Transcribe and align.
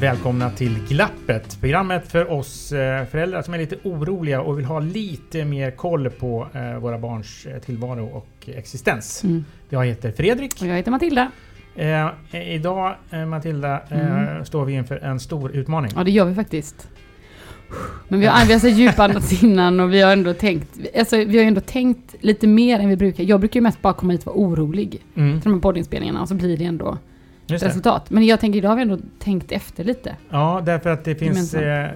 Välkomna 0.00 0.50
till 0.50 0.78
Glappet, 0.88 1.60
programmet 1.60 2.08
för 2.12 2.30
oss 2.32 2.72
eh, 2.72 3.04
föräldrar 3.06 3.42
som 3.42 3.54
är 3.54 3.58
lite 3.58 3.76
oroliga 3.84 4.40
och 4.40 4.58
vill 4.58 4.64
ha 4.64 4.80
lite 4.80 5.44
mer 5.44 5.70
koll 5.70 6.10
på 6.10 6.46
eh, 6.54 6.78
våra 6.78 6.98
barns 6.98 7.46
eh, 7.46 7.58
tillvaro 7.58 8.06
och 8.06 8.48
existens. 8.48 9.24
Jag 9.68 9.86
heter 9.86 10.12
Fredrik. 10.12 10.52
Och 10.60 10.66
jag 10.66 10.76
heter 10.76 10.90
Matilda. 10.90 11.30
Eh, 11.76 12.08
idag 12.54 12.94
Matilda 13.28 13.80
eh, 13.90 14.44
står 14.44 14.64
vi 14.64 14.72
inför 14.72 14.96
en 14.96 15.20
stor 15.20 15.50
utmaning. 15.56 15.90
Ja, 15.96 16.04
det 16.04 16.10
gör 16.10 16.24
vi 16.24 16.34
faktiskt. 16.34 16.88
Men 18.08 18.20
vi 18.20 18.26
har, 18.26 18.46
vi 18.46 18.52
har 18.52 18.60
så 18.60 18.68
djupandats 18.68 19.42
innan 19.42 19.80
och 19.80 19.92
vi 19.92 20.00
har 20.00 20.12
ändå 20.12 20.34
tänkt, 20.34 20.68
alltså, 20.98 21.16
vi 21.16 21.38
har 21.38 21.44
ändå 21.44 21.60
tänkt 21.60 22.14
lite 22.20 22.46
mer 22.46 22.78
än 22.80 22.88
vi 22.88 22.96
brukar. 22.96 23.24
Jag 23.24 23.40
brukar 23.40 23.60
ju 23.60 23.62
mest 23.62 23.82
bara 23.82 23.92
komma 23.92 24.12
hit 24.12 24.26
och 24.26 24.34
vara 24.36 24.46
orolig 24.46 25.02
Mm, 25.14 25.40
till 25.40 25.50
de 25.50 25.54
här 25.54 25.60
poddinspelningarna 25.60 26.22
och 26.22 26.28
så 26.28 26.34
blir 26.34 26.56
det 26.56 26.64
ändå 26.64 26.98
just 27.48 27.62
det. 27.64 27.68
resultat. 27.68 28.10
Men 28.10 28.26
jag 28.26 28.40
tänker 28.40 28.58
idag 28.58 28.68
har 28.68 28.76
vi 28.76 28.82
ändå 28.82 28.98
tänkt 29.18 29.52
efter 29.52 29.84
lite. 29.84 30.16
Ja, 30.30 30.62
därför 30.66 30.90
att 30.90 31.04
det 31.04 31.14
finns 31.14 31.54
eh, 31.54 31.90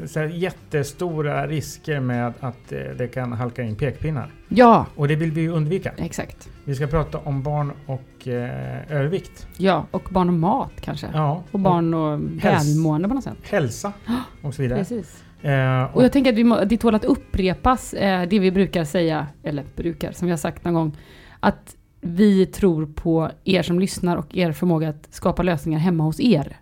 jättestora 0.67 1.47
risker 1.47 2.01
med 2.01 2.33
att 2.41 2.73
eh, 2.73 2.79
det 2.99 3.09
kan 3.09 3.33
halka 3.33 3.63
in 3.63 3.77
pekpinnar. 3.77 4.31
Ja, 4.49 4.87
Och 4.97 5.09
det 5.09 5.17
vill 5.17 5.31
vi 5.33 5.41
ju 5.41 5.49
undvika. 5.49 5.93
exakt. 5.99 6.49
Vi 6.65 6.75
ska 6.75 6.87
prata 6.87 7.19
om 7.19 7.43
barn 7.43 7.73
och 7.87 8.29
eh, 8.29 8.93
övervikt. 8.93 9.47
Ja, 9.57 9.87
och 9.91 10.09
barn 10.11 10.29
och 10.29 10.35
mat 10.35 10.73
kanske. 10.81 11.07
Ja, 11.13 11.43
Och 11.51 11.61
barn 11.61 11.95
och 11.95 12.21
välmående 12.45 13.09
på 13.09 13.15
något 13.15 13.25
sätt. 13.25 13.39
hälsa 13.43 13.93
och 14.43 14.55
så 14.55 14.63
vidare. 14.63 14.79
Precis. 14.79 15.25
Eh, 15.43 15.85
Och 15.97 16.05
jag 16.05 16.13
tänker 16.13 16.33
att 16.33 16.39
vi 16.39 16.45
må, 16.45 16.65
det 16.65 16.77
tål 16.77 16.95
att 16.95 17.05
upprepas, 17.05 17.95
eh, 17.95 18.29
det 18.29 18.39
vi 18.39 18.51
brukar 18.51 18.85
säga, 18.85 19.27
eller 19.43 19.65
brukar, 19.77 20.13
som 20.13 20.27
vi 20.27 20.33
har 20.33 20.39
sagt 20.39 20.65
någon 20.65 20.75
gång, 20.75 20.97
att 21.41 21.77
vi 22.05 22.47
tror 22.47 22.87
på 22.87 23.31
er 23.45 23.63
som 23.63 23.81
lyssnar 23.81 24.17
och 24.17 24.37
er 24.37 24.53
förmåga 24.53 24.89
att 24.89 25.09
skapa 25.11 25.43
lösningar 25.43 25.79
hemma 25.79 26.05
hos 26.05 26.21
er. 26.21 26.57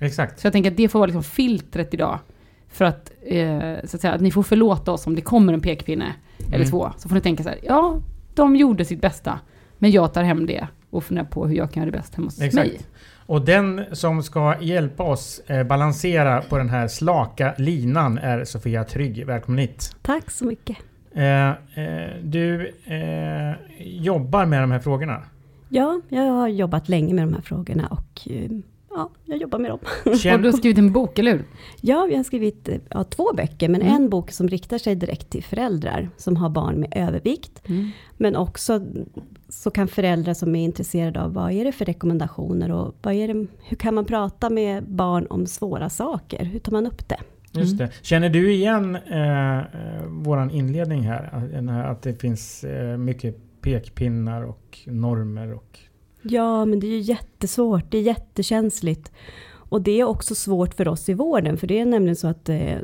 Exakt. 0.00 0.40
Så 0.40 0.46
jag 0.46 0.52
tänker 0.52 0.70
att 0.70 0.76
det 0.76 0.88
får 0.88 0.98
vara 0.98 1.06
liksom 1.06 1.22
filtret 1.24 1.94
idag. 1.94 2.18
För 2.68 2.84
att, 2.84 3.12
eh, 3.26 3.74
så 3.84 3.96
att 3.96 4.00
säga, 4.00 4.12
att 4.12 4.20
ni 4.20 4.30
får 4.30 4.42
förlåta 4.42 4.92
oss 4.92 5.06
om 5.06 5.14
det 5.14 5.20
kommer 5.22 5.52
en 5.52 5.60
pekpinne 5.60 6.12
eller 6.46 6.56
Mm. 6.56 6.70
två. 6.70 6.90
Så 6.98 7.08
får 7.08 7.14
ni 7.16 7.20
tänka 7.22 7.42
så 7.42 7.48
här, 7.48 7.58
ja, 7.62 8.00
de 8.34 8.56
gjorde 8.56 8.84
sitt 8.84 9.00
bästa, 9.00 9.40
men 9.78 9.90
jag 9.90 10.12
tar 10.14 10.22
hem 10.22 10.46
det 10.46 10.68
och 10.90 11.04
funderar 11.04 11.26
på 11.26 11.46
hur 11.46 11.56
jag 11.56 11.72
kan 11.72 11.82
göra 11.82 11.90
det 11.92 11.98
bäst 11.98 12.14
hemma 12.14 12.26
hos 12.26 12.40
Exakt. 12.40 12.66
mig. 12.68 12.80
Och 13.26 13.44
den 13.44 13.84
som 13.92 14.22
ska 14.22 14.54
hjälpa 14.60 15.02
oss 15.02 15.40
eh, 15.46 15.64
balansera 15.64 16.40
på 16.42 16.58
den 16.58 16.68
här 16.68 16.88
slaka 16.88 17.54
linan 17.58 18.18
är 18.18 18.44
Sofia 18.44 18.84
Trygg. 18.84 19.26
Välkommen 19.26 19.58
hit. 19.58 19.96
Tack 20.02 20.30
så 20.30 20.44
mycket. 20.44 20.76
Eh, 21.14 21.48
eh, 21.48 22.10
du 22.22 22.72
eh, 22.84 23.54
jobbar 23.80 24.46
med 24.46 24.62
de 24.62 24.70
här 24.70 24.78
frågorna. 24.78 25.22
Ja, 25.68 26.00
jag 26.08 26.22
har 26.32 26.48
jobbat 26.48 26.88
länge 26.88 27.14
med 27.14 27.24
de 27.24 27.34
här 27.34 27.40
frågorna 27.42 27.86
och 27.86 28.28
eh, 28.30 28.50
ja, 28.90 29.10
jag 29.24 29.38
jobbar 29.38 29.58
med 29.58 29.70
dem. 29.70 29.78
Och 30.04 30.10
du 30.12 30.18
Känn, 30.18 30.44
har 30.44 30.52
skrivit 30.52 30.78
en 30.78 30.92
bok, 30.92 31.18
eller 31.18 31.32
hur? 31.32 31.44
Ja, 31.80 32.06
jag 32.10 32.16
har 32.16 32.24
skrivit 32.24 32.68
ja, 32.90 33.04
två 33.04 33.32
böcker, 33.36 33.68
men 33.68 33.82
Mm. 33.82 33.94
en 33.94 34.08
bok 34.08 34.30
som 34.30 34.48
riktar 34.48 34.78
sig 34.78 34.94
direkt 34.94 35.30
till 35.30 35.42
föräldrar 35.44 36.08
som 36.16 36.36
har 36.36 36.48
barn 36.48 36.80
med 36.80 36.92
övervikt. 36.96 37.62
Mm. 37.68 37.90
Men 38.16 38.36
också 38.36 38.80
så 39.48 39.70
kan 39.70 39.88
föräldrar 39.88 40.34
som 40.34 40.56
är 40.56 40.64
intresserade 40.64 41.22
av 41.22 41.32
vad 41.34 41.52
är 41.52 41.64
det 41.64 41.72
för 41.72 41.84
rekommendationer 41.84 42.70
och 42.72 42.94
vad 43.02 43.14
är 43.14 43.28
det, 43.28 43.46
hur 43.64 43.76
kan 43.76 43.94
man 43.94 44.04
prata 44.04 44.50
med 44.50 44.84
barn 44.84 45.26
om 45.30 45.46
svåra 45.46 45.90
saker? 45.90 46.44
Hur 46.44 46.58
tar 46.58 46.72
man 46.72 46.86
upp 46.86 47.08
det? 47.08 47.20
Just 47.54 47.78
det. 47.78 47.90
Känner 48.02 48.28
du 48.28 48.52
igen 48.52 48.96
eh, 48.96 49.62
våran 50.06 50.50
inledning 50.50 51.02
här? 51.02 51.30
Att- 51.32 51.50
den 51.50 51.68
här? 51.68 51.84
Att 51.90 52.02
det 52.02 52.14
finns 52.20 52.64
eh, 52.64 52.96
mycket 52.96 53.36
pekpinnar 53.60 54.42
och 54.42 54.78
normer 54.86 55.52
och... 55.54 55.78
Ja, 56.22 56.64
men 56.64 56.80
det 56.80 56.86
är 56.86 56.90
ju 56.90 56.98
jättesvårt, 57.00 57.84
det 57.90 57.98
är 57.98 58.02
jättekänsligt. 58.02 59.12
Och 59.52 59.82
det 59.82 60.00
är 60.00 60.04
också 60.04 60.34
svårt 60.34 60.74
för 60.74 60.88
oss 60.88 61.08
i 61.08 61.14
vården, 61.14 61.56
för 61.56 61.66
det 61.66 61.78
är 61.80 61.86
nämligen 61.86 62.16
så 62.16 62.26
att 62.28 62.48
eh, 62.48 62.78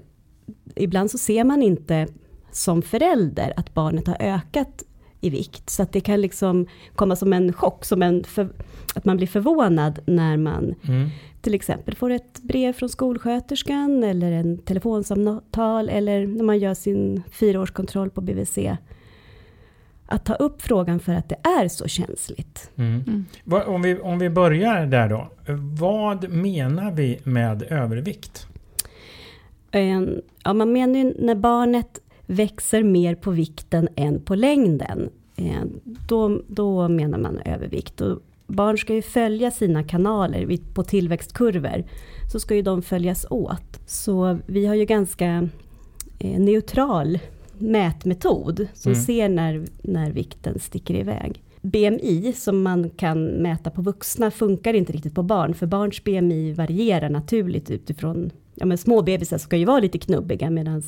ibland 0.77 1.11
så 1.11 1.19
ser 1.19 1.45
man 1.45 1.63
inte 1.63 2.07
som 2.53 2.83
förälder 2.83 3.53
att 3.57 3.75
barnet 3.75 4.07
har 4.07 4.17
ökat 4.21 4.83
i 5.21 5.31
vikt. 5.31 5.71
Så 5.71 5.83
att 5.83 5.93
det 5.93 6.01
kan 6.01 6.21
liksom 6.21 6.67
komma 6.95 7.17
som 7.17 7.33
en 7.33 7.53
chock, 7.53 7.85
som 7.85 8.03
en 8.03 8.25
för, 8.25 8.49
att 8.95 9.05
man 9.05 9.17
blir 9.17 9.27
förvånad 9.27 9.99
när 10.07 10.37
man 10.37 10.75
Mm. 10.89 11.09
Till 11.41 11.55
exempel 11.55 11.95
får 11.95 12.11
ett 12.11 12.43
brev 12.43 12.73
från 12.73 12.89
skolsköterskan 12.89 14.05
eller 14.05 14.33
en 14.33 14.59
telefonsamtal 14.59 15.89
eller 15.89 16.27
när 16.27 16.45
man 16.45 16.59
gör 16.59 16.75
sin 16.75 17.23
fyraårskontroll 17.33 18.11
på 18.11 18.21
BVC. 18.21 18.59
Att 20.07 20.25
ta 20.25 20.35
upp 20.35 20.63
frågan 20.63 21.01
för 21.01 21.13
att 21.13 21.29
det 21.29 21.39
är 21.43 21.69
så 21.69 21.89
känsligt. 21.89 22.71
Mm. 22.77 23.05
Mm. 23.07 23.25
Om, 23.67 23.83
vi, 23.83 23.99
om 23.99 24.19
vi 24.19 24.31
börjar 24.31 24.87
där 24.87 25.09
då. 25.09 25.29
Vad 25.79 26.31
menar 26.31 26.93
vi 26.93 27.21
med 27.25 27.63
övervikt? 27.63 28.47
Ja, 30.45 30.53
man 30.53 30.73
menar 30.73 30.99
ju 30.99 31.15
när 31.19 31.35
barnet 31.35 32.01
växer 32.27 32.83
mer 32.83 33.15
på 33.15 33.31
vikten 33.31 33.89
än 33.97 34.21
på 34.21 34.35
längden. 34.35 35.11
Eh, 35.37 35.63
då, 36.09 36.43
då 36.49 36.89
menar 36.89 37.19
man 37.19 37.39
övervikt. 37.39 38.01
Och 38.01 38.23
barn 38.51 38.79
ska 38.79 38.95
ju 38.95 39.03
följa 39.03 39.51
sina 39.51 39.83
kanaler 39.83 40.57
på 40.75 40.83
tillväxtkurvor. 40.85 41.85
Så 42.33 42.41
ska 42.41 42.55
ju 42.55 42.63
de 42.63 42.83
följas 42.83 43.27
åt. 43.31 43.81
Så 43.87 44.39
vi 44.47 44.67
har 44.67 44.75
ju 44.75 44.85
ganska 44.85 45.49
eh, 46.19 46.41
neutral 46.41 47.19
mätmetod 47.59 48.67
som 48.75 48.93
Mm. 48.93 49.05
ser 49.05 49.29
när, 49.29 49.65
när 49.83 50.11
vikten 50.11 50.59
sticker 50.61 50.95
iväg. 50.95 51.43
BMI 51.63 52.33
som 52.37 52.63
man 52.63 52.91
kan 52.91 53.25
mäta 53.25 53.71
på 53.71 53.83
vuxna 53.83 54.31
funkar 54.31 54.75
inte 54.75 54.93
riktigt 54.93 55.15
på 55.15 55.23
barn, 55.23 55.55
för 55.55 55.67
barns 55.67 56.05
BMI 56.05 56.53
varierar 56.53 57.09
naturligt 57.11 57.71
utifrån, 57.71 58.31
ja 58.55 58.67
men 58.67 58.79
små 58.79 59.03
bebisar 59.03 59.39
ska 59.39 59.57
ju 59.57 59.65
vara 59.65 59.81
lite 59.81 59.99
knubbiga 59.99 60.51
medan 60.51 60.83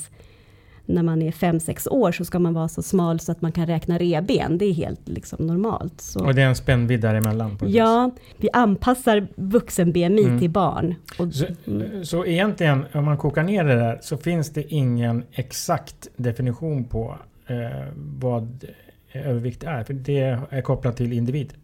när 0.87 1.02
man 1.02 1.23
är 1.23 1.31
5-6 1.31 1.88
år 1.88 2.12
så 2.12 2.25
ska 2.25 2.38
man 2.38 2.55
vara 2.55 2.69
så 2.69 2.82
smal 2.82 3.20
så 3.20 3.32
att 3.32 3.43
man 3.43 3.52
kan 3.52 3.67
räkna 3.67 3.99
reben, 3.99 4.58
det 4.58 4.64
är 4.64 4.73
helt 4.73 5.08
liksom 5.08 5.46
normalt. 5.46 6.00
Så. 6.00 6.25
Och 6.25 6.34
det 6.34 6.43
är 6.43 6.46
en 6.46 6.56
spännvidd 6.56 7.00
däremellan? 7.00 7.58
på. 7.58 7.69
Ja, 7.69 8.11
vi 8.37 8.49
anpassar 8.52 9.29
vuxen-BMI 9.37 10.25
Mm. 10.25 10.38
till 10.38 10.50
barn. 10.50 10.94
Och, 11.19 11.34
Så, 11.34 11.46
mm. 11.67 12.05
så 12.05 12.26
egentligen, 12.26 12.84
om 12.93 13.05
man 13.05 13.17
kokar 13.17 13.43
ner 13.43 13.64
det 13.64 13.75
där, 13.75 13.99
så 14.02 14.17
finns 14.17 14.50
det 14.50 14.73
ingen 14.73 15.25
exakt 15.32 16.08
definition 16.17 16.85
på 16.85 17.19
eh, 17.46 17.56
vad 17.94 18.64
övervikt 19.12 19.64
är? 19.64 19.85
För 19.85 19.94
det 19.94 20.38
är 20.50 20.62
kopplat 20.62 20.96
till 20.96 21.12
individ. 21.12 21.55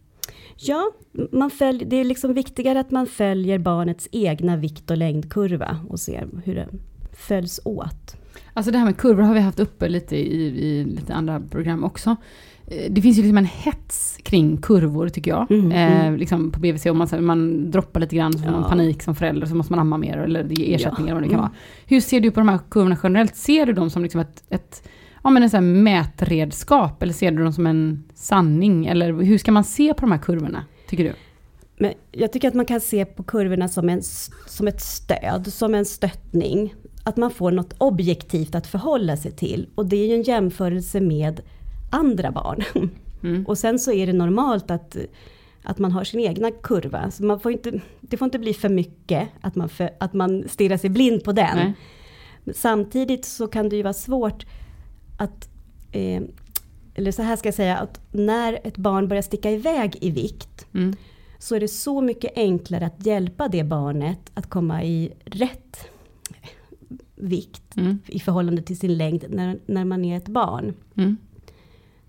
Ja, 0.57 0.91
man 1.33 1.51
följ, 1.51 1.85
det 1.85 1.97
är 1.97 2.05
liksom 2.05 2.35
viktigare 2.35 2.81
att 2.81 2.91
man 2.91 3.07
följer 3.07 3.59
barnets 3.59 4.09
egna 4.13 4.57
vikt 4.57 4.91
och 4.91 4.97
längdkurva 4.97 5.79
och 5.89 6.01
ser 6.01 6.29
hur 6.45 6.55
den 6.55 6.81
följs 7.13 7.61
åt. 7.65 8.17
Alltså 8.59 8.71
det 8.71 8.79
här 8.79 8.85
med 8.85 8.97
kurvor 8.97 9.23
har 9.23 9.35
vi 9.35 9.41
haft 9.41 9.61
uppe 9.61 9.89
lite 9.89 10.17
i, 10.17 10.47
i 10.47 10.85
lite 10.85 11.15
andra 11.15 11.41
program 11.41 11.85
också. 11.85 12.17
Eh, 12.67 12.93
Det 12.93 13.03
finns 13.03 13.19
ju 13.19 13.23
liksom 13.23 13.39
en 13.39 13.45
hets 13.45 14.19
kring 14.23 14.57
kurvor 14.57 15.09
tycker 15.09 15.31
jag. 15.31 15.51
Mm, 15.51 15.73
eh, 15.73 16.07
mm. 16.07 16.17
liksom 16.17 16.51
på 16.51 16.61
BVC, 16.61 16.87
om 16.87 16.99
man, 16.99 17.09
man 17.25 17.71
droppar 17.71 18.01
lite 18.01 18.17
grann 18.17 18.33
så 18.33 18.39
får 18.39 18.51
man 18.51 18.63
Ja. 18.63 18.69
panik 18.69 19.03
som 19.03 19.15
förälder 19.15 19.47
så 19.47 19.55
måste 19.55 19.73
man 19.73 19.81
amma 19.81 19.99
mer 19.99 20.17
eller 20.19 20.45
ge 20.45 20.75
ersättning 20.75 21.09
Ja, 21.09 21.15
vad 21.15 21.23
det 21.23 21.29
kan 21.29 21.39
mm. 21.39 21.41
vara. 21.41 21.53
Hur 21.87 22.01
ser 22.01 22.21
du 22.21 22.31
på 22.31 22.41
de 22.41 22.49
här 22.49 22.59
kurvorna 22.71 22.97
generellt? 23.03 23.37
Ser 23.37 23.67
du 23.67 23.73
dem 23.73 23.91
som 23.91 24.03
liksom 24.03 24.21
ett, 24.21 24.45
ett 24.51 24.89
ja, 25.25 25.31
men 25.31 25.43
en 25.43 25.51
sån 25.51 25.83
mätredskap 25.83 27.03
eller 27.03 27.13
ser 27.13 27.31
du 27.31 27.43
dem 27.43 27.53
som 27.53 27.67
en 27.67 28.05
sanning? 28.15 28.87
Eller 28.87 29.13
hur 29.13 29.39
ska 29.39 29.53
man 29.53 29.65
se 29.65 29.95
på 29.95 30.01
de 30.01 30.13
här 30.13 30.19
kurvorna, 30.19 30.65
tycker 30.89 31.05
du? 31.05 31.13
Men 31.81 31.93
jag 32.13 32.33
tycker 32.33 32.49
att 32.49 32.55
man 32.55 32.67
kan 32.67 32.81
se 32.81 33.05
på 33.05 33.23
kurvorna 33.23 33.69
som, 33.69 33.89
en, 33.89 34.03
som 34.47 34.69
ett 34.69 34.81
stöd, 34.81 35.53
som 35.53 35.75
en 35.75 35.85
stöttning. 35.85 36.75
Att 37.09 37.17
man 37.17 37.31
får 37.31 37.51
något 37.51 37.75
objektivt 37.79 38.55
att 38.55 38.67
förhålla 38.67 39.17
sig 39.17 39.33
till. 39.33 39.69
Och 39.75 39.87
det 39.87 39.97
är 39.97 40.07
ju 40.07 40.15
en 40.15 40.23
jämförelse 40.23 41.01
med 41.01 41.41
andra 41.91 42.31
barn. 42.31 42.65
Mm. 43.23 43.47
Och 43.47 43.59
sen 43.59 43.79
så 43.79 43.93
är 43.93 44.07
det 44.07 44.13
normalt 44.13 44.71
att, 44.71 44.97
att 45.63 45.79
man 45.79 45.93
har 45.93 46.05
sin 46.05 46.21
egna 46.21 46.51
kurva. 46.51 47.11
Så 47.11 47.25
man 47.25 47.41
får 47.41 47.53
inte, 47.53 47.81
det 48.01 48.17
får 48.17 48.25
inte 48.25 48.39
bli 48.39 48.55
för 48.55 48.69
mycket, 48.69 49.29
att 49.41 49.55
man, 49.55 49.69
för, 49.69 49.91
att 50.01 50.13
man 50.13 50.45
stirrar 50.49 50.77
sig 50.77 50.91
blind 50.91 51.25
på 51.25 51.33
den. 51.33 51.57
Nej. 51.57 51.73
Samtidigt 52.55 53.25
så 53.25 53.47
kan 53.47 53.69
det 53.69 53.77
ju 53.77 53.83
vara 53.83 53.95
svårt 53.95 54.47
att, 55.19 55.49
eh, 55.93 56.23
eller 56.95 57.13
så 57.13 57.23
här 57.23 57.37
ska 57.37 57.47
jag 57.47 57.55
säga, 57.55 57.77
att 57.77 58.01
när 58.13 58.59
ett 58.65 58.77
barn 58.77 59.09
börjar 59.09 59.23
sticka 59.23 59.51
iväg 59.51 59.99
i 60.01 60.11
vikt 60.11 60.67
Mm. 60.75 60.97
så 61.39 61.55
är 61.55 61.61
det 61.61 61.69
så 61.69 62.01
mycket 62.01 62.33
enklare 62.37 62.87
att 62.87 63.07
hjälpa 63.07 63.49
det 63.49 63.65
barnet 63.65 64.31
att 64.35 64.47
komma 64.51 64.85
i 64.85 65.13
rätt 65.25 65.89
vikt 67.21 67.77
Mm. 67.77 67.99
i 68.07 68.19
förhållande 68.21 68.63
till 68.63 68.79
sin 68.79 68.97
längd 68.97 69.25
när, 69.31 69.59
när 69.67 69.85
man 69.85 70.05
är 70.05 70.17
ett 70.17 70.29
barn. 70.29 70.75
Mm. 70.97 71.17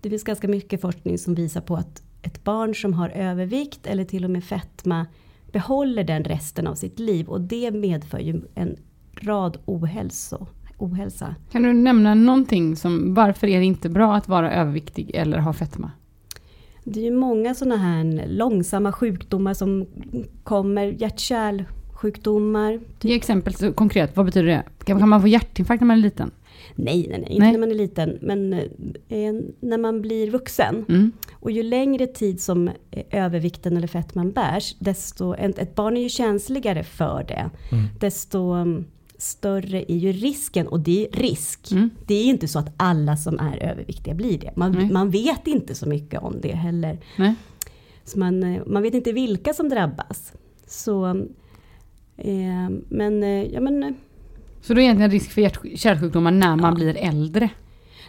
Det 0.00 0.10
finns 0.10 0.24
ganska 0.24 0.48
mycket 0.48 0.80
forskning 0.80 1.18
som 1.18 1.34
visar 1.34 1.60
på 1.60 1.76
att 1.76 2.02
ett 2.22 2.44
barn 2.44 2.74
som 2.74 2.94
har 2.94 3.08
övervikt 3.08 3.86
eller 3.86 4.04
till 4.04 4.24
och 4.24 4.30
med 4.30 4.44
fetma 4.44 5.06
behåller 5.52 6.04
den 6.04 6.24
resten 6.24 6.66
av 6.66 6.74
sitt 6.74 6.98
liv 6.98 7.28
och 7.28 7.40
det 7.40 7.70
medför 7.70 8.18
ju 8.18 8.40
en 8.54 8.76
rad 9.14 9.58
ohälso, 9.64 10.46
ohälsa. 10.78 11.34
Kan 11.50 11.62
du 11.62 11.72
nämna 11.72 12.14
någonting 12.14 12.76
som, 12.76 13.14
varför 13.14 13.46
är 13.46 13.58
det 13.58 13.64
inte 13.64 13.88
bra 13.88 14.14
att 14.14 14.28
vara 14.28 14.52
överviktig 14.52 15.10
eller 15.14 15.38
ha 15.38 15.52
fetma? 15.52 15.90
Det 16.84 17.00
är 17.00 17.04
ju 17.04 17.16
många 17.16 17.54
sådana 17.54 17.76
här 17.76 18.26
långsamma 18.28 18.92
sjukdomar 18.92 19.54
som 19.54 19.86
kommer, 20.42 20.86
hjärt-kärlsjukdomar. 22.00 22.80
Ge 23.00 23.14
exempel 23.14 23.54
så 23.54 23.72
konkret, 23.72 24.16
vad 24.16 24.26
betyder 24.26 24.46
det? 24.46 24.64
Kan, 24.84 24.98
kan 24.98 25.08
man 25.08 25.20
få 25.20 25.28
hjärtinfarkt 25.28 25.80
när 25.80 25.86
man 25.86 25.98
är 25.98 26.02
liten? 26.02 26.30
Nej, 26.74 27.06
nej, 27.10 27.20
nej, 27.20 27.30
inte 27.30 27.42
Nej. 27.42 27.52
när 27.52 27.58
man 27.58 27.70
är 27.70 27.74
liten, 27.74 28.18
men 28.20 28.52
eh, 29.08 29.34
när 29.60 29.78
man 29.78 30.02
blir 30.02 30.30
vuxen. 30.30 30.84
Mm. 30.88 31.12
Och 31.32 31.50
ju 31.50 31.62
längre 31.62 32.06
tid 32.06 32.40
som 32.40 32.68
eh, 32.90 33.04
övervikten 33.10 33.76
eller 33.76 33.86
fettman 33.86 34.32
bärs, 34.32 34.76
desto, 34.78 35.34
ett, 35.34 35.74
barn 35.74 35.96
är 35.96 36.02
ju 36.02 36.08
känsligare 36.08 36.84
för 36.84 37.24
det. 37.28 37.50
Desto 38.00 38.52
mm, 38.52 38.84
större 39.18 39.92
är 39.92 39.96
ju 39.96 40.12
risken, 40.12 40.66
och 40.66 40.80
det 40.80 41.06
är 41.06 41.20
risk. 41.20 41.72
Mm. 41.72 41.90
Det 42.06 42.14
är 42.14 42.24
inte 42.24 42.48
så 42.48 42.58
att 42.58 42.72
alla 42.76 43.16
som 43.16 43.38
är 43.38 43.70
överviktiga 43.70 44.14
blir 44.14 44.38
det. 44.38 44.52
Man, 44.56 44.92
man 44.92 45.10
vet 45.10 45.46
inte 45.46 45.74
så 45.74 45.88
mycket 45.88 46.22
om 46.22 46.36
det 46.40 46.54
heller. 46.54 46.98
Nej. 47.16 47.34
Så 48.04 48.18
man, 48.18 48.42
eh, 48.42 48.62
man 48.66 48.82
vet 48.82 48.94
inte 48.94 49.12
vilka 49.12 49.54
som 49.54 49.68
drabbas. 49.68 50.32
Så, 50.66 51.06
eh, 51.06 51.14
men, 52.88 53.22
eh, 53.22 53.44
ja, 53.44 53.60
men 53.60 53.82
eh, 53.82 53.90
Så 54.60 54.74
då 54.74 54.80
är 54.80 54.84
egentligen 54.84 55.10
risk 55.10 55.30
för 55.30 55.40
hjärt- 55.42 55.78
kärlsjukdomar 55.78 56.30
när 56.30 56.56
man 56.56 56.74
blir 56.74 56.96
äldre? 56.96 57.50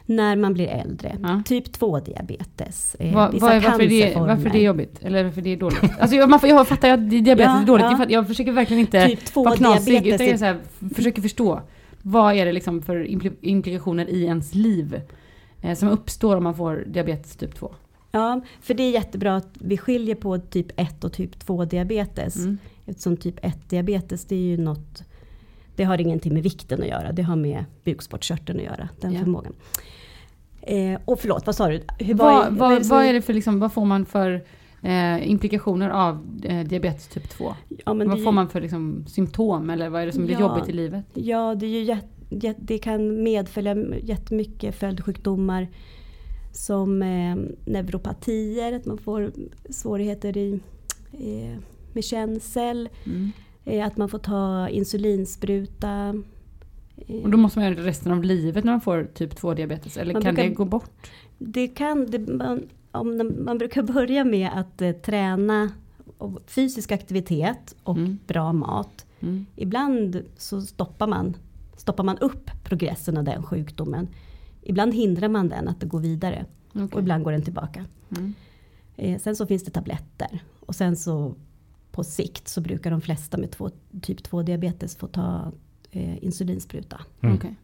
när 0.05 0.35
man 0.35 0.53
blir 0.53 0.67
äldre. 0.67 1.17
Ja. 1.23 1.41
Typ 1.45 1.67
2-diabetes. 1.77 2.95
Eh, 2.99 3.13
Vad- 3.15 3.33
vissa 3.33 3.53
är- 3.53 3.59
varför, 3.59 3.85
det, 3.87 4.15
varför 4.15 4.49
är 4.49 4.53
det 4.53 4.59
jobbigt? 4.61 4.99
Eller 5.01 5.23
varför 5.23 5.41
det 5.41 5.49
är 5.49 5.57
dåligt? 5.57 5.79
Alltså 5.99 6.15
jag, 6.15 6.29
man 6.29 6.39
får, 6.39 6.49
jag 6.49 6.67
fattar 6.67 6.89
att 6.89 7.09
diabetes 7.09 7.45
Ja, 7.45 7.61
är 7.61 7.65
dåligt. 7.65 7.85
ja. 7.85 8.05
Jag, 8.09 8.27
försöker 8.27 8.51
verkligen 8.51 8.79
inte 8.79 9.07
Typ 9.07 9.25
2 9.25 9.43
vara 9.43 9.55
knasig. 9.55 10.07
Utan 10.07 10.27
jag 10.27 10.39
så 10.39 10.45
här, 10.45 10.57
försöker 10.95 11.21
förstå. 11.21 11.61
Vad 12.01 12.33
är 12.35 12.45
det 12.45 12.51
liksom 12.51 12.81
för 12.81 12.95
impli- 13.05 13.35
implikationer 13.41 14.09
i 14.09 14.23
ens 14.23 14.55
liv? 14.55 15.01
Eh, 15.61 15.75
som 15.75 15.89
uppstår 15.89 16.37
om 16.37 16.43
man 16.43 16.55
får 16.55 16.83
diabetes 16.87 17.35
typ 17.35 17.55
2? 17.55 17.71
Ja, 18.11 18.41
för 18.61 18.73
det 18.73 18.83
är 18.83 18.91
jättebra 18.91 19.35
att 19.35 19.49
vi 19.53 19.77
skiljer 19.77 20.15
på 20.15 20.37
typ 20.37 20.67
1 20.79 21.03
och 21.03 21.13
typ 21.13 21.39
2 21.39 21.65
diabetes. 21.65 22.35
Mm. 22.37 22.57
Eftersom 22.91 23.17
typ 23.17 23.35
1 23.45 23.69
diabetes 23.69 24.25
det 24.25 24.35
är 24.35 24.39
ju 24.39 24.57
något, 24.57 25.03
det 25.75 25.83
har 25.83 26.01
ingenting 26.01 26.33
med 26.33 26.43
vikten 26.43 26.81
att 26.81 26.87
göra. 26.87 27.11
Det 27.11 27.21
har 27.21 27.35
med 27.35 27.65
bukspottkörteln 27.83 28.59
att 28.59 28.65
göra, 28.65 28.89
den 29.01 29.13
Ja. 29.13 29.19
förmågan. 29.19 29.53
Eh, 30.61 30.99
och 31.05 31.19
förlåt, 31.19 31.45
vad 31.45 31.55
sa 31.55 31.67
du? 31.67 31.81
Hur, 31.99 32.13
Vad, 32.13 32.43
vad, 32.45 32.53
vad, 32.57 32.85
som- 32.85 32.97
vad 32.97 33.05
är 33.05 33.13
det 33.13 33.21
för 33.21 33.33
liksom, 33.33 33.59
vad 33.59 33.73
får 33.73 33.85
man 33.85 34.05
för 34.05 34.43
eh, 34.81 35.29
implikationer 35.31 35.89
av 35.89 36.41
eh, 36.43 36.65
diabetes 36.67 37.07
typ 37.07 37.29
2? 37.29 37.55
ja, 37.69 37.93
Vad 37.93 38.01
är 38.01 38.09
får 38.09 38.17
ju- 38.19 38.31
man 38.31 38.49
för 38.49 38.61
liksom, 38.61 39.03
symptom 39.07 39.69
eller 39.69 39.89
vad 39.89 40.01
är 40.01 40.05
det 40.05 40.11
som 40.11 40.25
blir 40.25 40.35
Ja. 40.35 40.41
jobbigt 40.41 40.69
i 40.69 40.73
livet? 40.73 41.05
Ja, 41.13 41.55
det, 41.55 41.65
är 41.65 41.69
ju 41.69 41.83
jätt, 41.83 42.05
jätt, 42.29 42.57
det 42.59 42.77
kan 42.77 43.23
medfölja 43.23 43.75
jättemycket 44.01 44.75
följdsjukdomar. 44.75 45.67
Som 46.53 47.01
eh, 47.01 47.35
neuropatier, 47.65 48.73
att 48.73 48.85
man 48.85 48.97
får 48.97 49.31
svårigheter 49.69 50.37
i, 50.37 50.59
eh, 51.13 51.57
med 51.95 52.03
känsel. 52.03 52.89
Mm. 53.05 53.31
Eh, 53.65 53.85
att 53.87 53.97
man 53.97 54.09
får 54.09 54.19
ta 54.19 54.69
insulinspruta. 54.69 56.15
Och 57.23 57.29
då 57.29 57.37
måste 57.37 57.59
man 57.59 57.65
göra 57.67 57.75
det 57.81 57.87
resten 57.87 58.11
av 58.11 58.23
livet 58.23 58.63
när 58.63 58.71
man 58.71 58.81
får 58.81 59.03
typ 59.13 59.35
2 59.35 59.53
diabetes? 59.53 59.97
Eller 59.97 60.13
Man 60.13 60.21
kan 60.21 60.35
brukar- 60.35 60.49
det 60.49 60.55
gå 60.55 60.65
bort? 60.65 61.11
Det 61.37 61.67
kan, 61.67 62.05
det, 62.11 62.19
man, 62.19 62.63
om 62.91 63.31
man, 63.45 63.57
brukar 63.57 63.83
börja 63.83 64.23
med 64.23 64.49
att 64.55 64.81
eh, 64.81 64.91
träna 64.91 65.71
och 66.17 66.39
fysisk 66.47 66.91
aktivitet 66.91 67.75
och 67.83 67.97
Mm. 67.97 68.17
bra 68.27 68.53
mat. 68.53 69.05
Mm. 69.19 69.45
Ibland 69.55 70.23
så 70.37 70.61
stoppar 70.61 71.07
man, 71.07 71.33
stoppar 71.77 72.03
man 72.03 72.17
upp 72.17 72.49
progressen 72.63 73.17
av 73.17 73.23
den 73.23 73.43
sjukdomen. 73.43 74.07
Ibland 74.61 74.93
hindrar 74.93 75.27
man 75.27 75.49
den 75.49 75.67
att 75.67 75.79
det 75.79 75.85
går 75.87 75.99
vidare 75.99 76.45
Okej. 76.73 76.87
och 76.93 76.99
ibland 76.99 77.23
går 77.23 77.31
den 77.31 77.41
tillbaka. 77.41 77.85
Mm. 78.17 78.33
Eh, 78.97 79.19
sen 79.19 79.35
så 79.35 79.45
finns 79.45 79.63
det 79.63 79.71
tabletter 79.71 80.43
och 80.59 80.75
sen 80.75 80.95
så 80.95 81.35
på 81.91 82.03
sikt 82.03 82.47
så 82.47 82.61
brukar 82.61 82.91
de 82.91 83.01
flesta 83.01 83.37
med 83.37 83.51
två, 83.51 83.69
typ 84.01 84.23
2 84.23 84.41
diabetes 84.41 84.95
få 84.95 85.07
ta 85.07 85.51
eh, 85.91 86.23
insulinspruta. 86.23 87.01
Mm. 87.21 87.35
Okej. 87.35 87.55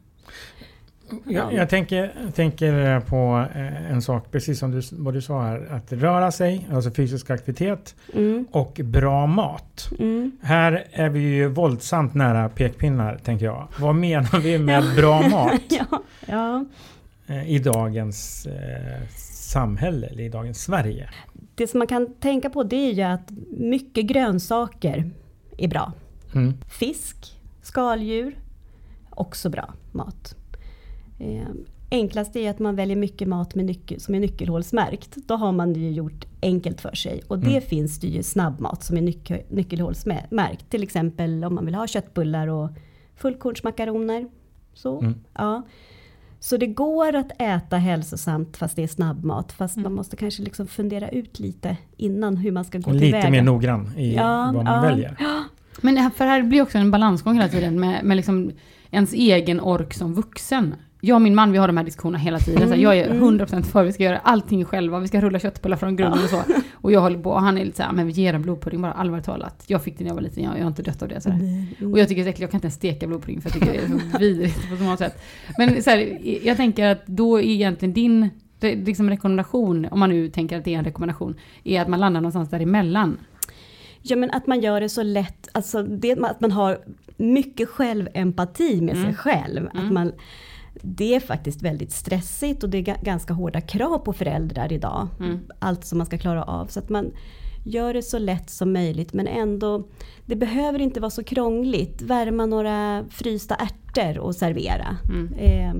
Jag, 1.25 1.53
jag 1.53 1.69
tänker, 1.69 2.13
tänker 2.35 2.99
på 2.99 3.45
eh, 3.55 3.91
en 3.91 4.01
sak, 4.01 4.31
precis 4.31 4.59
som 4.59 4.71
du, 4.71 4.81
vad 4.91 5.13
du 5.13 5.21
sa 5.21 5.41
här. 5.41 5.67
Att 5.71 5.93
röra 5.93 6.31
sig, 6.31 6.67
alltså 6.71 6.91
fysisk 6.91 7.29
aktivitet 7.29 7.95
Mm, 8.13 8.47
och 8.51 8.81
bra 8.83 9.27
mat. 9.27 9.89
mm. 9.99 10.31
Här 10.41 10.87
är 10.91 11.09
vi 11.09 11.19
ju 11.19 11.47
våldsamt 11.47 12.13
nära 12.13 12.49
pekpinnar, 12.49 13.17
tänker 13.23 13.45
jag. 13.45 13.67
Vad 13.79 13.95
menar 13.95 14.39
vi 14.39 14.57
med 14.59 14.83
bra 14.95 15.29
mat 15.29 15.61
ja, 15.69 16.03
ja. 16.25 16.65
eh, 17.27 17.49
i 17.51 17.59
dagens 17.59 18.45
eh, 18.45 19.07
samhälle, 19.17 20.07
eller 20.07 20.23
i 20.23 20.29
dagens 20.29 20.61
Sverige? 20.63 21.09
Det 21.57 21.67
som 21.67 21.77
man 21.77 21.87
kan 21.87 22.13
tänka 22.13 22.49
på 22.49 22.63
det 22.63 22.75
är 22.89 22.93
ju 22.93 23.01
att 23.01 23.31
mycket 23.57 24.05
grönsaker 24.05 25.11
är 25.57 25.67
bra. 25.67 25.93
Mm. 26.35 26.53
Fisk, 26.79 27.39
skaldjur, 27.61 28.35
också 29.09 29.49
bra 29.49 29.73
mat. 29.91 30.35
Eh, 31.19 31.47
enklast 31.91 32.35
är 32.35 32.49
att 32.49 32.59
man 32.59 32.75
väljer 32.75 32.95
mycket 32.95 33.27
mat 33.27 33.55
med 33.55 33.65
nyckel, 33.65 33.99
som 33.99 34.15
är 34.15 34.19
nyckelhålsmärkt. 34.19 35.15
Då 35.15 35.35
har 35.35 35.51
man 35.51 35.73
det 35.73 35.79
ju 35.79 35.91
gjort 35.91 36.25
enkelt 36.41 36.81
för 36.81 36.95
sig. 36.95 37.21
Och 37.27 37.39
det 37.39 37.47
Mm. 37.49 37.61
finns 37.61 37.99
det 37.99 38.07
ju 38.07 38.23
snabbmat 38.23 38.83
som 38.83 38.97
är 38.97 39.01
nyckel, 39.01 39.41
nyckelhålsmärkt. 39.49 40.69
Till 40.69 40.83
exempel 40.83 41.43
om 41.45 41.55
man 41.55 41.65
vill 41.65 41.75
ha 41.75 41.87
köttbullar 41.87 42.47
och 42.47 42.69
fullkornsmakaroner. 43.15 44.27
Så, 44.73 44.99
Mm. 44.99 45.13
ja. 45.33 45.61
Så 46.49 46.57
det 46.57 46.67
går 46.67 47.15
att 47.15 47.31
äta 47.41 47.77
hälsosamt 47.77 48.57
fast 48.57 48.75
det 48.75 48.83
är 48.83 48.87
snabbmat. 48.87 49.51
Fast 49.51 49.77
Mm. 49.77 49.83
man 49.83 49.93
måste 49.95 50.15
kanske 50.15 50.43
liksom 50.43 50.67
fundera 50.67 51.09
ut 51.09 51.39
lite 51.39 51.77
innan 51.97 52.37
hur 52.37 52.51
man 52.51 52.65
ska 52.65 52.77
gå 52.77 52.91
Och 52.91 52.97
tillväga. 52.97 53.17
lite 53.17 53.31
mer 53.31 53.41
noggrann 53.41 53.89
i 53.97 54.15
Ja, 54.15 54.51
vad 54.53 54.63
man 54.65 54.75
ja. 54.75 54.81
väljer. 54.81 55.17
Men 55.81 56.11
för 56.11 56.25
här 56.25 56.43
blir 56.43 56.61
också 56.61 56.77
en 56.77 56.91
balansgång 56.91 57.35
hela 57.35 57.47
tiden 57.49 57.79
med, 57.79 58.03
med 58.03 58.17
liksom 58.17 58.51
ens 58.91 59.13
egen 59.13 59.59
ork 59.61 59.93
som 59.93 60.13
vuxen. 60.13 60.75
Jag 61.01 61.15
och 61.15 61.21
min 61.21 61.35
man, 61.35 61.51
vi 61.51 61.57
har 61.57 61.67
de 61.67 61.77
här 61.77 61.83
diskussionerna 61.83 62.17
hela 62.17 62.39
tiden. 62.39 62.67
Så 62.67 62.73
här, 62.73 62.81
jag 62.81 62.97
är 62.97 63.09
Mm, 63.09 63.23
100% 63.39 63.61
för, 63.63 63.83
vi 63.83 63.93
ska 63.93 64.03
göra 64.03 64.17
allting 64.17 64.65
själva. 64.65 64.99
Vi 64.99 65.07
ska 65.07 65.21
rulla 65.21 65.39
köttbullar 65.39 65.77
från 65.77 65.95
grunden 65.95 66.23
och 66.23 66.29
så. 66.29 66.41
Och 66.73 66.91
jag 66.91 67.01
håller 67.01 67.19
på, 67.19 67.31
och 67.31 67.41
han 67.41 67.57
är 67.57 67.65
lite 67.65 67.77
såhär, 67.77 67.91
men 67.93 68.07
vi 68.07 68.11
ger 68.13 68.33
en 68.33 68.41
blodpudding 68.41 68.81
bara, 68.81 68.91
allvarligt 68.91 69.25
talat. 69.25 69.63
Jag 69.67 69.83
fick 69.83 69.97
det 69.97 70.03
när 70.03 70.09
jag 70.11 70.15
var 70.15 70.21
liten, 70.21 70.43
jag, 70.43 70.53
jag 70.57 70.61
har 70.61 70.67
inte 70.67 70.81
dött 70.81 71.01
av 71.01 71.07
det. 71.09 71.21
Så. 71.21 71.29
Mm. 71.29 71.91
Och 71.93 71.99
jag 71.99 72.07
tycker 72.07 72.23
det 72.23 72.27
är 72.27 72.29
äckligt, 72.29 72.39
jag 72.41 72.51
kan 72.51 72.57
inte 72.57 72.65
ens 72.65 72.75
steka 72.75 73.07
blodpudding 73.07 73.41
för 73.41 73.49
jag 73.49 73.53
tycker 73.53 73.71
det 73.73 73.77
är 73.79 74.11
så 74.11 74.17
vidrigt 74.17 74.69
på 74.69 74.75
så 74.77 74.83
många 74.83 74.97
sätt. 74.97 75.21
Men 75.57 75.83
så 75.83 75.89
här, 75.89 76.17
jag 76.47 76.57
tänker 76.57 76.85
att 76.87 77.07
då 77.07 77.37
är 77.39 77.43
egentligen 77.43 77.93
din 77.93 78.29
det- 78.59 78.75
liksom 78.75 79.09
rekommendation, 79.09 79.87
om 79.91 79.99
man 79.99 80.09
nu 80.09 80.29
tänker 80.29 80.57
att 80.57 80.63
det 80.65 80.73
är 80.73 80.77
en 80.77 80.85
rekommendation, 80.85 81.35
är 81.63 81.81
att 81.81 81.87
man 81.87 81.99
landar 81.99 82.21
någonstans 82.21 82.49
däremellan. 82.49 83.17
Ja 84.01 84.15
men 84.15 84.31
att 84.31 84.47
man 84.47 84.61
gör 84.61 84.81
det 84.81 84.89
så 84.89 85.03
lätt, 85.03 85.47
alltså 85.51 85.83
det, 85.83 86.11
att 86.21 86.41
man 86.41 86.51
har 86.51 86.77
mycket 87.17 87.69
självempati 87.69 88.81
med 88.81 88.95
sig 88.95 89.03
Mm. 89.03 89.15
själv. 89.15 89.69
Att 89.73 89.91
man, 89.91 90.11
det 90.81 91.15
är 91.15 91.19
faktiskt 91.19 91.61
väldigt 91.61 91.91
stressigt 91.91 92.63
och 92.63 92.69
det 92.69 92.77
är 92.77 92.81
ga- 92.83 93.03
ganska 93.03 93.33
hårda 93.33 93.61
krav 93.61 93.97
på 93.97 94.13
föräldrar 94.13 94.73
idag. 94.73 95.07
Allt 95.59 95.85
som 95.85 95.97
man 95.97 96.07
ska 96.07 96.17
klara 96.17 96.43
av. 96.43 96.65
Så 96.67 96.79
att 96.79 96.89
man 96.89 97.11
gör 97.65 97.93
det 97.93 98.01
så 98.03 98.19
lätt 98.19 98.49
som 98.49 98.73
möjligt 98.73 99.13
men 99.13 99.27
ändå, 99.27 99.87
det 100.25 100.35
behöver 100.35 100.79
inte 100.79 100.99
vara 100.99 101.09
så 101.09 101.23
krångligt. 101.23 102.01
Värma 102.01 102.45
några 102.45 103.05
frysta 103.09 103.55
ärtor 103.55 104.17
och 104.19 104.35
servera. 104.35 104.97
Eh, 105.39 105.73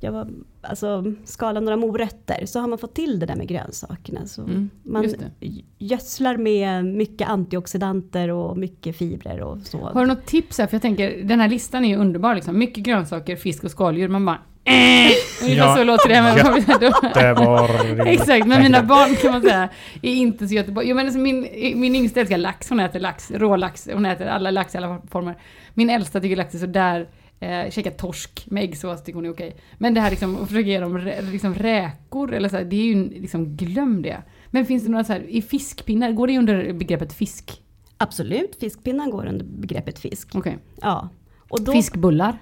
jag 0.00 0.12
var, 0.12 0.28
alltså, 0.62 1.04
skala 1.24 1.60
några 1.60 1.76
morötter 1.76 2.46
så 2.46 2.60
har 2.60 2.68
man 2.68 2.78
fått 2.78 2.94
till 2.94 3.18
det 3.18 3.26
där 3.26 3.36
med 3.36 3.48
grönsakerna. 3.48 4.26
Så 4.26 4.48
man 4.82 5.02
just 5.02 5.16
det. 5.18 5.62
gödslar 5.78 6.36
med 6.36 6.84
mycket 6.84 7.28
antioxidanter 7.28 8.28
och 8.28 8.56
mycket 8.56 8.96
fibrer 8.96 9.40
och 9.40 9.58
så. 9.64 9.78
Har 9.78 10.00
du 10.00 10.06
något 10.06 10.26
tips 10.26 10.58
här? 10.58 10.66
För 10.66 10.74
jag 10.74 10.82
tänker, 10.82 11.22
den 11.24 11.40
här 11.40 11.48
listan 11.48 11.84
är 11.84 11.88
ju 11.88 11.96
underbar 11.96 12.34
liksom. 12.34 12.58
Mycket 12.58 12.84
grönsaker, 12.84 13.36
fisk 13.36 13.64
och 13.64 13.70
skaldjur. 13.70 14.08
Man 14.08 14.26
bara 14.26 14.38
äh! 14.64 15.10
Ungefär 15.42 15.66
Ja, 15.66 15.76
så 15.76 15.84
låter 15.84 16.08
det. 16.08 17.34
Var... 17.44 18.06
Exakt, 18.06 18.46
men 18.46 18.62
mina 18.62 18.82
barn 18.82 19.16
kan 19.16 19.32
man 19.32 19.42
säga 19.42 19.68
är 20.02 20.14
inte 20.14 20.48
så 20.48 20.54
Göteborg. 20.54 20.88
Jo, 20.88 20.96
men 20.96 21.06
alltså 21.06 21.20
min, 21.20 21.40
min 21.80 21.96
yngsta 21.96 22.20
älskar 22.20 22.38
lax, 22.38 22.70
hon 22.70 22.80
äter 22.80 23.00
lax, 23.00 23.30
rålax, 23.30 23.88
hon 23.92 24.06
äter 24.06 24.26
alla 24.26 24.50
lax 24.50 24.74
i 24.74 24.78
alla 24.78 25.00
former. 25.10 25.34
Min 25.74 25.90
äldsta 25.90 26.20
tycker 26.20 26.36
lax 26.36 26.54
är 26.54 26.58
sådär, 26.58 27.08
eh, 27.40 27.70
käkar 27.70 27.90
torsk 27.90 28.46
med 28.50 28.62
äggsås 28.62 29.02
tycker 29.04 29.14
hon 29.16 29.26
är 29.26 29.32
okej. 29.32 29.56
Men 29.78 29.94
det 29.94 30.00
här 30.00 30.10
liksom, 30.10 30.36
att 30.42 30.48
försöka 30.48 30.68
ge 30.68 30.80
dem 30.80 30.96
liksom 31.32 31.54
räkor 31.54 32.32
eller 32.34 32.48
så 32.48 32.56
här, 32.56 32.64
det 32.64 32.76
är 32.76 32.84
ju 32.84 33.08
liksom, 33.20 33.56
glöm 33.56 34.02
det. 34.02 34.22
Men 34.50 34.66
finns 34.66 34.82
det 34.84 34.90
några 34.90 35.04
så 35.04 35.12
här, 35.12 35.20
i 35.30 35.42
fiskpinnar, 35.42 36.12
går 36.12 36.26
det 36.26 36.38
under 36.38 36.72
begreppet 36.72 37.12
fisk? 37.12 37.62
Absolut, 37.96 38.56
fiskpinnar 38.60 39.10
går 39.10 39.26
under 39.26 39.44
begreppet 39.44 39.98
fisk. 39.98 40.28
Okej. 40.34 40.58
Ja. 40.82 41.08
Och 41.48 41.62
då, 41.64 41.72
Fiskbullar? 41.72 42.38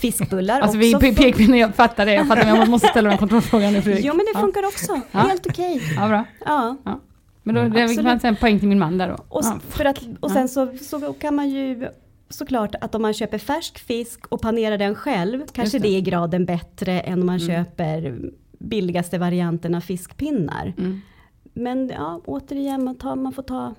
Fiskbullar 0.00 0.60
Alltså 0.60 0.78
vi 0.78 0.94
också. 0.94 1.06
pe- 1.06 1.16
pekpinnar, 1.16 1.56
jag 1.56 1.74
fattar 1.74 2.06
det, 2.06 2.14
jag 2.14 2.28
fattar 2.28 2.44
men 2.44 2.54
jag 2.56 2.68
måste 2.68 2.88
ställa 2.88 3.08
den 3.08 3.18
kontrollfrågan 3.18 3.72
nu 3.72 3.82
Fredrik. 3.82 4.04
Jo 4.04 4.14
men 4.14 4.26
det 4.26 4.30
Ja. 4.34 4.40
funkar 4.40 4.66
också. 4.66 5.00
Ja. 5.12 5.18
Helt 5.18 5.46
okej. 5.46 5.82
Ja, 5.96 6.08
bra. 6.08 6.24
Ja. 6.46 6.76
Men 7.42 7.54
då, 7.54 7.62
det 7.62 8.02
man 8.02 8.20
säga 8.20 8.28
en 8.28 8.36
poäng 8.36 8.58
till 8.58 8.68
min 8.68 8.78
man 8.78 8.98
där 8.98 9.08
då. 9.08 9.14
Och, 9.28 9.44
ja. 9.44 9.60
för 9.68 9.84
att, 9.84 9.98
och 10.20 10.30
sen 10.30 10.48
så, 10.48 10.76
så 10.80 11.12
kan 11.12 11.34
man 11.34 11.50
ju 11.50 11.88
såklart 12.28 12.74
att 12.80 12.94
om 12.94 13.02
man 13.02 13.14
köper 13.14 13.38
färsk 13.38 13.78
fisk 13.78 14.26
och 14.26 14.40
panerar 14.42 14.78
den 14.78 14.94
själv 14.94 15.42
kanske 15.52 15.78
det. 15.78 15.88
det. 15.88 15.96
är 15.96 16.00
graden 16.00 16.44
bättre 16.44 17.00
än 17.00 17.20
om 17.20 17.26
man 17.26 17.38
köper 17.38 18.20
billigaste 18.58 19.18
varianten 19.18 19.74
av 19.74 19.80
fiskpinnar. 19.80 20.72
Mm. 20.78 21.00
Men 21.52 21.88
ja, 21.88 22.20
återigen, 22.24 22.84
man, 22.84 22.94
tar, 22.94 23.16
man 23.16 23.32
får 23.32 23.42
ta, 23.42 23.74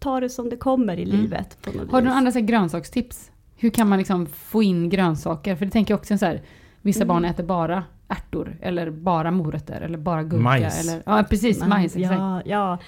ta 0.00 0.20
det 0.20 0.28
som 0.28 0.50
det 0.50 0.56
kommer 0.56 0.96
i 0.98 1.04
livet. 1.04 1.58
På 1.62 1.70
något 1.70 1.76
Mm. 1.76 1.88
Har 1.90 2.00
du 2.00 2.04
några 2.04 2.18
andra 2.18 2.32
så 2.32 2.38
här, 2.38 2.46
grönsakstips? 2.46 3.30
Hur 3.56 3.70
kan 3.70 3.88
man 3.88 3.98
liksom 3.98 4.26
få 4.26 4.62
in 4.62 4.88
grönsaker? 4.88 5.56
För 5.56 5.64
det 5.64 5.70
tänker 5.70 5.92
jag 5.94 5.98
också 5.98 6.18
så 6.18 6.26
här, 6.26 6.42
vissa 6.82 6.98
Mm. 6.98 7.08
barn 7.08 7.24
äter 7.24 7.44
bara 7.44 7.84
ärtor, 8.08 8.58
eller 8.62 8.90
bara 8.90 9.30
morötter, 9.30 9.80
eller 9.80 9.98
bara 9.98 10.22
gurka. 10.22 10.42
Majs. 10.42 10.88
Eller, 10.88 11.02
ja, 11.06 11.24
precis. 11.30 11.66
Majs, 11.66 11.96
exakt. 11.96 12.18
Ja, 12.18 12.42
ja. 12.44 12.78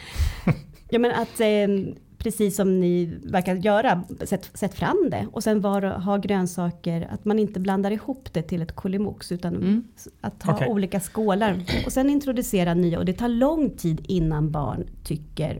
ja 0.90 0.98
men 0.98 1.10
att 1.10 1.40
eh, 1.40 1.94
precis 2.28 2.56
som 2.56 2.80
ni 2.80 3.18
verkar 3.24 3.54
göra, 3.54 4.02
sätt, 4.24 4.50
sätt 4.54 4.74
fram 4.74 5.08
det. 5.10 5.26
Och 5.32 5.42
sen 5.42 5.60
var, 5.60 5.82
ha 5.82 6.16
grönsaker, 6.16 7.08
att 7.10 7.24
man 7.24 7.38
inte 7.38 7.60
blandar 7.60 7.90
ihop 7.90 8.28
det 8.32 8.42
till 8.42 8.62
ett 8.62 8.72
kolimox. 8.76 9.32
Utan 9.32 9.56
Mm. 9.56 9.84
att 10.20 10.42
ha 10.42 10.54
Okej. 10.54 10.68
olika 10.68 11.00
skålar. 11.00 11.56
Och 11.86 11.92
sen 11.92 12.10
introducera 12.10 12.74
nya. 12.74 12.98
Och 12.98 13.04
det 13.04 13.12
tar 13.12 13.28
lång 13.28 13.70
tid 13.70 14.00
innan 14.08 14.50
barn 14.50 14.86
tycker 15.04 15.56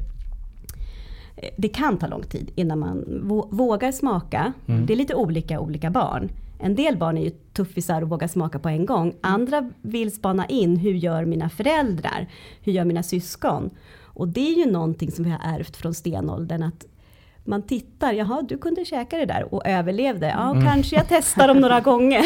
eh, 1.37 1.48
det 1.58 1.68
kan 1.68 1.98
ta 1.98 2.06
lång 2.06 2.22
tid 2.22 2.50
innan 2.54 2.78
man 2.78 3.04
vå- 3.25 3.48
vågar 3.50 3.92
smaka. 3.92 4.52
Det 4.87 4.92
är 4.92 4.96
lite 4.96 5.14
olika 5.14 5.60
olika 5.60 5.90
barn. 5.90 6.28
En 6.60 6.75
del 6.75 6.96
barn 6.96 7.18
är 7.18 7.22
ju 7.25 7.30
tuffisar 7.30 8.02
och 8.02 8.08
vågar 8.08 8.28
smaka 8.28 8.58
på 8.58 8.68
en 8.68 8.87
gång. 8.87 9.14
Andra 9.20 9.70
vill 9.82 10.12
spana 10.14 10.46
in, 10.46 10.76
hur 10.76 10.92
gör 10.94 11.25
mina 11.25 11.48
föräldrar? 11.48 12.28
Hur 12.62 12.72
gör 12.72 12.84
mina 12.84 13.02
syskon? 13.02 13.70
Och 14.18 14.28
det 14.28 14.52
är 14.52 14.66
ju 14.66 14.70
någonting 14.70 15.10
som 15.10 15.25
vi 15.25 15.30
har 15.30 15.40
ärvt 15.44 15.76
från 15.76 15.94
stenåldern. 15.94 16.62
Att 16.62 16.87
man 17.44 17.62
tittar, 17.62 18.12
jaha 18.12 18.42
du 18.42 18.58
kunde 18.58 18.84
käka 18.84 19.16
det 19.16 19.25
där 19.25 19.54
och 19.54 19.66
överlevde. 19.66 20.26
Ja, 20.26 20.60
kanske 20.64 20.96
jag 20.96 21.04
testar 21.08 21.48
dem 21.48 21.60
några 21.60 21.80
gånger. 21.80 22.22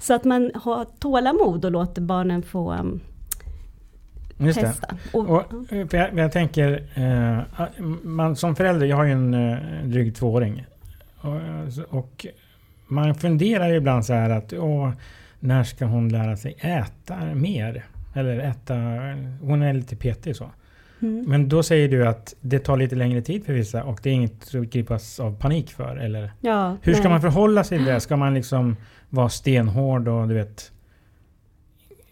Så 0.00 0.14
att 0.14 0.24
man 0.24 0.50
har 0.54 0.84
tålamod 0.84 1.64
och 1.64 1.70
låter 1.70 2.02
barnen 2.02 2.42
få 2.42 2.72
um, 2.72 3.00
testa. 4.54 4.96
Och, 5.12 5.28
Och, 5.30 5.72
eh, 5.72 5.86
för 5.86 5.96
jag, 5.96 6.18
jag 6.18 6.32
tänker, 6.32 6.88
eh, 6.94 7.66
man, 8.02 8.36
som 8.36 8.56
förälder, 8.56 8.86
jag 8.86 8.96
har 8.96 9.04
ju 9.04 9.12
en 9.12 9.34
eh, 9.34 9.58
dryg 9.84 10.16
tvååring. 10.16 10.66
Och, 11.20 11.36
eh, 11.36 11.84
och 11.88 12.26
man 12.86 13.14
funderar 13.14 13.68
ju 13.68 13.76
ibland 13.76 14.06
så 14.06 14.12
här 14.12 14.30
att 14.30 14.52
åh, 14.52 14.92
när 15.40 15.64
ska 15.64 15.84
hon 15.84 16.08
lära 16.08 16.36
sig 16.36 16.56
äta 16.60 17.16
mer? 17.34 17.84
Eller 18.14 18.38
äta, 18.38 18.74
hon 19.40 19.62
är 19.62 19.72
lite 19.72 19.96
petig 19.96 20.36
så. 20.36 20.50
Mm. 21.02 21.24
Men 21.28 21.48
då 21.48 21.62
säger 21.62 21.88
du 21.88 22.06
att 22.06 22.34
det 22.40 22.58
tar 22.58 22.76
lite 22.76 22.94
längre 22.96 23.22
tid 23.22 23.44
för 23.46 23.52
vissa 23.52 23.84
och 23.84 24.00
det 24.02 24.10
är 24.10 24.14
inget 24.14 24.54
att 24.54 24.70
gripas 24.70 25.20
av 25.20 25.38
panik 25.38 25.70
för? 25.70 25.96
Eller? 25.96 26.30
ja, 26.40 26.76
Hur 26.82 26.94
ska 26.94 27.02
nej. 27.02 27.10
man 27.10 27.20
förhålla 27.20 27.64
sig 27.64 27.78
till 27.78 27.86
det? 27.86 28.00
Ska 28.00 28.16
man 28.16 28.34
liksom 28.34 28.76
vara 29.10 29.28
stenhård 29.28 30.08
och 30.08 30.28
du 30.28 30.34
vet 30.34 30.70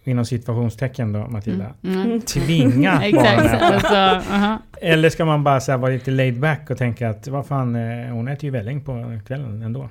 inom 0.04 0.24
situationstecken 0.24 1.12
då 1.12 1.26
Matilda, 1.28 1.74
Mm. 1.84 2.20
tvinga 2.20 3.02
Exakt. 3.04 3.36
barnen? 3.36 3.72
Alltså, 3.74 3.94
aha. 4.34 4.58
Eller 4.80 5.10
ska 5.10 5.24
man 5.24 5.44
bara 5.44 5.60
så 5.60 5.70
här, 5.72 5.78
vara 5.78 5.92
lite 5.92 6.10
laid 6.10 6.40
back 6.40 6.70
och 6.70 6.78
tänka 6.78 7.10
att 7.10 7.28
vad 7.28 7.46
fan, 7.46 7.76
eh, 7.76 8.06
hon 8.14 8.28
äter 8.28 8.44
ju 8.44 8.50
välling 8.50 8.84
på 8.84 9.20
kvällen 9.26 9.62
ändå. 9.62 9.88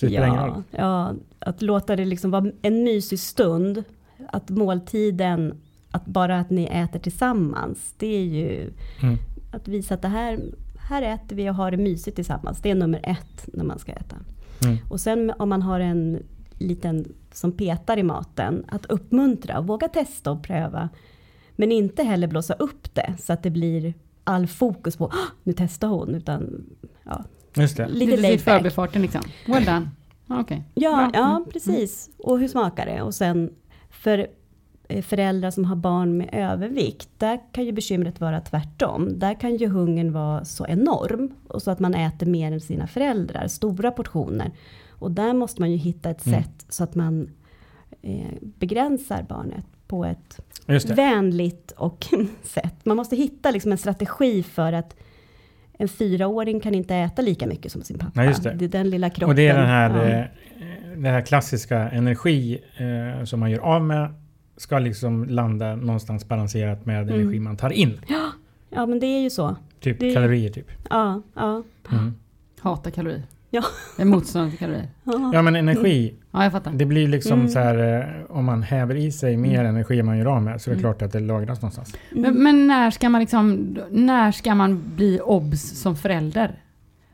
Så 0.00 0.06
det 0.06 0.12
ja, 0.12 0.62
ja, 0.70 1.12
att 1.38 1.62
låta 1.62 1.96
det 1.96 2.04
liksom 2.04 2.30
vara 2.30 2.46
en 2.62 2.84
mysig 2.84 3.18
stund. 3.18 3.84
Att 4.28 4.50
måltiden, 4.50 5.60
att 5.92 6.04
bara 6.06 6.38
att 6.40 6.50
ni 6.50 6.64
äter 6.64 6.98
tillsammans. 6.98 7.94
Det 7.98 8.06
är 8.16 8.24
ju 8.24 8.72
Mm. 9.02 9.16
att 9.52 9.68
visa 9.68 9.94
att 9.94 10.02
det 10.02 10.08
här, 10.08 10.40
här 10.88 11.02
äter 11.02 11.36
vi 11.36 11.50
och 11.50 11.54
har 11.54 11.70
det 11.70 11.76
mysigt 11.76 12.16
tillsammans. 12.16 12.60
Det 12.62 12.70
är 12.70 12.74
nummer 12.74 13.00
ett 13.02 13.48
när 13.52 13.64
man 13.64 13.78
ska 13.78 13.92
äta. 13.92 14.16
Mm. 14.64 14.76
Och 14.90 15.00
sen 15.00 15.32
om 15.38 15.48
man 15.48 15.62
har 15.62 15.80
en 15.80 16.22
liten 16.58 17.12
som 17.32 17.52
petar 17.52 17.96
i 17.98 18.02
maten, 18.02 18.64
att 18.68 18.86
uppmuntra 18.86 19.58
och 19.58 19.66
våga 19.66 19.88
testa 19.88 20.30
och 20.30 20.42
pröva. 20.42 20.88
Men 21.56 21.72
inte 21.72 22.02
heller 22.02 22.26
blåsa 22.28 22.54
upp 22.54 22.94
det 22.94 23.14
så 23.18 23.32
att 23.32 23.42
det 23.42 23.50
blir 23.50 23.94
all 24.24 24.46
fokus 24.46 24.96
på 24.96 25.04
"Ah, 25.06 25.28
nu 25.42 25.52
testar 25.56 25.88
hon. 25.88 26.14
Utan 26.14 26.64
ja, 27.04 27.24
Just 27.56 27.76
det. 27.76 27.88
lite 27.88 28.16
laid 28.16 28.38
back. 28.38 28.40
förbifarten 28.44 29.02
liksom. 29.02 29.20
Well 29.46 29.64
done. 29.64 29.90
Ja, 30.26 30.40
Okej. 30.40 30.64
Ja, 30.74 30.96
Bra. 30.96 31.10
ja 31.20 31.36
Mm. 31.36 31.50
precis. 31.52 32.10
Och 32.18 32.38
hur 32.40 32.48
smakar 32.48 32.86
det? 32.86 33.02
Och 33.02 33.14
sen 33.14 33.50
för 33.90 34.26
föräldrar 35.02 35.50
som 35.50 35.64
har 35.64 35.76
barn 35.76 36.16
med 36.16 36.28
övervikt, 36.32 37.08
där 37.18 37.40
kan 37.52 37.64
ju 37.64 37.72
bekymret 37.72 38.20
vara 38.20 38.40
tvärtom. 38.40 39.18
Där 39.18 39.34
kan 39.40 39.56
ju 39.56 39.68
hungern 39.68 40.12
vara 40.12 40.44
så 40.44 40.66
enorm, 40.66 41.30
och 41.48 41.62
så 41.62 41.70
att 41.70 41.80
man 41.80 41.94
äter 41.94 42.26
mer 42.26 42.52
än 42.52 42.60
sina 42.60 42.86
föräldrar, 42.86 43.46
stora 43.48 43.90
portioner. 43.90 44.50
Och 44.90 45.10
där 45.10 45.32
måste 45.32 45.60
man 45.62 45.70
ju 45.70 45.76
hitta 45.76 46.10
ett 46.10 46.26
Mm. 46.26 46.42
sätt 46.42 46.66
så 46.68 46.84
att 46.84 46.94
man 46.94 47.30
eh, 48.02 48.26
begränsar 48.40 49.24
barnet 49.28 49.66
på 49.86 50.04
ett 50.04 50.40
det. 50.66 50.94
vänligt 50.94 51.70
och 51.76 52.06
sätt. 52.42 52.74
Man 52.84 52.96
måste 52.96 53.16
hitta 53.16 53.50
liksom 53.50 53.72
en 53.72 53.78
strategi 53.78 54.42
för 54.42 54.72
att 54.72 54.96
en 55.78 55.88
fyraåring 55.88 56.60
kan 56.60 56.74
inte 56.74 56.94
äta 56.96 57.22
lika 57.22 57.46
mycket 57.46 57.72
som 57.72 57.82
sin 57.82 57.98
pappa. 57.98 58.12
Nej, 58.14 58.26
just 58.28 58.42
det. 58.42 58.50
är 58.50 58.54
den 58.68 58.90
lilla 58.90 59.10
kroppen. 59.10 59.28
Och 59.28 59.34
det 59.34 59.48
är 59.48 59.58
den 59.58 59.66
här, 59.66 59.96
Ja. 59.96 60.18
eh, 60.18 60.26
den 60.94 61.04
här 61.04 61.20
klassiska 61.20 61.78
energi 61.90 62.58
eh, 63.18 63.24
som 63.24 63.40
man 63.40 63.50
gör 63.50 63.58
av 63.60 63.84
med 63.84 64.14
ska 64.62 64.78
liksom 64.78 65.24
landa 65.24 65.76
någonstans 65.76 66.28
balanserat 66.28 66.86
med 66.86 67.02
Mm. 67.02 67.20
energi 67.20 67.40
man 67.40 67.56
tar 67.56 67.70
in. 67.70 68.00
Ja 68.70 68.86
men 68.86 69.00
det 69.00 69.06
är 69.06 69.20
ju 69.20 69.30
så. 69.30 69.56
Typ 69.80 70.00
Det- 70.00 70.14
kalorier 70.14 70.50
typ. 70.50 70.66
Ja, 70.90 71.22
ja. 71.34 71.62
Mm. 71.92 72.14
Hatar 72.60 72.90
kalorier. 72.90 73.22
Ja. 73.50 73.62
Är 73.98 74.04
motståndare 74.04 74.50
till 74.50 74.58
kalorier. 74.58 74.88
Ja 75.32 75.42
men 75.42 75.56
energi, 75.56 76.14
Ja, 76.30 76.42
jag 76.42 76.52
fattar. 76.52 76.72
det 76.72 76.84
blir 76.86 77.08
liksom 77.08 77.32
Mm. 77.38 77.48
så 77.48 77.58
här 77.58 77.98
eh, 78.28 78.36
om 78.36 78.44
man 78.44 78.62
häver 78.62 78.94
i 78.94 79.12
sig 79.12 79.36
mer 79.36 79.60
Mm. 79.60 79.66
energi 79.76 79.98
än 80.00 80.06
man 80.06 80.18
gör 80.18 80.26
av 80.26 80.42
med 80.42 80.60
så 80.60 80.70
är 80.70 80.74
det 80.74 80.80
klart 80.80 81.02
att 81.02 81.12
det 81.12 81.20
lagras 81.20 81.62
någonstans. 81.62 81.94
Men, 82.12 82.42
men 82.42 82.66
när 82.66 82.90
ska 82.90 83.08
man 83.08 83.20
liksom, 83.20 83.76
när 83.90 84.32
ska 84.32 84.54
man 84.54 84.82
bli 84.96 85.20
obs 85.20 85.60
som 85.80 85.96
förälder? 85.96 86.58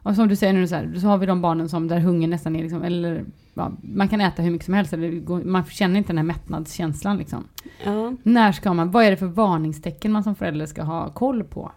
Och 0.02 0.14
som 0.14 0.28
du 0.28 0.36
säger 0.36 0.52
nu 0.52 0.68
så 0.68 0.74
här, 0.74 0.94
så 1.00 1.06
har 1.06 1.18
vi 1.18 1.26
de 1.26 1.40
barnen 1.42 1.68
som 1.68 1.88
där 1.88 1.98
hungern 2.00 2.30
nästan 2.30 2.56
är 2.56 2.62
liksom, 2.62 2.82
eller 2.82 3.24
ja, 3.58 3.72
man 3.82 4.08
kan 4.08 4.20
äta 4.20 4.42
hur 4.42 4.50
mycket 4.50 4.64
som 4.64 4.74
helst, 4.74 4.92
eller 4.92 5.44
man 5.44 5.64
känner 5.64 5.98
inte 5.98 6.08
den 6.08 6.18
här 6.18 6.24
mättnadskänslan 6.24 7.18
liksom. 7.18 7.44
ja. 7.84 8.12
När 8.22 8.52
ska 8.52 8.72
man, 8.72 8.90
vad 8.90 9.04
är 9.04 9.10
det 9.10 9.16
för 9.16 9.26
varningstecken 9.26 10.12
man 10.12 10.24
som 10.24 10.34
förälder 10.34 10.66
ska 10.66 10.82
ha 10.82 11.12
koll 11.12 11.44
på? 11.44 11.72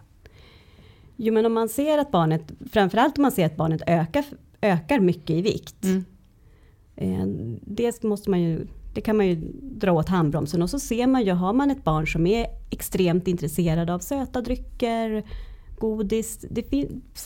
Jo 1.16 1.34
men 1.34 1.46
om 1.46 1.52
man 1.52 1.68
ser 1.68 1.98
att 1.98 2.10
barnet, 2.10 2.52
framförallt 2.72 3.18
om 3.18 3.22
man 3.22 3.32
ser 3.32 3.46
att 3.46 3.56
barnet 3.56 3.82
ökar, 3.86 4.24
ökar 4.60 5.00
mycket 5.00 5.30
i 5.30 5.42
vikt. 5.42 5.84
Mm. 5.84 6.04
Eh, 6.96 7.26
det 7.60 8.02
måste 8.02 8.30
man 8.30 8.42
ju, 8.42 8.66
det 8.94 9.00
kan 9.00 9.16
man 9.16 9.26
ju 9.26 9.34
dra 9.62 9.92
åt 9.92 10.08
handbromsen 10.08 10.62
och 10.62 10.70
så 10.70 10.78
ser 10.78 11.06
man 11.06 11.22
ju, 11.22 11.32
har 11.32 11.52
man 11.52 11.70
ett 11.70 11.84
barn 11.84 12.06
som 12.06 12.26
är 12.26 12.46
extremt 12.70 13.28
intresserad 13.28 13.90
av 13.90 13.98
söta 13.98 14.40
drycker, 14.40 15.24
godis, 15.78 16.44
det 16.50 16.62
finns 16.62 17.22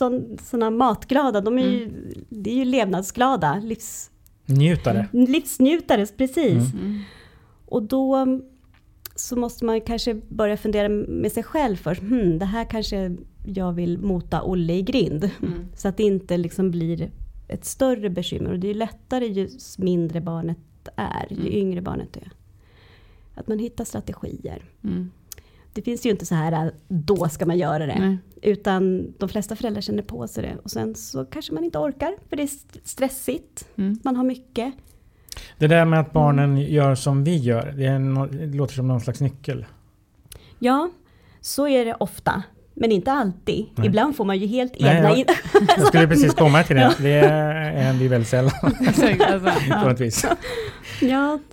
sådana 0.49 0.69
matglada, 0.69 1.41
de 1.41 1.57
är 1.57 1.63
ju, 1.63 1.91
det 2.29 2.49
är 2.49 2.55
ju 2.55 2.65
levnadsglada, 2.65 3.61
livs, 3.63 4.11
Njutare. 4.47 5.07
livsnjutare, 5.11 6.05
precis. 6.17 6.73
Mm. 6.73 6.99
Och 7.65 7.83
då 7.83 8.15
mm, 8.15 8.43
så 9.15 9.35
måste 9.35 9.65
man 9.65 9.81
kanske 9.81 10.13
börja 10.13 10.57
fundera 10.57 10.89
med 10.89 11.31
sig 11.31 11.43
själv 11.43 11.75
först. 11.75 12.01
Hmm, 12.01 12.39
det 12.39 12.45
här 12.45 12.65
kanske 12.65 13.15
jag 13.45 13.73
vill 13.73 13.97
mota 13.97 14.43
Olle 14.43 14.73
i 14.73 14.81
grind. 14.81 15.29
Mm. 15.41 15.53
Så 15.75 15.87
att 15.87 15.97
det 15.97 16.03
inte 16.03 16.37
liksom 16.37 16.71
blir 16.71 17.11
ett 17.47 17.65
större 17.65 18.09
bekymmer. 18.09 18.51
Och 18.51 18.59
det 18.59 18.67
är 18.67 18.73
ju 18.73 18.79
lättare 18.79 19.25
ju 19.25 19.49
mindre 19.77 20.21
barnet 20.21 20.57
är, 20.95 21.27
ju 21.29 21.39
Mm. 21.39 21.53
yngre 21.53 21.81
barnet 21.81 22.17
är. 22.17 22.31
Att 23.35 23.47
man 23.47 23.59
hittar 23.59 23.85
strategier. 23.85 24.63
Mm. 24.83 25.11
Det 25.77 25.81
finns 25.81 26.05
ju 26.05 26.09
inte 26.09 26.25
så 26.25 26.35
här, 26.35 26.71
då 26.87 27.29
ska 27.29 27.45
man 27.45 27.57
göra 27.57 27.85
det. 27.85 27.99
Nej. 27.99 28.17
Utan 28.41 29.13
de 29.17 29.29
flesta 29.29 29.55
föräldrar 29.55 29.81
känner 29.81 30.03
på 30.03 30.27
sig 30.27 30.43
det. 30.43 30.57
Och 30.63 30.71
sen 30.71 30.95
så 30.95 31.25
kanske 31.25 31.53
man 31.53 31.63
inte 31.63 31.77
orkar, 31.77 32.15
för 32.29 32.35
det 32.35 32.43
är 32.43 32.47
st- 32.47 32.79
stressigt. 32.83 33.67
Mm. 33.75 33.99
Man 34.03 34.15
har 34.15 34.23
mycket. 34.23 34.73
Det 35.57 35.67
där 35.67 35.85
med 35.85 35.99
att 35.99 36.13
barnen 36.13 36.57
gör 36.57 36.95
som 36.95 37.23
vi 37.23 37.35
gör, 37.37 37.71
det, 37.77 37.85
är 37.85 37.99
no, 37.99 38.25
det 38.25 38.45
låter 38.57 38.73
som 38.73 38.87
någon 38.87 39.01
slags 39.01 39.21
nyckel. 39.21 39.65
Ja, 40.59 40.89
så 41.41 41.67
är 41.67 41.85
det 41.85 41.93
ofta. 41.99 42.43
Men 42.79 42.91
inte 42.91 43.11
alltid. 43.11 43.65
Nej. 43.75 43.87
Ibland 43.87 44.15
får 44.15 44.25
man 44.25 44.37
ju 44.37 44.47
helt 44.47 44.73
Nej, 44.79 44.95
egna... 44.97 45.09
jag- 45.17 45.25
Jag 45.77 45.87
skulle 45.87 46.07
precis 46.07 46.33
komma 46.33 46.63
till 46.63 46.75
det. 46.75 46.95
Det 46.99 47.27
händer 47.79 48.03
ju 48.03 48.07
väldigt 48.09 48.27
sällan 48.29 48.51
alltså, 48.63 49.01
på 49.01 49.51
ja. 49.69 49.95
vis. 49.99 50.25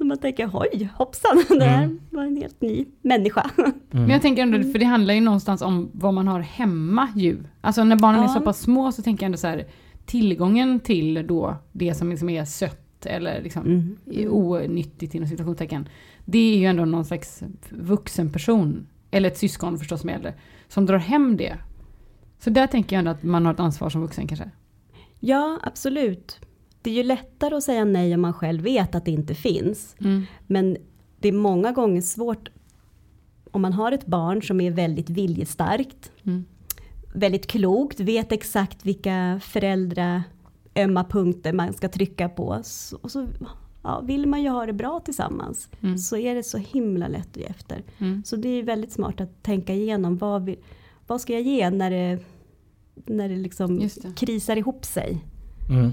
man 0.01 0.19
tänker 0.19 0.51
oj, 0.53 0.89
hoppsan, 0.95 1.45
det 1.49 1.65
här 1.65 1.85
Mm. 1.85 2.01
var 2.11 2.23
en 2.23 2.37
helt 2.37 2.61
ny 2.61 2.85
människa. 3.03 3.51
Men 3.91 4.11
jag 4.11 4.23
tänker 4.23 4.43
ändå, 4.43 4.73
för 4.73 4.79
det 4.79 4.85
handlar 4.85 5.15
ju 5.15 5.21
någonstans 5.21 5.63
om 5.63 5.91
vad 5.93 6.15
man 6.15 6.29
har 6.29 6.41
hemma 6.41 7.09
ju. 7.17 7.37
Alltså 7.61 7.85
när 7.85 7.97
barnen 7.97 8.21
är 8.21 8.25
Ja. 8.25 8.35
så 8.35 8.41
pass 8.41 8.61
små 8.61 8.93
så 8.93 9.03
tänker 9.03 9.23
jag 9.23 9.27
ändå 9.27 9.39
så 9.39 9.47
här, 9.47 9.65
tillgången 10.07 10.81
till 10.81 11.27
då 11.27 11.57
det 11.73 11.95
som 11.95 12.11
liksom 12.11 12.29
är 12.29 12.45
sött 12.45 13.07
eller 13.07 13.43
liksom 13.43 13.63
Mm. 14.07 14.33
onyttigt 14.33 15.15
inom 15.15 15.29
situationstecken. 15.29 15.89
Det 16.25 16.55
är 16.55 16.59
ju 16.59 16.65
ändå 16.67 16.85
någon 16.85 17.05
slags 17.05 17.43
vuxen 17.71 18.33
person, 18.33 18.87
eller 19.15 19.29
ett 19.29 19.39
syskon 19.39 19.79
förstås 19.79 20.01
som 20.01 20.11
är 20.11 20.15
äldre, 20.15 20.35
som 20.69 20.87
drar 20.87 20.99
hem 20.99 21.37
det. 21.37 21.59
Så 22.39 22.51
där 22.51 22.67
tänker 22.67 22.97
jag 22.97 22.99
ändå 22.99 23.11
att 23.11 23.23
man 23.23 23.47
har 23.47 23.53
ett 23.53 23.61
ansvar 23.61 23.91
som 23.91 24.01
vuxen 24.01 24.27
kanske. 24.27 24.51
Ja, 25.21 25.59
absolut. 25.63 26.41
Det 26.83 26.91
är 26.91 26.95
ju 26.95 27.03
lättare 27.03 27.55
att 27.55 27.65
säga 27.65 27.85
nej 27.85 28.15
om 28.15 28.21
man 28.21 28.33
själv 28.33 28.63
vet 28.63 28.95
att 28.95 29.05
det 29.05 29.11
inte 29.11 29.35
finns. 29.35 29.97
Mm. 30.01 30.27
Men 30.47 30.77
det 31.19 31.29
är 31.29 31.33
många 31.33 31.73
gånger 31.73 32.01
svårt 32.01 32.49
om 33.51 33.63
man 33.63 33.73
har 33.73 33.93
ett 33.93 34.07
barn 34.07 34.43
som 34.43 34.61
är 34.61 34.71
väldigt 34.71 35.11
viljestarkt, 35.11 36.13
Mm. 36.23 36.45
väldigt 37.15 37.47
klokt, 37.47 38.01
vet 38.01 38.33
exakt 38.33 38.87
vilka 38.87 39.41
föräldrar 39.45 40.23
ömma 40.77 41.05
punkter 41.05 41.53
man 41.53 41.73
ska 41.73 41.89
trycka 41.89 42.29
på. 42.29 42.63
Och 43.03 43.11
så 43.11 43.29
ja, 43.85 44.01
vill 44.01 44.27
man 44.27 44.43
ju 44.43 44.49
ha 44.49 44.67
det 44.67 44.73
bra 44.73 45.01
tillsammans. 45.05 45.69
Mm. 45.83 45.99
Så 45.99 46.17
är 46.17 46.35
det 46.35 46.43
så 46.43 46.59
himla 46.59 47.09
lätt 47.09 47.29
att 47.31 47.37
ge 47.37 47.45
efter. 47.45 47.83
Mm. 47.99 48.23
Så 48.25 48.37
det 48.37 48.49
är 48.49 48.63
väldigt 48.63 48.93
smart 48.93 49.21
att 49.21 49.43
tänka 49.43 49.73
igenom 49.75 50.17
vad, 50.19 50.45
vi, 50.45 50.59
vad 51.07 51.21
ska 51.21 51.33
jag 51.33 51.43
ge 51.43 51.71
när 51.71 51.91
det, 51.91 52.19
när 52.95 53.29
det 53.29 53.37
liksom 53.37 53.79
det. 53.79 54.17
krisar 54.17 54.57
ihop 54.57 54.85
sig. 54.85 55.25
Mm. 55.71 55.91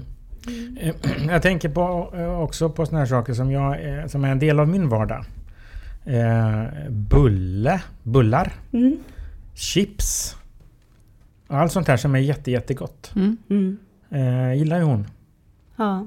Eh, 0.80 0.94
Jag 1.28 1.42
tänker 1.42 1.68
på, 1.68 2.12
eh, 2.16 2.40
också 2.40 2.70
på 2.70 2.86
såna 2.86 2.98
här 2.98 3.06
saker 3.06 3.34
som, 3.34 3.50
jag, 3.50 3.98
eh, 3.98 4.06
som 4.06 4.24
är 4.24 4.28
en 4.32 4.38
del 4.38 4.60
av 4.60 4.68
min 4.68 4.88
vardag. 4.88 5.24
Eh, 6.04 6.90
bulle, 6.90 7.82
bullar, 8.02 8.52
Mm. 8.72 8.96
chips. 9.54 10.36
Allt 11.46 11.72
sånt 11.72 11.88
här 11.88 11.96
som 11.96 12.14
är 12.14 12.18
jätte, 12.18 12.50
jättegott. 12.50 13.12
Mm. 13.16 13.36
Mm. 13.50 13.78
Eh, 14.10 14.54
gillar 14.58 14.78
ju 14.78 14.84
hon. 14.84 15.06
Ja. 15.76 16.06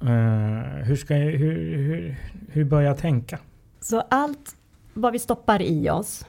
Eh, 0.00 0.84
hur, 0.84 0.96
ska 0.96 1.16
jag, 1.16 1.32
hur, 1.32 1.76
hur, 1.76 2.16
hur 2.48 2.64
bör 2.64 2.80
jag 2.80 2.98
tänka? 2.98 3.38
Så 3.80 4.00
allt 4.00 4.56
vad 4.94 5.12
vi 5.12 5.18
stoppar 5.18 5.62
i 5.62 5.90
oss, 5.90 6.26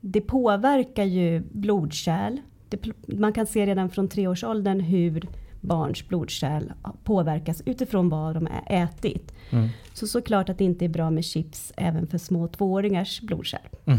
det 0.00 0.20
påverkar 0.20 1.04
ju 1.04 1.42
blodkärl. 1.52 2.36
Det, 2.68 2.86
man 3.06 3.32
kan 3.32 3.46
se 3.46 3.66
redan 3.66 3.90
från 3.90 4.08
treårsåldern 4.08 4.80
hur 4.80 5.28
barns 5.60 6.08
blodkärl 6.08 6.72
påverkas 7.04 7.62
utifrån 7.66 8.08
vad 8.08 8.34
de 8.34 8.46
har 8.46 8.82
ätit. 8.84 9.32
Mm. 9.50 9.68
Så 9.94 10.06
såklart 10.06 10.48
att 10.48 10.58
det 10.58 10.64
inte 10.64 10.84
är 10.84 10.88
bra 10.88 11.10
med 11.10 11.24
chips 11.24 11.72
även 11.76 12.06
för 12.06 12.18
små 12.18 12.48
tvååringars 12.48 13.20
blodkärl. 13.20 13.60
Mm. 13.86 13.98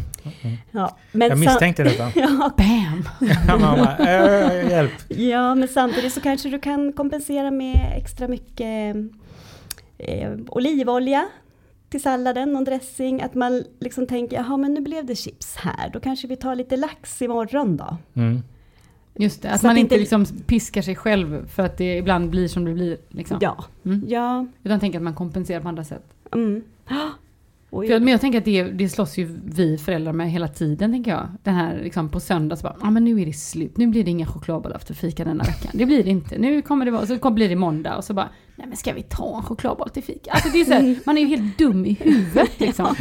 Ja, 0.72 0.98
men 1.12 1.30
Jag 1.30 1.40
misstänkte 1.40 1.84
detta. 1.84 2.12
ja, 2.16 2.52
Bam! 2.58 3.04
Bara, 3.62 3.98
eh, 3.98 4.70
hjälp. 4.70 4.92
ja, 5.08 5.56
men 5.56 5.68
samtidigt 5.68 6.14
så 6.14 6.22
kanske 6.22 6.50
du 6.50 6.60
kan 6.60 6.94
kompensera 6.94 7.52
med 7.52 7.94
extra 7.98 8.28
mycket 8.28 8.96
eh, 9.98 10.32
olivolja 10.48 11.30
till 11.90 12.02
salladen, 12.02 12.54
någon 12.54 12.64
dressing. 12.64 13.22
Att 13.22 13.36
man 13.36 13.64
liksom 13.80 14.08
tänker, 14.08 14.38
jaha 14.38 14.58
men 14.58 14.74
nu 14.74 14.82
blev 14.82 15.06
det 15.06 15.16
chips 15.16 15.56
här, 15.56 15.90
då 15.90 16.00
kanske 16.00 16.28
vi 16.28 16.36
tar 16.36 16.56
lite 16.56 16.78
lax 16.78 17.22
imorgon 17.22 17.78
då. 17.78 17.98
Mm. 18.14 18.44
Just 19.16 19.42
det, 19.42 19.50
att 19.52 19.62
Så 19.62 19.68
man 19.68 19.76
att 19.76 19.80
inte 19.80 19.98
liksom 19.98 20.26
piskar 20.26 20.82
sig 20.82 20.96
själv 20.96 21.48
för 21.48 21.64
att 21.64 21.78
det 21.78 21.98
ibland 21.98 22.30
blir 22.30 22.48
som 22.48 22.66
det 22.66 22.74
blir. 22.74 22.98
Liksom. 23.10 23.38
Ja, 23.42 23.66
Mm. 23.86 24.04
ja. 24.08 24.48
Utan 24.64 24.80
tänker 24.80 25.00
att 25.00 25.04
man 25.04 25.14
kompenserar 25.14 25.62
på 25.62 25.68
andra 25.68 25.84
sätt. 25.84 26.06
Mm. 26.34 26.64
Oj. 27.74 27.88
För, 27.88 28.00
men 28.00 28.08
jag 28.08 28.22
tänker 28.22 28.40
att 28.40 28.46
det, 28.46 28.64
det 28.64 28.90
slåss 28.90 29.18
ju 29.18 29.40
vi 29.46 29.78
föräldrar 29.78 30.14
med 30.14 30.32
hela 30.32 30.48
tiden, 30.48 30.92
tänker 30.92 31.12
jag. 31.12 31.28
Den 31.44 31.54
här 31.54 31.80
liksom 31.84 32.10
på 32.10 32.20
söndag 32.20 32.56
så 32.56 32.64
bara, 32.64 32.76
ah, 32.82 32.90
men 32.92 33.04
nu 33.04 33.22
är 33.22 33.26
det 33.26 33.34
slut. 33.34 33.78
Nu 33.78 33.88
blir 33.88 34.04
det 34.04 34.12
inga 34.12 34.26
chokladbollar 34.26 34.76
efter 34.76 34.94
fika 34.94 35.24
denna 35.26 35.44
veckan. 35.44 35.72
Det 35.74 35.86
blir 35.86 36.04
det 36.04 36.10
inte. 36.10 36.38
Nu 36.38 36.62
kommer 36.62 36.86
det 36.86 36.92
vara, 36.92 37.06
så 37.06 37.18
kommer- 37.20 37.36
blir 37.36 37.50
det 37.50 37.56
måndag 37.56 37.98
och 37.98 38.04
så 38.04 38.14
bara, 38.14 38.30
nej 38.56 38.68
men 38.68 38.78
ska 38.78 38.94
vi 38.94 39.04
ta 39.04 39.38
en 39.38 39.44
chokladboll 39.44 39.90
till 39.90 40.04
fika? 40.04 40.32
Alltså 40.32 40.50
det 40.50 40.62
är 40.62 40.66
så 40.66 40.72
här, 40.74 41.00
man 41.06 41.18
är 41.18 41.22
ju 41.22 41.28
helt 41.28 41.58
dum 41.58 41.86
i 41.86 41.94
huvudet 41.94 42.60
liksom. 42.60 42.86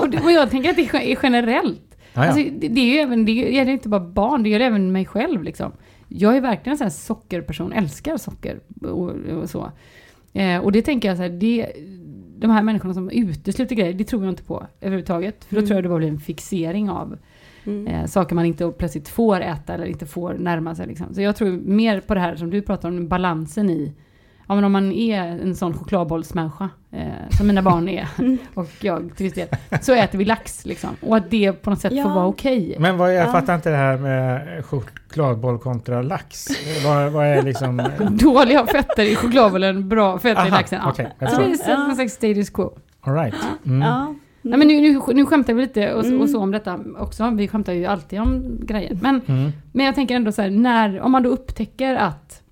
Och, 0.00 0.24
och 0.24 0.32
jag 0.32 0.50
tänker 0.50 0.70
att 0.70 0.76
det 0.76 1.12
är 1.12 1.18
generellt. 1.22 1.96
Alltså, 2.14 2.42
det, 2.58 2.68
det 2.68 2.80
är 2.80 2.92
ju 2.92 2.98
även, 2.98 3.24
det 3.24 3.32
gäller 3.32 3.72
inte 3.72 3.88
bara 3.88 4.00
barn, 4.00 4.42
det 4.42 4.48
gäller 4.48 4.66
även 4.66 4.92
mig 4.92 5.04
själv 5.06 5.42
liksom. 5.42 5.72
Jag 6.08 6.36
är 6.36 6.40
verkligen 6.40 6.82
en 6.82 6.90
sockerperson, 6.90 7.72
älskar 7.72 8.16
socker 8.16 8.60
och, 8.82 9.10
och 9.10 9.50
så. 9.50 9.70
Eh, 10.32 10.58
och 10.58 10.72
det 10.72 10.82
tänker 10.82 11.08
jag 11.08 11.16
så 11.16 11.22
här, 11.22 11.30
det, 11.30 11.72
de 12.38 12.50
här 12.50 12.62
människorna 12.62 12.94
som 12.94 13.10
utesluter 13.10 13.74
grejer, 13.76 13.92
det 13.94 14.04
tror 14.04 14.24
jag 14.24 14.32
inte 14.32 14.42
på 14.42 14.66
överhuvudtaget. 14.80 15.44
För 15.44 15.54
då 15.54 15.58
Mm. 15.58 15.66
tror 15.68 15.76
jag 15.76 15.84
det 15.84 15.88
bara 15.88 15.98
blir 15.98 16.08
en 16.08 16.18
fixering 16.20 16.90
av 16.90 17.18
Mm. 17.66 17.86
eh, 17.86 18.06
saker 18.06 18.34
man 18.34 18.44
inte 18.44 18.72
plötsligt 18.78 19.08
får 19.08 19.40
äta 19.40 19.74
eller 19.74 19.86
inte 19.86 20.06
får 20.06 20.34
närma 20.34 20.74
sig. 20.74 20.86
Liksom. 20.86 21.14
Så 21.14 21.20
jag 21.22 21.36
tror 21.36 21.50
mer 21.52 22.00
på 22.00 22.14
det 22.14 22.20
här 22.20 22.36
som 22.36 22.50
du 22.50 22.62
pratar 22.62 22.88
om, 22.88 23.08
balansen 23.08 23.70
i 23.70 23.92
Ja 24.48 24.54
men 24.54 24.64
om 24.64 24.72
man 24.72 24.92
är 24.92 25.22
en 25.22 25.54
sån 25.56 25.78
chokladbollsmänniska, 25.78 26.68
eh, 26.92 27.06
som 27.30 27.46
mina 27.46 27.62
barn 27.62 27.88
är, 27.88 28.08
och 28.54 28.68
jag 28.80 29.10
till 29.16 29.24
viss 29.24 29.34
del, 29.34 29.48
så 29.80 29.94
äter 29.94 30.18
vi 30.18 30.24
lax 30.24 30.64
liksom. 30.66 30.90
Och 31.00 31.16
att 31.16 31.30
det 31.30 31.52
på 31.52 31.70
något 31.70 31.80
sätt 31.80 31.90
får 31.92 31.98
Ja. 31.98 32.14
vara 32.14 32.26
okej. 32.26 32.76
Men 32.78 32.96
vad, 32.98 33.14
jag 33.14 33.28
Ja. 33.28 33.32
fattar 33.32 33.54
inte 33.54 33.70
det 33.70 33.76
här 33.76 33.96
med 33.98 34.64
chokladboll 34.64 35.58
kontra 35.58 36.02
lax. 36.02 36.46
Vad, 36.84 37.12
vad 37.12 37.26
är 37.26 37.42
liksom... 37.42 37.82
Dåliga 38.10 38.66
fetter 38.66 39.02
i 39.04 39.16
chokladbollen, 39.16 39.88
bra 39.88 40.18
fetter 40.18 40.46
i 40.46 40.48
Aha, 40.48 40.56
laxen. 40.56 40.80
Ja. 40.84 40.90
okej, 40.90 41.08
Så 41.18 41.24
det 41.40 41.44
är 41.44 41.70
Ja. 41.70 41.78
någon 41.86 41.94
slags 41.94 42.12
status 42.12 42.50
quo. 42.50 42.78
All 43.00 43.14
right. 43.14 43.34
Mm. 43.66 43.82
Ja. 43.82 44.14
Nej 44.42 44.58
men 44.58 44.68
nu, 44.68 44.80
nu, 44.80 45.00
nu 45.14 45.26
skämtar 45.26 45.54
vi 45.54 45.62
lite 45.62 45.92
och, 45.94 46.04
Mm. 46.04 46.20
och 46.20 46.28
så 46.30 46.40
om 46.40 46.50
detta 46.50 46.80
också. 46.98 47.30
Vi 47.30 47.48
skämtar 47.48 47.72
ju 47.72 47.86
alltid 47.86 48.20
om 48.20 48.58
grejer. 48.62 48.98
Men, 49.02 49.20
Mm. 49.26 49.52
men 49.72 49.86
jag 49.86 49.94
tänker 49.94 50.16
ändå 50.16 50.32
så 50.32 50.42
här, 50.42 50.50
när, 50.50 51.00
om 51.00 51.12
man 51.12 51.22
då 51.22 51.30
upptäcker 51.30 51.94
att, 51.94 52.42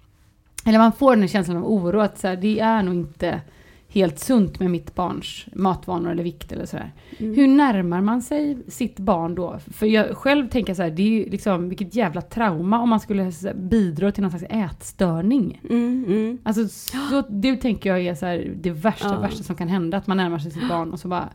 eller 0.65 0.79
man 0.79 0.93
får 0.93 1.17
den 1.17 1.29
känslan 1.29 1.57
av 1.57 1.67
oro 1.67 2.01
att 2.01 2.19
så 2.19 2.29
här, 2.29 2.37
det 2.37 2.61
är 2.61 2.83
nog 2.83 2.95
inte 2.95 3.41
helt 3.89 4.19
sunt 4.19 4.61
med 4.61 4.71
mitt 4.71 4.95
barns 4.95 5.47
matvanor 5.55 6.11
eller 6.11 6.23
vikt 6.23 6.53
eller 6.53 6.67
sådär. 6.67 6.93
Mm. 7.19 7.35
Hur 7.35 7.49
närmar 7.49 8.01
man 8.01 8.23
sig 8.23 8.59
sitt 8.69 8.99
barn 8.99 9.35
då? 9.35 9.59
För 9.71 9.87
jag 9.87 10.17
själv 10.17 10.49
tänker 10.49 10.75
så 10.75 10.83
här, 10.83 10.91
det 10.91 11.03
är 11.03 11.09
ju 11.09 11.31
liksom 11.31 11.69
vilket 11.69 11.95
jävla 11.95 12.23
trauma 12.23 12.81
om 12.81 12.89
man 12.89 13.01
skulle 13.01 13.33
bidra 13.55 14.13
till 14.13 14.23
någon 14.23 14.31
slags 14.31 14.45
ätstörning. 14.51 15.61
Mm, 15.71 16.05
mm. 16.09 16.39
Alltså 16.43 16.69
så, 16.69 17.23
det 17.29 17.57
tänker 17.57 17.91
jag 17.91 18.01
är 18.01 18.15
så 18.15 18.27
här, 18.27 18.53
det 18.57 18.71
värsta, 18.71 19.09
Ja. 19.15 19.21
värsta 19.21 19.43
som 19.43 19.57
kan 19.57 19.69
hända. 19.69 19.97
Att 19.97 20.07
man 20.07 20.17
närmar 20.17 20.39
sig 20.39 20.51
sitt 20.51 20.69
barn 20.69 20.93
och 20.93 21.01
så 21.01 21.09
bara 21.09 21.29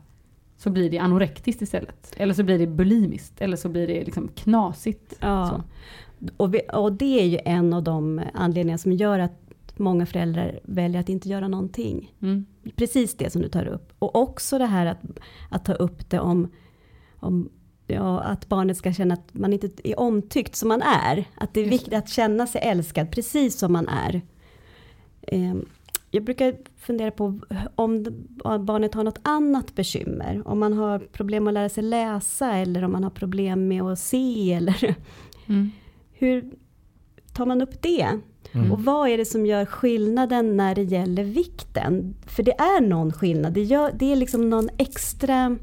så 0.58 0.70
blir 0.70 0.90
det 0.90 0.98
anorektiskt 0.98 1.62
istället. 1.62 2.13
Eller 2.18 2.34
så 2.34 2.44
blir 2.44 2.60
det 2.60 2.68
bulimiskt. 2.68 3.42
Eller 3.42 3.58
så 3.58 3.70
blir 3.70 3.88
det 3.88 4.04
liksom 4.04 4.28
knasigt. 4.36 5.13
Ja. 5.20 5.62
Och, 6.38 6.53
vi, 6.53 6.62
och 6.73 6.93
det 6.93 7.19
är 7.21 7.25
ju 7.25 7.39
en 7.45 7.73
av 7.73 7.84
de 7.84 8.21
anledningar 8.34 8.77
som 8.77 8.91
gör 8.91 9.19
att 9.19 9.41
många 9.75 10.06
föräldrar 10.06 10.60
väljer 10.63 11.01
att 11.01 11.10
inte 11.10 11.30
göra 11.30 11.47
någonting. 11.47 12.13
Mm. 12.21 12.45
Precis 12.75 13.17
det 13.17 13.30
som 13.30 13.41
du 13.41 13.49
tar 13.49 13.65
upp. 13.65 13.93
Och 13.99 14.15
också 14.15 14.58
det 14.58 14.65
här 14.65 14.86
att, 14.86 15.01
att 15.49 15.65
ta 15.65 15.73
upp 15.73 16.10
det 16.10 16.19
om, 16.19 16.51
om 17.19 17.49
ja, 17.88 18.19
att 18.19 18.49
barnet 18.49 18.77
ska 18.77 18.93
känna 18.93 19.13
att 19.13 19.34
man 19.34 19.53
inte 19.53 19.69
är 19.84 19.99
omtyckt 19.99 20.56
som 20.56 20.69
man 20.69 20.82
är. 20.82 21.25
Att 21.36 21.53
det 21.53 21.62
är 21.62 21.69
viktigt 21.69 21.93
att 21.93 22.10
känna 22.10 22.47
sig 22.47 22.62
älskad 22.62 23.12
precis 23.12 23.60
som 23.60 23.73
man 23.73 23.88
är. 23.88 24.21
Ehm, 25.21 25.65
jag 26.12 26.23
brukar 26.23 26.56
fundera 26.77 27.12
på 27.12 27.39
om 27.75 28.06
barnet 28.60 28.93
har 28.93 29.03
något 29.03 29.19
annat 29.21 29.75
bekymmer. 29.75 30.41
Om 30.45 30.60
man 30.60 30.73
har 30.73 30.99
problem 30.99 31.47
att 31.47 31.53
lära 31.53 31.69
sig 31.69 31.84
läsa 31.84 32.53
eller 32.53 32.84
om 32.84 32.91
man 32.91 33.03
har 33.03 33.12
problem 33.12 33.67
med 33.67 33.82
att 33.82 33.99
se. 33.99 34.53
Eller 34.53 34.95
Mm. 35.47 35.71
Hur 36.19 36.51
tar 37.34 37.45
man 37.45 37.62
upp 37.62 37.82
det. 37.82 38.08
Mm. 38.51 38.71
Och 38.71 38.84
vad 38.84 39.10
är 39.10 39.17
det 39.17 39.25
som 39.25 39.45
gör 39.45 39.65
skillnaden 39.65 40.58
när 40.58 40.75
det 40.75 40.84
gäller 40.84 41.23
vikten? 41.23 42.15
För 42.25 42.43
det 42.43 42.51
är 42.51 42.82
någon 42.82 43.13
skillnad. 43.13 43.53
Det, 43.53 43.63
gör, 43.63 43.91
det 43.99 44.12
är 44.12 44.15
liksom 44.15 44.49
någon 44.49 44.69
extra 44.77 45.58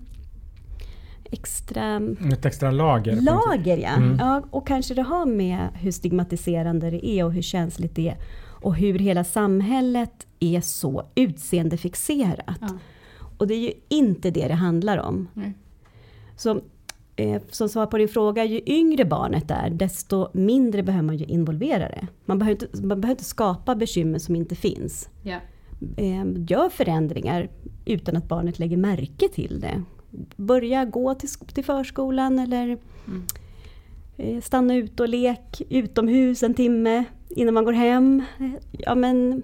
extra 1.30 2.00
Ett 2.32 2.46
extra 2.46 2.70
lager. 2.70 3.20
lager. 3.20 3.78
Ja. 3.78 3.88
Mm. 3.88 4.18
Ja, 4.20 4.42
och 4.50 4.66
kanske 4.66 4.94
det 4.94 5.02
har 5.02 5.26
med 5.26 5.68
hur 5.74 5.90
stigmatiserande 5.90 6.90
det 6.90 7.06
är 7.06 7.24
och 7.24 7.32
hur 7.32 7.42
känsligt 7.42 7.96
det 7.96 8.08
är. 8.08 8.16
Och 8.62 8.74
hur 8.74 8.98
hela 8.98 9.24
samhället 9.24 10.26
är 10.40 10.60
så 10.60 11.06
utseendefixerat. 11.14 12.58
Ja. 12.60 12.68
Och 13.38 13.46
det 13.46 13.54
är 13.54 13.58
ju 13.58 13.72
inte 13.88 14.30
det 14.30 14.48
det 14.48 14.54
handlar 14.54 14.98
om. 14.98 15.28
Nej. 15.34 15.54
Så 16.36 16.60
som 17.50 17.68
svar 17.68 17.86
på 17.86 17.98
din 17.98 18.08
fråga, 18.08 18.44
ju 18.44 18.60
yngre 18.66 19.04
barnet 19.04 19.50
är, 19.50 19.70
desto 19.70 20.28
mindre 20.32 20.82
behöver 20.82 21.06
man 21.06 21.16
ju 21.16 21.24
involvera 21.24 21.88
det. 21.88 22.06
Man 22.24 22.38
behöver 22.38 22.64
inte, 22.64 22.86
man 22.86 23.00
behöver 23.00 23.14
inte 23.14 23.24
skapa 23.24 23.74
bekymmer 23.74 24.18
som 24.18 24.36
inte 24.36 24.54
finns. 24.54 25.08
Ja. 25.22 25.36
Eh, 25.96 26.24
gör 26.48 26.68
förändringar 26.68 27.48
utan 27.84 28.16
att 28.16 28.28
barnet 28.28 28.58
lägger 28.58 28.76
märke 28.76 29.28
till 29.28 29.60
det. 29.60 29.82
Börja 30.36 30.84
gå 30.84 31.14
till, 31.14 31.28
till 31.28 31.64
förskolan 31.64 32.38
eller 32.38 32.78
eh, 34.16 34.40
stanna 34.40 34.74
ut 34.74 35.00
och 35.00 35.08
lek 35.08 35.62
utomhus 35.68 36.42
en 36.42 36.54
timme 36.54 37.04
innan 37.28 37.54
man 37.54 37.64
går 37.64 37.72
hem. 37.72 38.22
Eh, 38.38 38.50
Ja, 38.72 38.94
men 38.94 39.42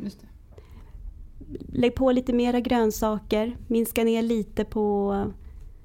lägg 1.73 1.95
på 1.95 2.13
lite 2.13 2.33
mera 2.33 2.61
grönsaker, 2.61 3.57
minska 3.67 4.05
ner 4.05 4.23
lite 4.23 4.65
på 4.65 5.17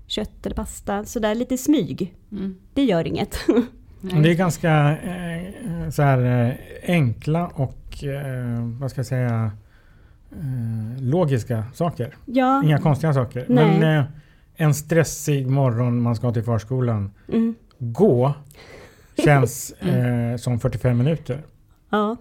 kött 0.07 0.45
eller 0.45 0.55
pasta, 0.55 1.05
sådär 1.05 1.35
lite 1.35 1.57
smyg. 1.57 2.15
Mm. 2.31 2.55
Det 2.73 2.83
gör 2.83 3.07
inget. 3.07 3.37
Det 4.01 4.31
är 4.31 4.35
ganska 4.35 4.97
eh, 4.97 5.89
så 5.89 6.01
här, 6.01 6.47
eh, 6.49 6.55
enkla 6.95 7.47
och 7.47 8.03
eh, 8.03 8.63
vad 8.79 8.91
ska 8.91 8.99
jag 8.99 9.05
säga 9.05 9.51
eh, 10.31 11.03
logiska 11.03 11.63
saker. 11.73 12.15
ja, 12.25 12.63
Inga 12.63 12.77
konstiga 12.77 13.13
saker. 13.13 13.45
Nej. 13.49 13.79
Men 13.79 14.03
en 14.55 14.73
stressig 14.73 15.47
morgon 15.47 16.01
man 16.01 16.15
ska 16.15 16.31
till 16.33 16.43
förskolan. 16.43 17.11
mm, 17.33 17.55
Gå 17.77 18.33
känns 19.23 19.71
eh, 19.71 20.37
som 20.37 20.59
45 20.59 20.97
minuter 20.97 21.43
ja, 21.89 22.17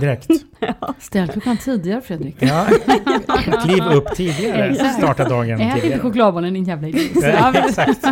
direkt. 0.00 0.28
Ställ 0.98 1.28
klockan 1.28 1.56
tidigare 1.56 2.00
Fredrik. 2.00 2.36
Ja. 2.38 2.66
Kliv 3.64 3.82
upp 3.84 4.14
tidigare. 4.14 4.66
Exakt. 4.70 4.94
Starta 4.98 5.28
dagen 5.28 5.60
Ät 5.60 5.66
inte 5.66 5.80
tidigare. 5.80 6.00
chokladbollen 6.00 6.54
din 6.54 6.64
jävla 6.64 6.88
idiot. 6.88 7.24
Ja, 7.24 7.52
exakt. 7.68 8.06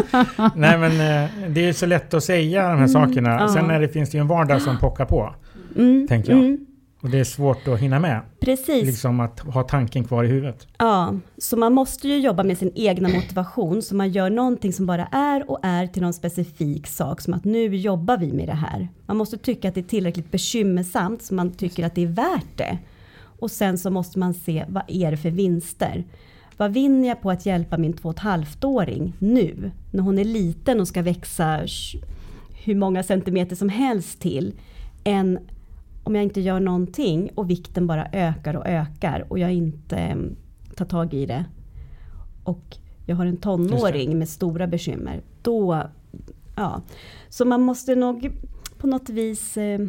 Nej 0.55 0.79
men 0.79 0.91
eh, 1.25 1.31
det 1.49 1.69
är 1.69 1.73
så 1.73 1.87
lätt 1.87 2.15
att 2.15 2.25
säga 2.25 2.69
de 2.69 2.79
här 2.79 2.87
sakerna. 2.87 3.31
ja. 3.41 3.49
Sen 3.49 3.71
är 3.71 3.81
det, 3.81 3.89
finns 3.89 4.11
det 4.11 4.17
ju 4.19 4.21
en 4.21 4.29
vardag 4.29 4.63
som 4.63 4.79
pockar 4.79 5.05
på. 5.05 5.35
mm, 5.77 6.07
Tänker 6.09 6.31
jag. 6.33 6.39
mm, 6.41 6.59
Och 7.03 7.11
det 7.11 7.19
är 7.19 7.25
svårt 7.25 7.69
att 7.69 7.81
hinna 7.81 7.99
med. 7.99 8.21
precis. 8.41 8.87
Liksom 8.87 9.21
att 9.21 9.41
ha 9.41 9.63
tanken 9.63 10.05
kvar 10.05 10.25
i 10.25 10.29
huvudet. 10.29 10.67
Ja, 10.79 11.15
så 11.39 11.57
man 11.57 11.73
måste 11.73 12.09
ju 12.09 12.19
jobba 12.19 12.43
med 12.45 12.59
sin 12.59 12.73
egna 12.75 13.09
motivation, 13.09 13.83
så 13.83 13.95
man 13.95 14.11
gör 14.11 14.31
någonting 14.31 14.73
som 14.73 14.87
bara 14.87 15.07
är 15.07 15.51
och 15.51 15.59
är 15.63 15.87
till 15.87 16.03
någon 16.03 16.13
specifik 16.13 16.87
sak, 16.87 17.21
som 17.21 17.35
att 17.35 17.45
nu 17.45 17.77
jobbar 17.77 18.19
vi 18.19 18.33
med 18.33 18.49
det 18.49 18.55
här. 18.55 18.89
Man 19.07 19.17
måste 19.17 19.39
tycka 19.39 19.69
att 19.69 19.75
det 19.75 19.81
är 19.81 19.83
tillräckligt 19.83 20.31
bekymmersamt, 20.31 21.23
så 21.23 21.35
man 21.35 21.51
tycker 21.51 21.87
att 21.87 21.95
det 21.95 22.03
är 22.03 22.07
värt 22.07 22.57
det. 22.57 22.79
Och 23.41 23.51
sen 23.51 23.79
så 23.79 23.91
måste 23.91 24.19
man 24.19 24.35
se, 24.35 24.65
vad 24.69 24.83
är 24.89 25.11
det 25.11 25.17
för 25.17 25.31
vinster? 25.31 26.05
Vad 26.57 26.73
vinner 26.73 27.09
jag 27.09 27.23
på 27.23 27.31
att 27.31 27.47
hjälpa 27.47 27.79
min 27.79 27.93
två 27.93 28.09
och 28.09 28.15
ett 28.15 28.21
halvt-åring 28.21 29.13
nu, 29.19 29.71
när 29.91 30.03
hon 30.03 30.19
är 30.19 30.25
liten 30.25 30.81
och 30.81 30.89
ska 30.89 31.03
växa 31.03 31.61
hur 32.65 32.75
många 32.75 33.03
centimeter 33.03 33.57
som 33.57 33.69
helst 33.69 34.21
till, 34.21 34.55
än 35.05 35.39
om 36.05 36.15
jag 36.15 36.25
inte 36.25 36.41
gör 36.41 36.61
någonting 36.61 37.31
och 37.35 37.51
vikten 37.51 37.87
bara 37.87 38.09
ökar 38.13 38.57
och 38.57 38.67
ökar 38.67 39.27
och 39.29 39.39
jag 39.39 39.53
inte 39.53 39.97
em, 39.97 40.37
tar 40.77 40.85
tag 40.85 41.15
i 41.15 41.27
det. 41.27 41.45
Och 42.45 42.77
jag 43.07 43.17
har 43.17 43.27
en 43.27 43.37
tonåring 43.37 44.19
med 44.19 44.29
stora 44.29 44.67
bekymmer. 44.67 45.23
Då, 45.43 45.83
ja. 46.57 46.83
Så 47.29 47.45
man 47.45 47.63
måste 47.63 47.95
nog 47.95 48.31
på 48.79 48.87
något 48.87 49.09
vis 49.09 49.57
eh, 49.57 49.81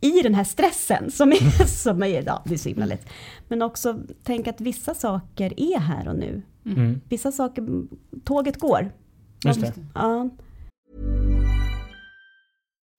i 0.00 0.22
den 0.22 0.34
här 0.34 0.44
stressen 0.44 1.10
som 1.10 1.32
är, 1.32 1.66
som 1.66 2.02
är, 2.02 2.22
ja 2.26 2.42
det 2.46 2.54
är 2.54 2.58
så 2.58 2.68
himla 2.68 2.86
lätt. 2.86 3.06
Men 3.48 3.62
också 3.62 4.00
tänka 4.22 4.50
att 4.50 4.60
vissa 4.60 4.94
saker 4.94 5.60
är 5.60 5.78
här 5.78 6.08
och 6.08 6.16
nu. 6.16 6.42
Mm. 6.66 7.00
Vissa 7.08 7.32
saker, 7.32 7.66
tåget 8.24 8.56
går. 8.58 8.92
Just 9.44 9.60
det. 9.60 9.72
Ja. 9.94 10.30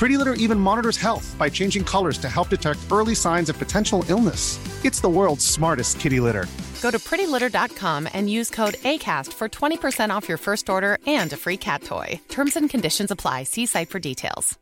Pretty 0.00 0.16
Litter 0.16 0.32
even 0.44 0.58
monitors 0.58 0.96
health 0.96 1.36
by 1.38 1.50
changing 1.50 1.84
colors 1.84 2.18
to 2.18 2.28
help 2.28 2.48
detect 2.48 2.78
early 2.90 3.14
signs 3.14 3.50
of 3.50 3.58
potential 3.58 4.02
illness. 4.08 4.58
It's 4.82 5.02
the 5.02 5.08
world's 5.10 5.44
smartest 5.44 6.00
kitty 6.00 6.20
litter. 6.20 6.46
Go 6.82 6.90
to 6.90 6.98
prettylitter.com 6.98 8.08
and 8.14 8.30
use 8.30 8.48
code 8.50 8.76
ACAST 8.84 9.34
for 9.34 9.48
20% 9.48 10.16
off 10.16 10.26
your 10.28 10.38
first 10.38 10.70
order 10.70 10.96
and 11.06 11.32
a 11.32 11.36
free 11.36 11.58
cat 11.58 11.82
toy. 11.82 12.18
Terms 12.30 12.56
and 12.56 12.70
conditions 12.70 13.10
apply. 13.10 13.44
See 13.44 13.66
site 13.66 13.90
for 13.90 13.98
details. 14.00 14.58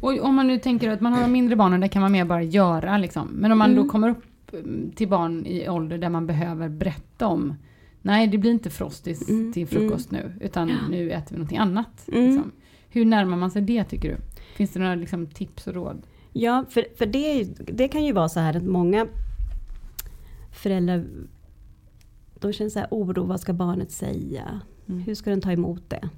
Och 0.00 0.20
om 0.24 0.34
man 0.34 0.46
nu 0.46 0.58
tänker 0.58 0.90
att 0.90 1.00
man 1.00 1.12
har 1.12 1.28
mindre 1.28 1.56
barnen, 1.56 1.80
där 1.80 1.88
kan 1.88 2.02
man 2.02 2.12
mer 2.12 2.24
bara 2.24 2.42
göra 2.42 2.98
liksom. 2.98 3.28
Men 3.28 3.52
om 3.52 3.58
man 3.58 3.70
Mm. 3.70 3.84
då 3.84 3.90
kommer 3.92 4.08
upp 4.10 4.24
mm, 4.52 4.92
till 4.96 5.08
barn 5.08 5.46
i 5.46 5.68
ålder 5.68 5.98
där 5.98 6.08
man 6.08 6.26
behöver 6.26 6.68
berätta 6.68 7.26
om 7.26 7.54
Nej, 8.02 8.26
det 8.26 8.38
blir 8.38 8.50
inte 8.50 8.70
frostis 8.70 9.28
Mm, 9.28 9.52
till 9.52 9.66
frukost 9.66 10.10
nu, 10.10 10.32
utan 10.40 10.72
nu 10.90 11.10
äter 11.10 11.30
vi 11.30 11.36
någonting 11.36 11.58
annat. 11.58 12.08
Mm. 12.08 12.24
Liksom. 12.24 12.52
Hur 12.88 13.04
närmar 13.04 13.36
man 13.36 13.50
sig 13.50 13.62
det 13.62 13.84
tycker 13.84 14.08
du? 14.08 14.16
Finns 14.56 14.70
det 14.70 14.80
några 14.80 14.94
liksom, 14.94 15.26
tips 15.26 15.66
och 15.66 15.74
råd? 15.74 16.02
Ja, 16.32 16.64
för, 16.70 16.84
för 16.98 17.06
det, 17.06 17.44
det 17.58 17.88
kan 17.88 18.04
ju 18.04 18.12
vara 18.12 18.28
så 18.28 18.40
här 18.40 18.56
att 18.56 18.64
många 18.64 19.06
föräldrar 20.52 21.04
de 22.40 22.52
känner 22.52 22.70
så 22.70 22.78
här 22.78 22.88
oro, 22.90 23.24
vad 23.24 23.40
ska 23.40 23.52
barnet 23.52 23.90
säga? 23.90 24.60
Mm. 24.88 25.00
Hur 25.00 25.14
ska 25.14 25.30
den 25.30 25.40
ta 25.40 25.52
emot 25.52 25.90
det? 25.90 26.08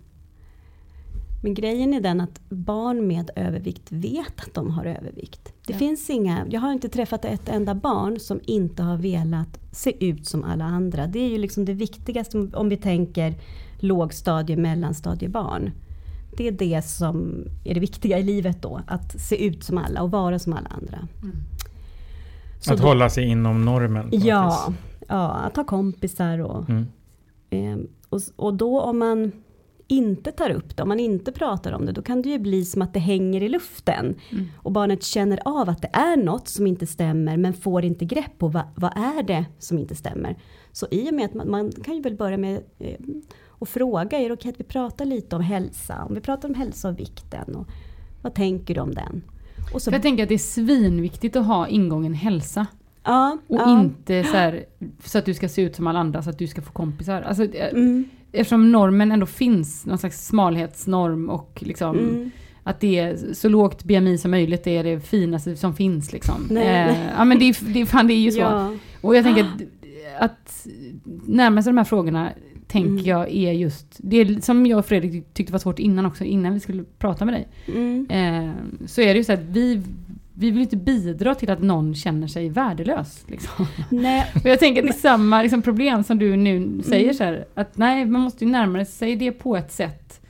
Men 1.43 1.55
grejen 1.55 1.95
är 1.95 2.01
den 2.01 2.21
att 2.21 2.41
barn 2.49 3.07
med 3.07 3.31
övervikt 3.37 3.93
vet 3.93 4.41
att 4.47 4.55
de 4.55 4.71
har 4.71 4.85
övervikt. 4.85 5.53
Det 5.67 5.73
Ja. 5.73 5.79
finns 5.79 6.11
inga, 6.11 6.47
jag 6.51 6.61
har 6.61 6.73
inte 6.73 6.89
träffat 6.89 7.25
ett 7.25 7.49
enda 7.49 7.75
barn 7.75 8.21
som 8.21 8.41
inte 8.45 8.83
har 8.83 8.97
velat 8.97 9.59
se 9.73 10.07
ut 10.07 10.27
som 10.27 10.45
alla 10.45 10.65
andra. 10.65 11.07
Det 11.07 11.19
är 11.19 11.29
ju 11.29 11.39
liksom 11.39 11.65
det 11.65 11.73
viktigaste 11.75 12.39
om- 12.39 12.69
vi 12.69 12.77
tänker 12.77 13.35
lågstadie, 13.79 14.57
mellanstadiebarn. 14.57 15.71
Det 16.37 16.49
är 16.49 16.53
det 16.53 16.83
som 16.85 17.45
är 17.65 17.75
det 17.75 17.81
viktiga 17.81 18.19
i 18.19 18.23
livet 18.23 18.63
då, 18.63 18.81
att 18.87 19.21
se 19.21 19.45
ut 19.47 19.65
som 19.65 19.79
alla 19.79 20.03
och 20.03 20.11
vara 20.11 20.39
som 20.39 20.53
alla 20.53 20.69
andra. 20.69 21.09
Så 22.61 22.73
Att 22.73 22.81
då- 22.81 22.87
hålla 22.87 23.11
sig 23.11 23.25
inom 23.25 23.65
normen. 23.65 24.09
Ja, 24.13 24.73
ja, 25.09 25.31
att 25.31 25.57
ha 25.57 25.65
kompisar 25.65 26.39
och... 26.39 26.71
Mm. 26.71 26.87
Eh, 27.51 27.79
Och, 28.09 28.21
och 28.37 28.55
då 28.55 28.81
om 28.81 28.99
man 28.99 29.33
inte 29.91 30.33
tar 30.33 30.51
upp 30.51 30.77
det, 30.77 30.83
om 30.83 30.89
man 30.89 31.01
inte 31.01 31.33
pratar 31.33 31.73
om 31.73 31.87
det, 31.87 31.93
då 31.93 32.03
kan 32.03 32.23
det 32.23 32.29
ju 32.29 32.39
bli 32.39 32.65
som 32.65 32.83
att 32.83 32.95
det 32.95 33.01
hänger 33.01 33.43
i 33.43 33.49
luften. 33.49 34.15
Mm. 34.31 34.49
Och 34.57 34.73
barnet 34.73 35.03
känner 35.03 35.41
av 35.45 35.69
att 35.69 35.83
det 35.83 35.91
är 35.93 36.17
något 36.17 36.49
som 36.49 36.67
inte 36.67 36.87
stämmer, 36.87 37.37
men 37.37 37.53
får 37.53 37.85
inte 37.85 38.05
grepp 38.05 38.39
på 38.39 38.49
vad, 38.49 38.65
vad 38.75 38.93
är 38.97 39.23
det 39.23 39.45
som 39.59 39.79
inte 39.79 39.95
stämmer. 39.95 40.37
Så 40.73 40.87
i 40.91 41.11
och 41.11 41.15
med 41.15 41.25
att 41.25 41.35
man, 41.35 41.51
man 41.51 41.73
kan 41.73 41.95
ju 41.95 42.03
väl 42.03 42.17
börja 42.17 42.37
med 42.37 42.63
eh, 42.79 42.97
att 43.59 43.69
fråga, 43.69 44.19
är 44.19 44.29
det 44.29 44.35
okej 44.35 44.51
att 44.51 44.61
vi 44.61 44.65
pratar 44.65 45.05
lite 45.05 45.37
om 45.37 45.43
hälsa? 45.43 46.05
Om 46.09 46.15
vi 46.15 46.21
pratar 46.21 46.49
om 46.49 46.55
hälsa 46.55 46.89
och 46.89 46.99
vikten, 46.99 47.55
och 47.55 47.67
vad 48.23 48.35
tänker 48.35 48.75
du 48.75 48.81
om 48.81 48.95
den? 48.95 49.23
Och 49.75 49.83
så, 49.83 49.91
jag 49.91 50.03
tänker 50.03 50.23
att 50.23 50.29
det 50.29 50.35
är 50.35 50.39
svinviktigt 50.39 51.37
att 51.37 51.47
ha 51.47 51.69
ingången 51.69 52.15
hälsa. 52.15 52.67
ja, 53.05 53.39
Och 53.47 53.61
ja, 53.61 53.81
inte 53.81 54.25
så, 54.25 54.37
här, 54.37 54.65
så 55.05 55.19
att 55.19 55.25
du 55.25 55.35
ska 55.35 55.49
se 55.49 55.63
ut 55.63 55.77
som 55.77 55.87
alla 55.87 55.99
andra, 55.99 56.23
så 56.23 56.31
att 56.31 56.39
du 56.39 56.47
ska 56.47 56.63
få 56.63 56.73
kompisar. 56.73 57.23
Alltså, 57.23 57.45
eh, 57.45 57.73
mm, 57.73 58.09
Eftersom 58.33 58.73
normen 58.73 59.13
ändå 59.13 59.27
finns, 59.27 59.87
någon 59.87 59.99
slags 59.99 60.27
smalhetsnorm 60.27 61.31
och 61.31 61.63
liksom 61.67 61.99
mm. 61.99 62.31
att 62.63 62.81
det 62.81 62.99
är 62.99 63.35
så 63.35 63.49
lågt 63.49 63.85
BMI 63.85 64.19
som 64.19 64.31
möjligt, 64.31 64.65
det 64.65 64.77
är 64.77 64.85
det 64.85 65.01
finaste 65.01 65.57
som 65.57 65.75
finns 65.77 66.13
liksom. 66.13 66.47
Nej, 66.51 66.63
eh, 66.67 66.87
nej. 66.87 67.11
Ja 67.17 67.25
men 67.25 67.39
det, 67.39 67.45
är- 67.45 67.73
det, 67.75 67.87
fan, 67.87 68.07
det 68.07 68.15
är 68.15 68.21
ju 68.21 68.31
så. 68.33 68.39
Ja, 68.41 68.73
Och 69.01 69.17
jag 69.17 69.25
tänker 69.25 69.43
att, 69.45 69.61
att 70.31 70.67
närma 71.27 71.63
sig 71.63 71.71
de 71.73 71.77
här 71.79 71.85
frågorna 71.85 72.31
tänker 72.69 72.91
Mm. 72.91 73.05
jag 73.07 73.31
är 73.35 73.53
just, 73.53 73.87
det 73.99 74.17
är 74.17 74.41
som 74.41 74.67
jag 74.67 74.79
och 74.79 74.87
Fredrik 74.87 75.35
tyckte 75.35 75.53
var 75.53 75.59
svårt 75.59 75.79
innan 75.79 76.07
också, 76.07 76.25
innan 76.25 76.55
vi 76.55 76.61
skulle 76.61 76.85
prata 76.99 77.25
med 77.25 77.35
dig. 77.35 77.49
mm, 77.75 78.07
Eh, 78.11 78.53
så 78.87 79.01
är 79.01 79.07
det 79.15 79.19
ju 79.19 79.25
så 79.25 79.33
att 79.33 79.41
vi, 79.43 79.83
vi 80.41 80.51
vill 80.51 80.61
inte 80.63 80.77
bidra 80.77 81.35
till 81.35 81.51
att 81.51 81.63
någon 81.63 81.95
känner 81.95 82.27
sig 82.27 82.49
värdelös. 82.49 83.25
Liksom. 83.27 83.67
nej, 83.91 84.27
Och 84.35 84.47
jag 84.47 84.59
tänker 84.59 84.83
att 84.83 84.89
det 84.89 84.95
är 84.95 84.99
samma 85.01 85.43
liksom, 85.43 85.63
problem 85.63 86.05
som 86.05 86.19
du 86.19 86.37
nu 86.37 86.83
säger 86.83 87.05
Mm. 87.05 87.15
så 87.15 87.25
här, 87.25 87.45
att 87.55 87.77
nej, 87.77 88.07
man 88.07 88.21
måste 88.21 88.45
ju 88.45 88.51
närma 88.51 88.85
sig 88.85 89.17
det 89.17 89.33
på 89.33 89.57
ett 89.57 89.73
sätt 89.73 90.21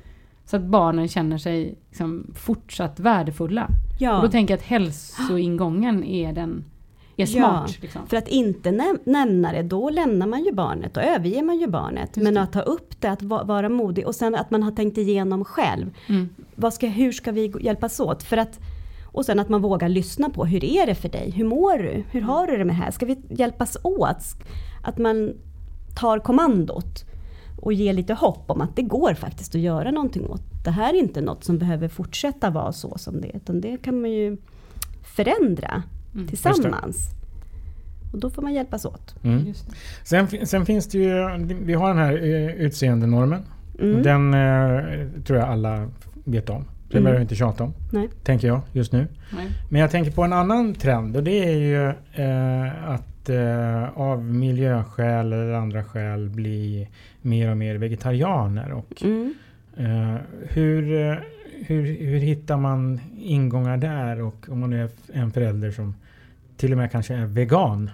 så 0.45 0.57
att 0.57 0.63
barnen 0.63 1.09
känner 1.09 1.39
sig 1.39 1.75
liksom, 1.89 2.27
fortsatt 2.35 3.01
värdefulla. 3.01 3.65
Och 3.65 4.03
ja. 4.03 4.21
då 4.23 4.29
tänker 4.29 4.53
jag 4.55 4.59
att 4.59 4.67
hälsoingången 4.67 6.05
är 6.05 6.33
den 6.33 6.65
är 7.17 7.23
Ja, 7.23 7.27
smart. 7.27 7.83
Liksom. 7.83 8.07
För 8.07 8.17
att 8.17 8.29
inte 8.29 8.71
näm- 8.71 8.99
nämna 9.05 9.53
det, 9.53 9.63
då 9.63 9.91
lämnar 9.91 10.27
man 10.27 10.45
ju 10.45 10.53
barnet, 10.53 10.95
då 10.95 11.01
överger 11.01 11.43
man 11.43 11.59
ju 11.59 11.67
barnet. 11.67 12.17
Men 12.17 12.37
att 12.37 12.53
ta 12.53 12.61
upp 12.61 13.01
det, 13.01 13.11
att 13.11 13.23
va- 13.23 13.45
vara 13.45 13.69
modig 13.69 14.07
och 14.07 14.15
sen 14.15 14.35
att 14.35 14.51
man 14.51 14.63
har 14.63 14.71
tänkt 14.71 14.99
igenom 14.99 15.45
själv. 15.45 15.91
Mm. 16.09 16.29
Vad 16.55 16.75
ska, 16.75 16.87
hur 16.87 17.13
ska 17.13 17.33
vi 17.33 17.53
hjälpas 17.61 18.01
åt? 18.01 18.23
För 18.23 18.37
att, 18.37 18.61
och 19.13 19.25
sen 19.25 19.39
att 19.39 19.49
man 19.49 19.63
vågar 19.63 19.89
lyssna 19.89 20.31
på, 20.31 20.45
hur 20.45 20.65
är 20.65 20.87
det 20.87 20.95
för 20.95 21.09
dig? 21.09 21.31
Hur 21.31 21.45
mår 21.45 21.79
du? 21.79 22.05
Hur 22.11 22.21
har 22.21 22.47
du 22.47 22.53
det 22.57 22.65
med 22.65 22.75
det 22.77 22.83
här? 22.83 22.91
Ska 22.91 23.07
vi 23.07 23.19
hjälpas 23.29 23.77
åt? 23.83 24.25
Att 24.83 24.99
man 24.99 25.33
tar 25.97 26.19
kommandot 26.19 27.05
och 27.61 27.73
ger 27.73 27.93
lite 27.93 28.15
hopp 28.15 28.51
om 28.51 28.61
att 28.61 28.77
det 28.77 28.83
går 28.83 29.15
faktiskt 29.15 29.55
att 29.55 29.61
göra 29.61 29.91
någonting 29.91 30.27
åt. 30.27 30.43
Det 30.65 30.71
här 30.71 30.95
är 30.95 30.99
inte 30.99 31.21
något 31.21 31.45
som 31.45 31.59
behöver 31.59 31.89
fortsätta 31.89 32.51
vara 32.51 32.73
så 32.73 32.99
som 32.99 33.21
det 33.21 33.29
är, 33.29 33.37
utan 33.37 33.61
det 33.61 33.77
kan 33.83 34.01
man 34.01 34.11
ju 34.11 34.37
förändra 35.03 35.83
Mm. 36.15 36.29
tillsammans. 36.29 37.09
Och 38.13 38.19
då 38.19 38.31
får 38.31 38.43
man 38.43 38.55
hjälpas 38.55 38.85
åt. 38.85 39.15
Mm. 39.25 39.47
Just 39.47 39.71
det. 39.71 39.77
Sen, 40.05 40.47
sen 40.47 40.67
finns 40.67 40.87
det 40.89 40.99
ju, 40.99 41.45
vi 41.63 41.75
har 41.75 41.89
den 41.89 41.99
här 41.99 42.13
eh, 42.13 42.55
utseendenormen. 42.55 43.43
Mm. 43.81 44.03
Den 44.03 44.35
eh, 44.35 45.23
tror 45.27 45.39
jag 45.39 45.49
alla 45.49 45.89
vet 46.25 46.51
om. 46.51 46.65
Det 46.91 46.97
Mm. 46.97 47.05
behöver 47.05 47.19
vi 47.19 47.23
inte 47.23 47.35
tjata 47.35 47.65
om, 47.65 47.73
Nej. 47.93 48.09
tänker 48.25 48.49
jag 48.49 48.61
just 48.73 48.93
nu. 48.93 49.07
Nej. 49.37 49.47
Men 49.69 49.81
jag 49.81 49.91
tänker 49.91 50.11
på 50.11 50.23
en 50.23 50.33
annan 50.33 50.75
trend 50.75 51.17
och 51.17 51.25
det 51.25 51.45
är 51.45 51.57
ju 51.57 51.87
eh, 52.25 52.91
att 52.91 53.29
eh, 53.29 53.99
av 53.99 54.25
miljöskäl 54.25 55.33
eller 55.33 55.53
andra 55.53 55.85
skäl 55.85 56.29
bli 56.31 56.89
mer 57.23 57.51
och 57.51 57.57
mer 57.57 57.75
vegetarianer. 57.75 58.73
Och, 58.73 59.03
Mm. 59.03 59.35
eh, 59.77 60.17
hur, 60.49 60.83
hur, 61.67 61.83
hur 62.07 62.19
hittar 62.19 62.57
man 62.57 63.01
ingångar 63.19 63.77
där? 63.77 64.21
Och 64.23 64.47
om 64.51 64.61
man 64.61 64.73
är 64.73 64.89
en 65.13 65.31
förälder 65.33 65.71
som 65.71 65.95
till 66.57 66.73
och 66.73 66.79
med 66.79 66.91
kanske 66.93 67.15
är 67.15 67.27
vegan. 67.27 67.91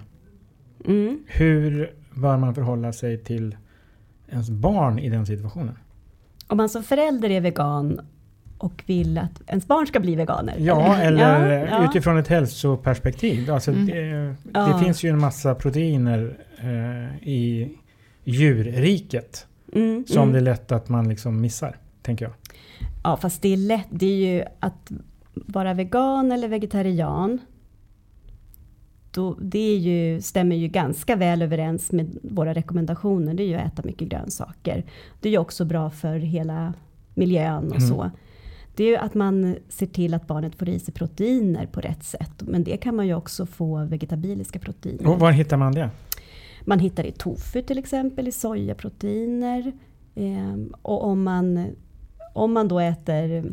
Mm. 0.85 1.19
Hur 1.27 1.91
bör 2.13 2.37
man 2.37 2.55
förhålla 2.55 2.93
sig 2.93 3.17
till 3.17 3.55
ens 4.31 4.49
barn 4.49 4.99
i 4.99 5.09
den 5.09 5.25
situationen? 5.25 5.75
Om 6.47 6.57
man 6.57 6.69
som 6.69 6.83
förälder 6.83 7.29
är 7.29 7.41
vegan 7.41 7.99
och 8.57 8.83
vill 8.85 9.17
att 9.17 9.41
ens 9.47 9.67
barn 9.67 9.87
ska 9.87 9.99
bli 9.99 10.15
veganer? 10.15 10.55
Ja, 10.59 10.95
eller 11.01 11.55
Ja, 11.57 11.65
ja. 11.69 11.89
utifrån 11.89 12.17
ett 12.17 12.27
hälsoperspektiv. 12.27 13.51
Alltså, 13.51 13.71
Mm. 13.71 13.85
det, 13.85 14.01
det 14.01 14.35
Ja. 14.53 14.79
finns 14.83 15.03
ju 15.03 15.09
en 15.09 15.19
massa 15.19 15.55
proteiner 15.55 16.37
eh, 16.59 17.27
i 17.27 17.69
djurriket 18.23 19.47
Mm, 19.73 20.05
som 20.07 20.17
mm. 20.21 20.33
det 20.33 20.39
är 20.39 20.41
lätt 20.41 20.71
att 20.71 20.89
man 20.89 21.09
liksom 21.09 21.41
missar, 21.41 21.75
tänker 22.01 22.25
jag. 22.25 22.33
Ja, 23.03 23.17
fast 23.17 23.41
det 23.41 23.53
är 23.53 23.57
lätt. 23.57 23.87
Det 23.89 24.05
är 24.05 24.33
ju 24.35 24.43
att 24.59 24.91
vara 25.33 25.73
vegan 25.73 26.31
eller 26.31 26.47
vegetarian. 26.47 27.39
Då, 29.11 29.35
det 29.41 29.59
är 29.59 29.77
ju, 29.77 30.21
stämmer 30.21 30.55
ju 30.55 30.67
ganska 30.67 31.15
väl 31.15 31.41
överens 31.41 31.91
med 31.91 32.17
våra 32.23 32.53
rekommendationer. 32.53 33.33
Det 33.33 33.43
är 33.43 33.47
ju 33.47 33.55
att 33.55 33.73
äta 33.73 33.81
mycket 33.87 34.07
grönsaker. 34.07 34.83
Det 35.21 35.29
är 35.29 35.31
ju 35.31 35.37
också 35.37 35.65
bra 35.65 35.89
för 35.89 36.15
hela 36.15 36.73
miljön 37.13 37.67
och 37.71 37.77
Mm. 37.77 37.89
så. 37.89 38.11
Det 38.77 38.83
är 38.83 38.87
ju 38.87 38.95
att 38.95 39.13
man 39.13 39.55
ser 39.69 39.85
till 39.85 40.13
att 40.13 40.27
barnet 40.27 40.55
får 40.55 40.69
i 40.69 40.79
sig 40.79 40.93
proteiner 40.93 41.65
på 41.65 41.81
rätt 41.81 42.03
sätt. 42.03 42.41
Men 42.41 42.63
det 42.63 42.77
kan 42.77 42.95
man 42.95 43.07
ju 43.07 43.13
också 43.15 43.45
få 43.45 43.85
vegetabiliska 43.85 44.59
proteiner. 44.59 45.07
Och 45.07 45.19
var 45.19 45.31
hittar 45.31 45.57
man 45.57 45.73
det? 45.73 45.89
Man 46.65 46.79
hittar 46.79 47.03
det 47.03 47.09
i 47.09 47.11
tofu 47.11 47.61
till 47.61 47.77
exempel, 47.77 48.27
i 48.27 48.31
sojaproteiner. 48.31 49.71
Ehm, 50.15 50.73
och 50.81 51.03
om 51.05 51.23
man, 51.23 51.67
om 52.33 52.53
man 52.53 52.67
då 52.67 52.79
äter 52.79 53.31
eh, 53.31 53.43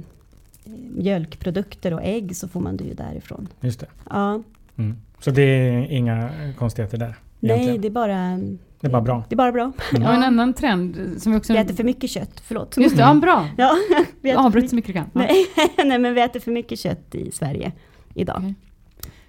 mjölkprodukter 0.97 1.95
och 1.95 2.01
ägg 2.03 2.37
så 2.37 2.49
får 2.49 2.61
man 2.61 2.77
det 2.77 2.85
ju 2.85 2.95
därifrån. 2.95 3.49
Just 3.61 3.81
det. 3.81 3.87
Ja, 4.11 4.43
Mm. 4.77 4.97
Så 5.21 5.31
det 5.31 5.43
är 5.43 5.91
inga 5.91 6.31
konstigheter 6.59 6.99
där? 6.99 7.17
Nej, 7.49 7.79
det 7.79 7.89
är 7.89 7.91
bara, 7.91 8.39
det 8.81 8.87
är 8.87 8.91
bara 8.91 9.03
bra. 9.03 9.25
det 9.29 9.35
är 9.35 9.37
bara 9.37 9.53
bra. 9.53 9.73
Ja, 9.93 10.13
en 10.13 10.23
annan 10.23 10.53
trend 10.55 11.15
som 11.19 11.33
vi 11.33 11.39
också... 11.39 11.53
Vi 11.53 11.59
äter 11.59 11.75
för 11.75 11.85
mycket 11.85 12.11
kött, 12.11 12.43
förlåt. 12.47 12.77
Just 12.77 12.97
det, 12.97 13.03
ja, 13.03 13.15
bra. 13.15 13.49
Ja, 13.57 13.73
vi 14.21 14.31
äter 14.31 14.47
Avbryt 14.47 14.71
så 14.71 14.77
mycket 14.77 14.89
du 14.89 14.93
kan. 14.93 15.11
Ja. 15.13 15.21
nej, 15.21 15.47
nej, 15.85 15.99
men 15.99 16.15
vi 16.15 16.21
äter 16.21 16.41
för 16.41 16.51
mycket 16.53 16.79
kött 16.79 17.15
i 17.15 17.31
Sverige 17.31 17.73
idag. 18.15 18.37
Okej. 18.39 18.55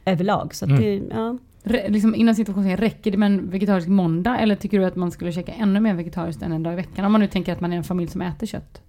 Överlag. 0.06 0.56
Så 0.56 0.66
att 0.66 0.72
Mm. 0.72 0.82
det, 0.84 1.16
ja. 1.16 1.38
Re, 1.68 1.90
liksom 1.90 2.16
inom 2.16 2.36
situationen, 2.36 2.78
räcker 2.78 3.12
det 3.12 3.18
med 3.18 3.26
en 3.32 3.50
vegetarisk 3.50 3.88
måndag 3.88 4.38
eller 4.38 4.56
tycker 4.56 4.80
du 4.80 4.86
att 4.86 4.96
man 4.96 5.12
skulle 5.12 5.32
käka 5.32 5.52
ännu 5.52 5.80
mer 5.80 5.94
vegetariskt 5.94 6.42
än 6.42 6.52
en 6.52 6.64
dag 6.64 6.74
i 6.74 6.76
veckan? 6.76 7.06
Om 7.06 7.12
man 7.12 7.22
nu 7.22 7.28
tänker 7.28 7.54
att 7.54 7.62
man 7.62 7.74
är 7.74 7.78
en 7.78 7.84
familj 7.84 8.10
som 8.12 8.22
äter 8.22 8.48
kött. 8.48 8.82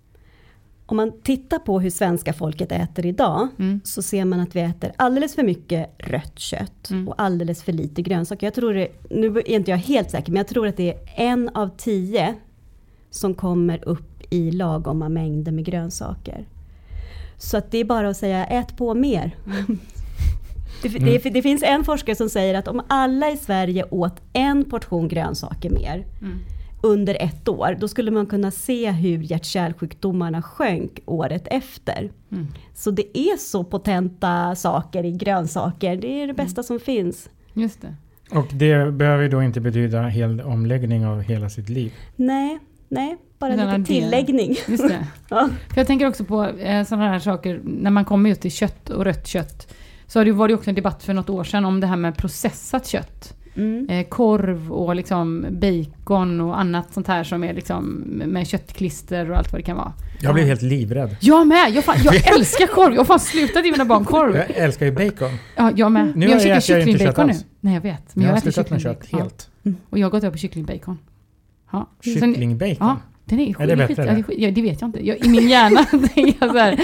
Om 0.89 0.97
man 0.97 1.13
tittar 1.23 1.59
på 1.59 1.81
hur 1.81 1.91
svenska 1.91 2.33
folket 2.33 2.73
äter 2.73 3.07
idag 3.07 3.49
Mm. 3.59 3.81
så 3.85 4.03
ser 4.03 4.25
man 4.25 4.41
att 4.41 4.57
vi 4.57 4.61
äter 4.61 4.93
alldeles 4.97 5.35
för 5.35 5.43
mycket 5.43 5.91
rött 5.99 6.39
kött 6.39 6.91
Mm. 6.91 7.09
och 7.09 7.15
alldeles 7.19 7.63
för 7.63 7.73
lite 7.73 8.03
grönsaker. 8.03 8.47
Jag 8.47 8.55
tror 8.55 8.75
det, 8.75 8.89
nu 9.11 9.27
är 9.27 9.51
inte 9.51 9.71
jag 9.71 9.79
helt 9.79 10.11
säker, 10.11 10.33
men 10.33 10.37
jag 10.37 10.47
tror 10.49 10.67
att 10.67 10.77
det 10.77 10.91
är 10.93 10.99
en 11.17 11.49
av 11.49 11.71
tio 11.77 12.35
som 13.11 13.35
kommer 13.35 13.89
upp 13.89 14.23
i 14.31 14.51
lagomma 14.51 15.09
mängder 15.09 15.53
med 15.53 15.65
grönsaker. 15.65 16.45
Så 17.39 17.57
att 17.57 17.71
det 17.71 17.79
är 17.79 17.85
bara 17.85 18.09
att 18.09 18.17
säga 18.17 18.47
ät 18.47 18.77
på 18.77 18.95
mer. 18.95 19.37
Det, 20.83 20.89
det, 20.89 21.31
det 21.31 21.43
finns 21.43 21.63
en 21.63 21.85
forskare 21.85 22.17
som 22.17 22.29
säger 22.29 22.55
att 22.55 22.69
om 22.69 22.83
alla 22.89 23.31
i 23.31 23.37
Sverige 23.37 23.85
åt 23.91 24.21
en 24.33 24.65
portion 24.65 25.09
grönsaker 25.09 25.71
mer 25.71 26.05
Mm. 26.23 26.39
Under 26.87 27.17
ett 27.21 27.49
år, 27.49 27.77
då 27.81 27.89
skulle 27.89 28.11
man 28.11 28.27
kunna 28.27 28.51
se 28.51 28.91
hur 28.91 29.19
hjärt-kärlsjukdomarna 29.19 30.43
sjönk 30.43 31.01
året 31.07 31.43
efter. 31.51 32.11
Mm. 32.33 32.47
Så 32.75 32.91
det 32.91 33.19
är 33.19 33.37
så 33.37 33.65
potenta 33.65 34.55
saker 34.55 35.05
i 35.05 35.13
grönsaker, 35.13 35.97
det 35.97 36.09
Mm. 36.09 36.23
är 36.23 36.27
det 36.27 36.35
bästa 36.35 36.63
som 36.63 36.81
finns. 36.81 37.31
Just 37.55 37.83
det. 37.83 37.95
Och 38.31 38.47
det 38.53 38.93
behöver 38.93 39.23
ju 39.23 39.29
då 39.29 39.43
inte 39.43 39.61
betyda 39.61 40.03
hel 40.03 40.41
omläggning 40.41 41.07
av 41.07 41.21
hela 41.23 41.49
sitt 41.51 41.69
liv. 41.69 41.93
Nej, 42.17 42.59
nej, 42.89 43.17
bara 43.39 43.55
Utan 43.55 43.67
lite 43.67 43.77
att 43.77 43.87
det- 43.87 43.95
tilläggning. 43.95 44.57
Just 44.69 44.89
det. 44.89 45.07
Ja. 45.29 45.49
För 45.69 45.77
jag 45.81 45.87
tänker 45.87 46.07
också 46.09 46.25
på 46.25 46.45
eh, 46.45 46.85
sådana 46.85 47.09
här 47.09 47.19
saker, 47.19 47.61
när 47.65 47.91
man 47.91 48.05
kommer 48.05 48.29
just 48.29 48.43
till 48.43 48.53
kött 48.53 48.91
och 48.91 49.05
rött 49.05 49.27
kött. 49.27 49.73
Så 50.07 50.19
har 50.21 50.25
det, 50.25 50.33
var 50.33 50.49
det 50.49 50.55
också 50.55 50.71
en 50.71 50.75
debatt 50.77 51.03
för 51.03 51.15
något 51.15 51.31
år 51.31 51.45
sedan 51.45 51.65
om 51.65 51.81
det 51.81 51.87
här 51.87 51.97
med 51.97 52.17
processat 52.17 52.87
kött. 52.87 53.36
Mm. 53.57 53.89
Eh, 53.91 54.07
korv 54.09 54.73
och 54.73 54.97
liksom 54.97 55.47
bacon 55.51 56.41
och 56.41 56.61
annat 56.61 56.93
sånt 56.95 57.07
här 57.07 57.25
som 57.25 57.45
är 57.45 57.55
liksom 57.55 57.85
med 58.27 58.47
köttklister 58.47 59.31
och 59.31 59.37
allt 59.37 59.53
vad 59.53 59.61
det 59.61 59.65
kan 59.65 59.77
vara. 59.77 59.93
Jag 60.21 60.35
blir 60.35 60.45
helt 60.45 60.63
livrädd. 60.63 61.17
Jag 61.21 61.47
med! 61.47 61.71
Jag, 61.75 61.85
fan, 61.85 61.97
jag 62.05 62.15
älskar 62.39 62.67
korv! 62.67 62.93
Jag 62.95 63.01
har 63.01 63.05
fan 63.05 63.21
slutat 63.21 63.65
ge 63.65 63.73
mina 63.73 63.85
barn 63.85 64.05
korv. 64.05 64.37
Jag 64.37 64.51
älskar 64.51 64.87
ju 64.87 64.93
bacon. 64.93 65.31
Ja, 65.57 65.73
jag 65.77 65.93
med. 65.93 66.13
Nu 66.17 66.27
jag 66.27 66.37
äter 66.37 66.49
jag 66.49 66.63
käkar 66.63 66.87
kycklingbacon 66.87 67.27
nu. 67.27 67.33
Nej, 67.61 67.75
jag 67.75 67.81
vet. 67.81 68.17
Men 68.17 68.25
jag 68.25 68.31
jag, 68.31 68.37
har 68.37 68.41
slutat 68.41 68.71
med 68.71 68.81
kött 68.81 69.07
helt. 69.13 69.51
Ja. 69.63 69.73
Och 69.91 69.99
jag 69.99 70.07
har 70.07 70.11
gått 70.11 70.23
över 70.25 70.33
på 70.33 70.39
kycklingbacon. 70.39 70.99
Ja. 71.73 71.89
Kycklingbacon? 72.05 72.77
Ja, 72.81 72.97
den 73.25 73.41
är, 73.41 73.61
Är 73.63 73.67
det 73.67 73.77
skit- 73.77 73.89
bättre, 73.89 74.05
ja, 74.05 74.13
eller? 74.13 74.23
skit- 74.23 74.39
ja, 74.39 74.51
det 74.51 74.63
vet 74.63 74.81
jag 74.81 74.89
inte. 74.89 75.07
Jag, 75.07 75.25
I 75.27 75.29
min 75.29 75.49
hjärna 75.49 75.85
tänker 76.15 76.35
jag 76.41 76.51
så 76.51 76.59
här. 76.59 76.77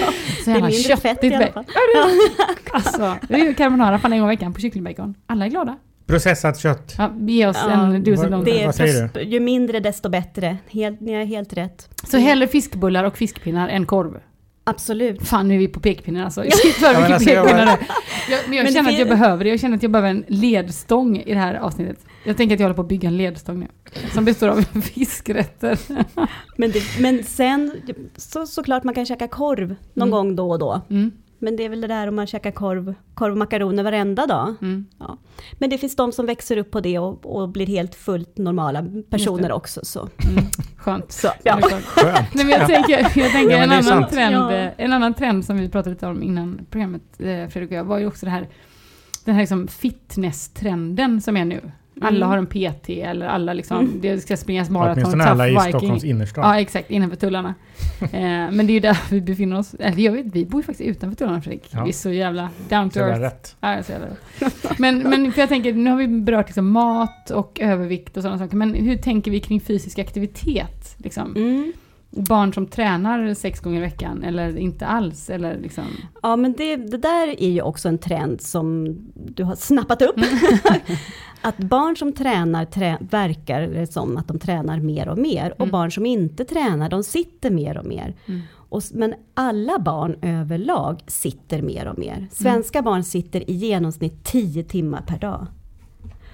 Så 0.43 0.49
Det 0.49 0.57
är 0.57 0.61
mindre 0.61 0.97
fett 0.97 1.23
i 1.23 1.33
alla 1.33 1.47
fall. 1.47 1.63
Det 1.65 2.71
Alltså, 2.73 3.15
det 3.27 3.33
är 3.33 3.45
ju 3.45 3.53
carbonara 3.53 3.99
fan 3.99 4.13
en 4.13 4.19
gång 4.19 4.29
i 4.29 4.35
veckan 4.35 4.53
på 4.53 4.59
kycklingbacon. 4.61 5.15
Alla 5.27 5.45
är 5.45 5.49
glada. 5.49 5.77
Processat 6.07 6.59
kött. 6.59 6.95
Ja, 6.97 7.13
ge 7.19 7.47
oss 7.47 7.57
Ja, 7.67 7.71
en 7.71 8.03
dus 8.03 8.19
vad- 8.19 8.31
lång. 8.31 8.43
Det 8.43 8.61
är 8.61 8.65
Vad 8.65 8.75
säger 8.75 9.07
pros- 9.07 9.23
Ju 9.23 9.39
mindre 9.39 9.79
desto 9.79 10.09
bättre. 10.09 10.57
Helt, 10.69 11.01
ni 11.01 11.13
har 11.13 11.23
helt 11.23 11.53
rätt. 11.53 11.89
Så 12.11 12.17
hellre 12.17 12.47
fiskbullar 12.47 13.03
och 13.03 13.17
fiskpinnar 13.17 13.69
än 13.69 13.85
korv. 13.85 14.19
Absolut. 14.65 15.27
Fan, 15.27 15.47
nu 15.47 15.55
är 15.55 15.59
vi 15.59 15.67
på 15.67 15.79
pekpinnar 15.79 16.23
alltså. 16.25 16.41
Shit 16.63 16.81
vad 16.81 16.95
mycket 16.95 17.11
alltså, 17.11 17.29
jag 17.29 17.43
pekpinnar 17.45 17.67
är. 17.67 17.77
jag, 18.29 18.39
Men 18.47 18.57
jag 18.57 18.63
Men 18.63 18.65
det 18.65 18.71
känner 18.73 18.91
att 18.91 18.99
jag 18.99 19.07
behöver 19.09 19.43
det. 19.43 19.49
Jag 19.49 19.59
känner 19.59 19.75
att 19.77 19.83
jag 19.83 19.91
behöver 19.91 20.09
en 20.09 20.23
ledstång 20.27 21.17
i 21.17 21.33
det 21.33 21.39
här 21.39 21.55
avsnittet. 21.55 22.05
Jag 22.25 22.37
tänker 22.37 22.55
att 22.55 22.59
jag 22.59 22.65
håller 22.67 22.75
på 22.75 22.81
att 22.81 22.87
bygga 22.87 23.07
en 23.09 23.17
ledstång 23.17 23.59
nu. 23.59 23.67
Som 24.13 24.25
består 24.25 24.47
av 24.47 24.61
fiskrätter. 24.81 25.79
Men, 26.57 26.71
det, 26.71 26.81
men 26.99 27.23
sen, 27.23 27.71
så, 28.17 28.45
såklart 28.45 28.83
man 28.83 28.93
kan 28.93 29.05
käka 29.05 29.27
korv 29.27 29.75
någon 29.93 30.07
Mm. 30.07 30.11
gång 30.11 30.35
då 30.35 30.51
och 30.51 30.59
då. 30.59 30.81
Mm. 30.89 31.11
Men 31.43 31.55
det 31.55 31.63
är 31.63 31.69
väl 31.69 31.81
det 31.81 31.87
där 31.87 32.07
om 32.07 32.15
man 32.15 32.27
käkar 32.27 32.51
korv, 32.51 32.95
korv 33.13 33.31
och 33.31 33.37
makaroner 33.37 33.83
varenda 33.83 34.25
dag. 34.25 34.55
Mm. 34.61 34.85
Ja. 34.99 35.17
Men 35.53 35.69
det 35.69 35.77
finns 35.77 35.95
de 35.95 36.11
som 36.11 36.25
växer 36.25 36.57
upp 36.57 36.71
på 36.71 36.79
det 36.79 36.99
och, 36.99 37.35
och 37.41 37.49
blir 37.49 37.67
helt 37.67 37.95
fullt 37.95 38.37
normala 38.37 38.85
personer 39.09 39.51
också. 39.51 39.79
Så. 39.83 39.99
Mm. 39.99 40.43
Skönt. 40.77 41.11
Så, 41.11 41.27
ja. 41.43 41.59
Skönt. 41.61 41.85
Skönt. 41.85 42.33
Nej, 42.33 42.45
men 42.45 42.49
jag 42.49 42.67
tänker, 42.67 42.99
jag 42.99 43.31
tänker 43.31 43.51
Ja, 43.51 43.57
en, 43.57 43.71
annan 43.71 44.09
trend, 44.09 44.35
Ja. 44.35 44.51
eh, 44.53 44.71
en 44.77 44.93
annan 44.93 45.13
trend 45.13 45.45
som 45.45 45.57
vi 45.57 45.69
pratade 45.69 45.89
lite 45.89 46.07
om 46.07 46.23
innan 46.23 46.65
programmet, 46.69 47.01
eh, 47.19 47.25
Fredrik 47.25 47.71
och 47.71 47.77
jag, 47.77 47.83
var 47.83 47.99
ju 47.99 48.07
också 48.07 48.25
det 48.25 48.31
här, 48.31 48.49
den 49.25 49.35
här 49.35 49.41
liksom 49.41 49.67
fitness-trenden 49.67 51.21
som 51.21 51.37
är 51.37 51.45
nu. 51.45 51.71
Alla 52.01 52.17
Mm. 52.17 52.29
har 52.29 52.37
en 52.37 52.45
PT 52.47 52.89
eller 52.89 53.25
alla 53.27 53.53
liksom, 53.53 53.91
det 54.01 54.19
ska 54.21 54.37
springas 54.37 54.69
maraton, 54.69 54.93
Åtminstone 55.03 55.23
alla 55.23 55.49
i 55.49 55.69
Stockholms 55.69 56.03
innerstad. 56.03 56.45
Ja, 56.45 56.59
exakt, 56.59 56.91
innanför 56.91 57.15
tullarna. 57.17 57.53
eh, 58.01 58.09
men 58.51 58.57
det 58.57 58.71
är 58.71 58.73
ju 58.73 58.79
där 58.79 58.97
vi 59.09 59.21
befinner 59.21 59.59
oss. 59.59 59.73
Eller 59.79 59.99
jag 59.99 60.11
vet, 60.11 60.25
vi 60.25 60.45
bor 60.45 60.61
ju 60.61 60.65
faktiskt 60.65 60.89
utanför 60.89 61.17
tullarna 61.17 61.41
Fredrik. 61.41 61.67
Ja. 61.71 61.83
Vi 61.83 61.89
är 61.89 61.93
så 61.93 62.09
jävla 62.11 62.49
down 62.69 62.89
to 62.89 62.99
earth. 62.99 63.19
rätt. 63.19 63.55
Ja, 63.59 63.83
så 63.83 63.91
jävla 63.91 64.07
rätt. 64.07 64.79
men, 64.79 64.99
men 64.99 65.31
för 65.31 65.39
jag 65.41 65.49
tänker, 65.49 65.73
nu 65.73 65.89
har 65.89 65.97
vi 65.97 66.07
berört 66.07 66.47
liksom 66.47 66.69
mat 66.71 67.29
och 67.29 67.59
övervikt 67.61 68.17
och 68.17 68.23
sådana 68.23 68.39
saker. 68.39 68.57
Men 68.57 68.73
hur 68.73 68.97
tänker 68.97 69.31
vi 69.31 69.39
kring 69.39 69.61
fysisk 69.61 69.99
aktivitet? 69.99 70.95
Liksom? 70.97 71.35
Mm. 71.35 71.73
Barn 72.15 72.53
som 72.53 72.67
tränar 72.67 73.33
sex 73.33 73.59
gånger 73.59 73.77
i 73.77 73.81
veckan 73.81 74.23
eller 74.23 74.57
inte 74.57 74.85
alls? 74.85 75.29
Eller 75.29 75.57
liksom... 75.57 75.83
Ja, 76.21 76.35
men 76.35 76.53
det, 76.53 76.75
det 76.75 76.97
där 76.97 77.41
är 77.43 77.49
ju 77.49 77.61
också 77.61 77.89
en 77.89 77.97
trend 77.97 78.41
som 78.41 78.97
du 79.13 79.43
har 79.43 79.55
snappat 79.55 80.01
upp. 80.01 80.15
att 81.43 81.57
barn 81.57 81.95
som 81.97 82.13
tränar 82.13 82.65
trä, 82.65 82.97
verkar 83.09 83.61
det 83.61 83.87
som 83.93 84.17
att 84.17 84.27
de 84.27 84.39
tränar 84.39 84.79
mer 84.79 85.07
och 85.07 85.17
mer. 85.17 85.51
Och 85.51 85.59
Mm. 85.61 85.71
barn 85.71 85.91
som 85.91 86.05
inte 86.05 86.45
tränar, 86.45 86.89
de 86.89 87.03
sitter 87.03 87.51
mer 87.51 87.77
och 87.77 87.85
mer. 87.85 88.15
Mm. 88.25 88.41
Och, 88.55 88.81
men 88.93 89.13
alla 89.33 89.79
barn 89.79 90.15
överlag 90.21 91.01
sitter 91.07 91.61
mer 91.61 91.85
och 91.87 91.97
mer. 91.99 92.27
Svenska 92.31 92.81
barn 92.81 93.03
sitter 93.03 93.49
i 93.49 93.53
genomsnitt 93.53 94.23
10 94.23 94.63
timmar 94.63 95.01
per 95.07 95.19
dag. 95.19 95.47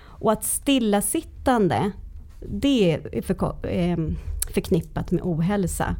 Och 0.02 0.32
att 0.32 0.44
stillasittande, 0.44 1.92
det 2.50 2.94
är 2.94 3.22
förko- 3.22 3.68
ehm, 3.68 4.16
förknippat 4.54 5.12
med 5.12 5.22
ohälsa. 5.24 5.96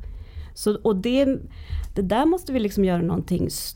Så, 0.54 0.78
och 0.84 0.96
det, 0.96 1.26
det 1.96 2.02
där 2.02 2.26
måste 2.26 2.54
vi 2.54 2.60
liksom 2.60 2.86
göra 2.86 3.02
någonting 3.02 3.46
s- 3.48 3.76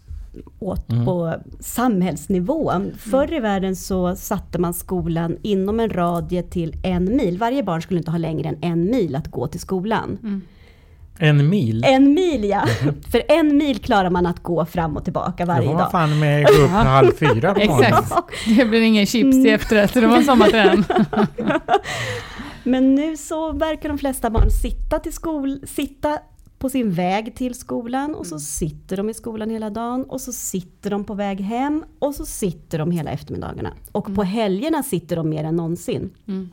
åt 0.59 0.91
Mm. 0.91 1.05
på 1.05 1.33
samhällsnivå. 1.59 2.71
Förr 2.99 3.33
i 3.33 3.39
världen 3.39 3.75
så 3.75 4.15
satte 4.15 4.59
man 4.59 4.73
skolan 4.73 5.37
inom 5.41 5.79
en 5.79 5.89
radie 5.89 6.43
till 6.43 6.75
en 6.83 7.15
mil. 7.17 7.37
Varje 7.37 7.63
barn 7.63 7.81
skulle 7.81 7.97
inte 7.97 8.11
ha 8.11 8.17
längre 8.17 8.49
än 8.49 8.57
en 8.61 8.85
mil 8.91 9.15
att 9.15 9.27
gå 9.31 9.47
till 9.47 9.59
skolan. 9.59 10.41
En 11.19 11.49
mil? 11.49 11.83
En 11.87 12.13
mil 12.13 12.43
ja! 12.43 12.65
För 13.11 13.21
en 13.29 13.57
mil 13.57 13.79
klarar 13.79 14.09
man 14.09 14.25
att 14.25 14.43
gå 14.43 14.65
fram 14.65 14.97
och 14.97 15.03
tillbaka 15.03 15.45
Det 15.45 15.45
varje 15.45 15.67
var 15.67 15.77
dag. 15.79 15.91
fan 15.91 16.19
med 16.19 16.45
gå 16.47 16.53
upp 16.63 16.69
halv 16.69 17.11
fyra 17.11 17.53
på 17.53 17.59
morgonen. 17.65 17.83
Exakt. 17.83 18.13
Det 18.57 18.65
blir 18.65 18.81
ingen 18.81 19.05
chips 19.05 19.31
till 19.43 19.53
efterrätt, 19.53 19.93
det 19.93 20.07
var 20.07 20.21
sommarträning. 20.21 20.83
Men 22.63 22.95
nu 22.95 23.17
så 23.17 23.51
verkar 23.51 23.89
de 23.89 23.97
flesta 23.97 24.29
barn 24.29 24.51
sitta, 24.51 24.99
till 24.99 25.13
skol, 25.13 25.59
sitta 25.67 26.17
på 26.63 26.69
sin 26.69 26.91
väg 26.91 27.35
till 27.35 27.55
skolan 27.55 28.15
och 28.15 28.27
så 28.27 28.39
sitter 28.39 28.97
de 28.97 29.09
i 29.09 29.13
skolan 29.13 29.49
hela 29.49 29.69
dagen 29.69 30.03
och 30.03 30.21
så 30.21 30.33
sitter 30.33 30.89
de 30.89 31.03
på 31.03 31.13
väg 31.13 31.41
hem 31.41 31.83
och 31.99 32.15
så 32.15 32.25
sitter 32.25 32.77
de 32.77 32.91
hela 32.91 33.11
eftermiddagarna. 33.11 33.73
Och 33.91 34.15
på 34.15 34.23
helgerna 34.23 34.83
sitter 34.83 35.15
de 35.15 35.29
mer 35.29 35.43
än 35.43 35.55
någonsin. 35.55 36.09
Mm. 36.27 36.49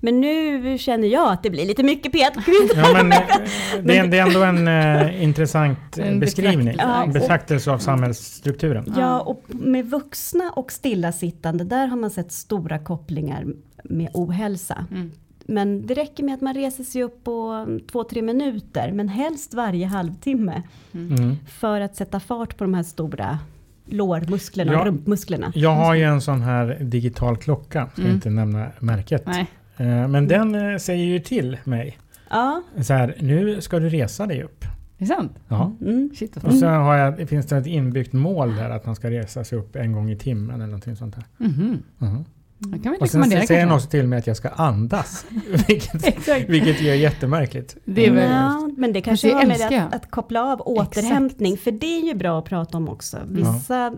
Men 0.00 0.20
nu 0.20 0.78
känner 0.78 1.08
jag 1.08 1.32
att 1.32 1.42
det 1.42 1.50
blir 1.50 1.66
lite 1.66 1.82
mycket 1.82 2.12
pet. 2.12 2.32
Ja, 2.76 2.92
men, 2.92 3.12
eh, 3.12 3.18
det, 3.84 3.98
är, 3.98 4.06
det 4.06 4.18
är 4.18 4.26
ändå 4.26 4.42
en 4.42 4.68
eh, 4.68 5.22
intressant 5.22 5.98
eh, 5.98 6.08
En 6.08 6.20
beskrivning. 6.20 6.74
Ja, 6.78 7.02
En 7.02 7.08
och- 7.08 7.14
betraktelse 7.14 7.70
av 7.70 7.78
samhällsstrukturen. 7.78 8.94
Ja, 8.96 9.20
och 9.20 9.44
med 9.48 9.90
vuxna 9.90 10.52
och 10.56 10.72
stillasittande, 10.72 11.64
där 11.64 11.86
har 11.86 11.96
man 11.96 12.10
sett 12.10 12.32
stora 12.32 12.78
kopplingar 12.78 13.46
med 13.84 14.10
ohälsa. 14.14 14.86
Mm. 14.90 15.10
Men 15.50 15.86
det 15.86 15.94
räcker 15.94 16.24
med 16.24 16.34
att 16.34 16.40
man 16.40 16.54
reser 16.54 16.84
sig 16.84 17.02
upp 17.02 17.24
på 17.24 17.66
två, 17.92 18.04
tre 18.04 18.22
minuter, 18.22 18.92
men 18.92 19.08
helst 19.08 19.54
varje 19.54 19.86
halvtimme. 19.86 20.62
Mm. 20.94 21.36
För 21.46 21.80
att 21.80 21.96
sätta 21.96 22.20
fart 22.20 22.56
på 22.56 22.64
de 22.64 22.74
här 22.74 22.82
stora 22.82 23.38
lårmusklerna, 23.86 24.72
Ja. 24.72 24.84
rumpmusklerna. 24.84 25.52
Jag 25.54 25.74
har 25.74 25.94
ju 25.94 26.02
en 26.02 26.20
sån 26.20 26.40
här 26.42 26.76
digital 26.80 27.36
klocka, 27.36 27.88
ska 27.92 28.02
Mm. 28.02 28.14
inte 28.14 28.30
nämna 28.30 28.66
märket. 28.78 29.22
Nej. 29.26 29.46
Eh, 29.76 30.08
Men 30.08 30.28
den 30.28 30.54
eh, 30.54 30.76
säger 30.78 31.04
ju 31.04 31.18
till 31.20 31.56
mig. 31.64 31.98
Ja, 32.30 32.62
Så 32.82 32.92
här, 32.94 33.14
nu 33.20 33.60
ska 33.60 33.78
du 33.78 33.88
resa 33.88 34.26
dig 34.26 34.42
upp. 34.42 34.64
Är 34.64 34.68
det 34.98 35.06
sant? 35.06 35.32
Ja. 35.48 35.72
mm. 35.80 36.10
Shit 36.14 36.36
Och 36.36 36.54
så 36.54 36.66
har 36.66 36.96
jag, 36.96 37.28
finns 37.28 37.46
det 37.46 37.56
ett 37.56 37.66
inbyggt 37.66 38.12
mål 38.12 38.54
där 38.56 38.70
att 38.70 38.86
man 38.86 38.94
ska 38.96 39.10
resa 39.10 39.44
sig 39.44 39.58
upp 39.58 39.76
en 39.76 39.92
gång 39.92 40.10
i 40.10 40.16
timmen 40.16 40.54
eller 40.56 40.66
någonting 40.66 40.96
sånt 40.96 41.14
där. 41.14 41.24
Mhm. 41.46 41.82
Mhm. 41.98 42.24
Det 42.62 42.78
kan 42.78 42.96
Och 43.00 43.10
sen 43.10 43.24
säger 43.24 43.46
kanske. 43.46 43.74
också 43.74 43.88
till 43.88 44.06
mig 44.06 44.18
att 44.18 44.26
jag 44.26 44.36
ska 44.36 44.48
andas. 44.48 45.26
vilket, 45.68 46.06
Exakt. 46.06 46.48
vilket 46.48 46.80
är 46.80 46.94
jättemärkligt. 46.94 47.76
Det 47.84 48.06
är 48.06 48.10
väl... 48.10 48.30
ja, 48.30 48.70
men 48.76 48.92
det 48.92 49.00
kanske 49.00 49.28
det 49.28 49.34
har 49.34 49.46
med 49.46 49.86
att, 49.86 49.94
att 49.94 50.10
koppla 50.10 50.52
av 50.52 50.60
återhämtning, 50.60 51.58
för 51.58 51.70
det 51.70 51.86
är 52.00 52.06
ju 52.06 52.14
bra 52.14 52.38
att 52.38 52.44
prata 52.44 52.76
om 52.76 52.88
också. 52.88 53.18
Vissa 53.28 53.92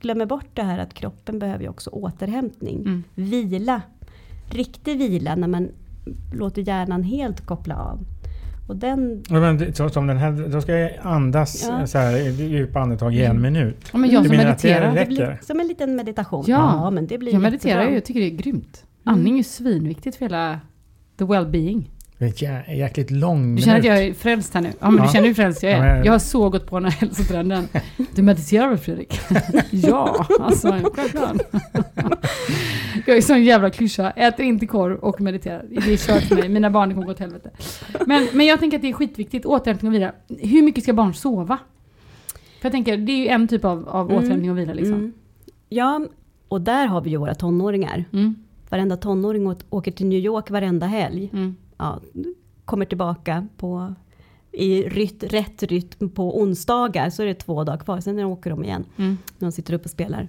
glömmer 0.00 0.26
bort 0.26 0.48
det 0.54 0.62
här 0.62 0.78
att 0.78 0.94
kroppen 0.94 1.38
behöver 1.38 1.62
ju 1.62 1.68
också 1.68 1.90
återhämtning. 1.90 2.80
Mm. 2.80 3.04
Vila, 3.14 3.82
riktig 4.50 4.98
vila 4.98 5.34
när 5.34 5.48
man 5.48 5.68
låter 6.34 6.62
hjärnan 6.62 7.02
helt 7.02 7.46
koppla 7.46 7.76
av. 7.76 7.98
Och 8.68 8.76
den, 8.76 9.22
Ja, 9.28 9.40
Men 9.40 9.58
det- 9.58 9.76
så, 9.76 9.88
som 9.88 10.06
den 10.06 10.16
här, 10.16 10.48
då 10.52 10.60
ska 10.60 10.72
jag 10.78 10.90
andas 11.02 11.64
Ja. 11.68 11.86
så 11.86 11.98
här, 11.98 12.16
i 12.16 12.30
djupa 12.48 12.80
andetag 12.80 13.14
i 13.14 13.24
en 13.24 13.40
minut. 13.42 13.76
Ja, 13.92 13.98
men 13.98 14.10
jag 14.10 14.22
Du 14.22 14.28
som 14.28 14.36
det 14.38 14.44
mediterar. 14.44 14.90
det 14.94 15.00
räcker? 15.00 15.06
blir 15.06 15.38
som 15.42 15.60
en 15.60 15.66
liten 15.68 15.96
meditation. 15.96 16.44
Ja. 16.46 16.90
men 16.90 17.06
det 17.06 17.18
blir 17.18 17.32
Jag 17.32 17.42
mediterar 17.42 17.88
ju, 17.88 17.94
jag 17.94 18.04
tycker 18.04 18.20
det 18.20 18.26
är 18.26 18.30
grymt. 18.36 18.84
Andning 19.04 19.32
är 19.34 19.38
ju 19.38 19.44
svinviktigt 19.44 20.16
för 20.16 20.24
hela 20.24 20.60
the 21.18 21.24
well-being. 21.24 21.90
Det 22.18 22.24
är 22.24 22.28
ett 22.28 22.42
jä- 22.42 22.74
jäkligt 22.74 23.10
lång 23.10 23.56
Du 23.56 23.62
känner 23.62 23.76
att 23.78 23.82
minut. 23.84 23.98
jag 23.98 24.06
är 24.08 24.14
frälst 24.14 24.54
här 24.54 24.60
nu? 24.60 24.68
Ja, 24.80 24.90
men 24.90 24.96
Ja. 24.98 25.02
du 25.06 25.12
känner 25.12 25.26
hur 25.26 25.34
frälst 25.34 25.62
jag 25.62 25.72
Ja, 25.72 25.76
är. 25.76 25.94
men- 25.96 26.04
Jag 26.04 26.12
har 26.12 26.18
så 26.18 26.50
gått 26.50 26.66
på 26.66 26.76
den 26.80 26.84
här 26.92 27.00
hälsotrenden. 27.00 27.68
Du 28.14 28.22
mediterar 28.22 28.68
väl 28.68 28.78
Fredrik? 28.78 29.20
ja, 29.70 30.26
alltså 30.40 30.68
självklart. 30.94 31.36
jag 33.08 33.16
är 33.16 33.22
sån 33.22 33.44
jävla 33.44 33.70
klyscha. 33.70 34.10
Äter 34.10 34.46
inte 34.46 34.66
korv 34.66 34.96
och 34.98 35.20
mediterar. 35.20 35.64
Det 35.70 35.92
är 35.92 35.96
kört 35.96 36.22
för 36.22 36.34
mig. 36.36 36.48
Mina 36.48 36.70
barn 36.70 36.94
kommer 36.94 37.06
gå 37.06 37.12
åt 37.12 37.18
helvete. 37.18 37.50
Men, 38.06 38.28
men 38.32 38.46
jag 38.46 38.60
tänker 38.60 38.76
att 38.78 38.82
det 38.82 38.88
är 38.88 38.92
skitviktigt. 38.92 39.46
Återhämtning 39.46 39.88
och 39.88 39.94
vila. 39.94 40.12
Hur 40.28 40.62
mycket 40.62 40.82
ska 40.84 40.92
barn 40.92 41.14
sova? 41.14 41.58
För 42.60 42.66
jag 42.66 42.72
tänker, 42.72 42.96
det 42.96 43.12
är 43.12 43.16
ju 43.16 43.28
en 43.28 43.48
typ 43.48 43.64
av, 43.64 43.88
av 43.88 44.10
Mm. 44.10 44.18
återhämtning 44.22 44.50
och 44.50 44.58
vila 44.58 44.72
liksom. 44.74 44.94
Mm. 44.94 45.12
Ja, 45.68 46.06
och 46.48 46.60
där 46.60 46.86
har 46.86 47.00
vi 47.00 47.10
ju 47.10 47.16
våra 47.16 47.34
tonåringar. 47.34 48.04
Mm. 48.12 48.34
Varenda 48.70 48.96
tonåring 48.96 49.54
åker 49.70 49.90
till 49.90 50.06
New 50.06 50.18
York 50.18 50.50
varenda 50.50 50.86
helg. 50.86 51.30
Mm. 51.32 51.56
Ja, 51.78 52.00
kommer 52.64 52.84
tillbaka 52.84 53.46
på, 53.56 53.94
i 54.52 54.82
ryt, 54.82 55.22
rätt 55.22 55.62
rytm 55.62 56.08
på 56.08 56.40
onsdagar, 56.40 57.10
så 57.10 57.22
är 57.22 57.26
det 57.26 57.34
två 57.34 57.64
dagar 57.64 57.78
kvar, 57.78 58.00
sen 58.00 58.18
åker 58.18 58.50
de 58.50 58.64
igen. 58.64 58.84
Mm. 58.96 59.18
När 59.38 59.46
de 59.48 59.52
sitter 59.52 59.74
upp 59.74 59.84
och 59.84 59.90
spelar. 59.90 60.28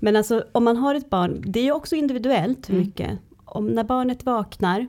Men 0.00 0.16
alltså 0.16 0.44
om 0.52 0.64
man 0.64 0.76
har 0.76 0.94
ett 0.94 1.10
barn, 1.10 1.42
det 1.46 1.60
är 1.60 1.64
ju 1.64 1.72
också 1.72 1.96
individuellt 1.96 2.68
hur 2.68 2.74
Mm. 2.74 2.86
mycket. 2.86 3.18
Om 3.44 3.66
när 3.66 3.84
barnet 3.84 4.26
vaknar 4.26 4.86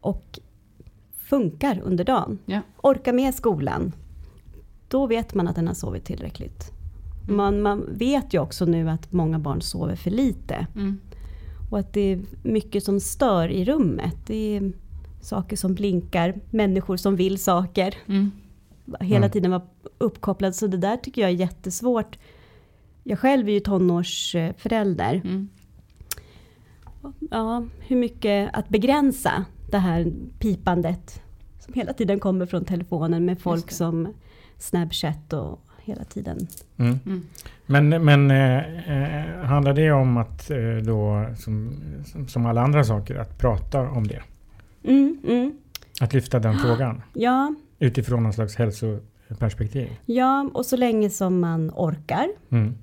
och 0.00 0.38
funkar 1.18 1.80
under 1.84 2.04
dagen, 2.04 2.38
Ja. 2.46 2.60
orkar 2.82 3.12
med 3.12 3.34
skolan, 3.34 3.92
då 4.88 5.06
vet 5.06 5.34
man 5.34 5.48
att 5.48 5.56
den 5.56 5.66
har 5.66 5.74
sovit 5.74 6.04
tillräckligt. 6.04 6.70
Mm. 7.24 7.36
Man, 7.36 7.62
man 7.62 7.84
vet 7.92 8.34
ju 8.34 8.38
också 8.40 8.64
nu 8.64 8.90
att 8.90 9.12
många 9.12 9.38
barn 9.38 9.60
sover 9.60 9.96
för 9.96 10.10
lite. 10.10 10.66
Mm. 10.74 11.00
Och 11.70 11.78
att 11.78 11.92
det 11.92 12.00
är 12.12 12.20
mycket 12.42 12.84
som 12.84 13.00
stör 13.00 13.48
i 13.48 13.64
rummet. 13.64 14.16
Det 14.26 14.56
är 14.56 14.72
saker 15.20 15.56
som 15.56 15.74
blinkar, 15.74 16.34
människor 16.50 16.96
som 16.96 17.16
vill 17.16 17.38
saker. 17.38 17.94
Mm. 18.06 18.30
Hela 19.00 19.16
Mm. 19.16 19.30
tiden 19.30 19.50
vara 19.50 19.62
uppkopplad. 19.98 20.54
Så 20.54 20.66
det 20.66 20.76
där 20.76 20.96
tycker 20.96 21.22
jag 21.22 21.30
är 21.30 21.34
jättesvårt. 21.34 22.18
Jag 23.08 23.18
själv 23.18 23.48
är 23.48 23.52
ju 23.52 23.60
tonårsförälder. 23.60 25.14
Mm. 25.24 25.48
Ja, 27.30 27.66
hur 27.78 27.96
mycket 27.96 28.50
att 28.52 28.68
begränsa 28.68 29.44
det 29.70 29.78
här 29.78 30.12
pipandet 30.38 31.22
som 31.58 31.74
hela 31.74 31.92
tiden 31.92 32.20
kommer 32.20 32.46
från 32.46 32.64
telefonen 32.64 33.24
med 33.24 33.40
folk 33.40 33.70
som 33.70 34.14
Snapchat 34.58 35.32
och 35.32 35.60
hela 35.78 36.04
tiden. 36.04 36.46
Mm. 36.76 36.98
Mm. 37.06 37.22
Men, 37.66 38.04
men 38.04 38.30
eh, 38.30 39.38
eh, 39.38 39.44
handlar 39.44 39.74
det 39.74 39.92
om 39.92 40.16
att 40.16 40.50
eh, 40.50 40.76
då, 40.86 41.26
som, 41.38 41.72
som, 42.06 42.28
som 42.28 42.46
alla 42.46 42.62
andra 42.62 42.84
saker, 42.84 43.16
att 43.16 43.38
prata 43.38 43.80
om 43.80 44.06
det? 44.06 44.22
Mm, 44.84 45.18
mm. 45.28 45.58
Att 46.00 46.14
lyfta 46.14 46.38
den 46.38 46.58
frågan 46.58 47.02
Ja, 47.14 47.54
utifrån 47.78 48.22
någon 48.22 48.32
slags 48.32 48.56
hälsoperspektiv? 49.28 49.88
ja, 50.04 50.50
och 50.54 50.66
så 50.66 50.76
länge 50.76 51.10
som 51.10 51.40
man 51.40 51.70
orkar 51.74 52.26
Mm. 52.50 52.74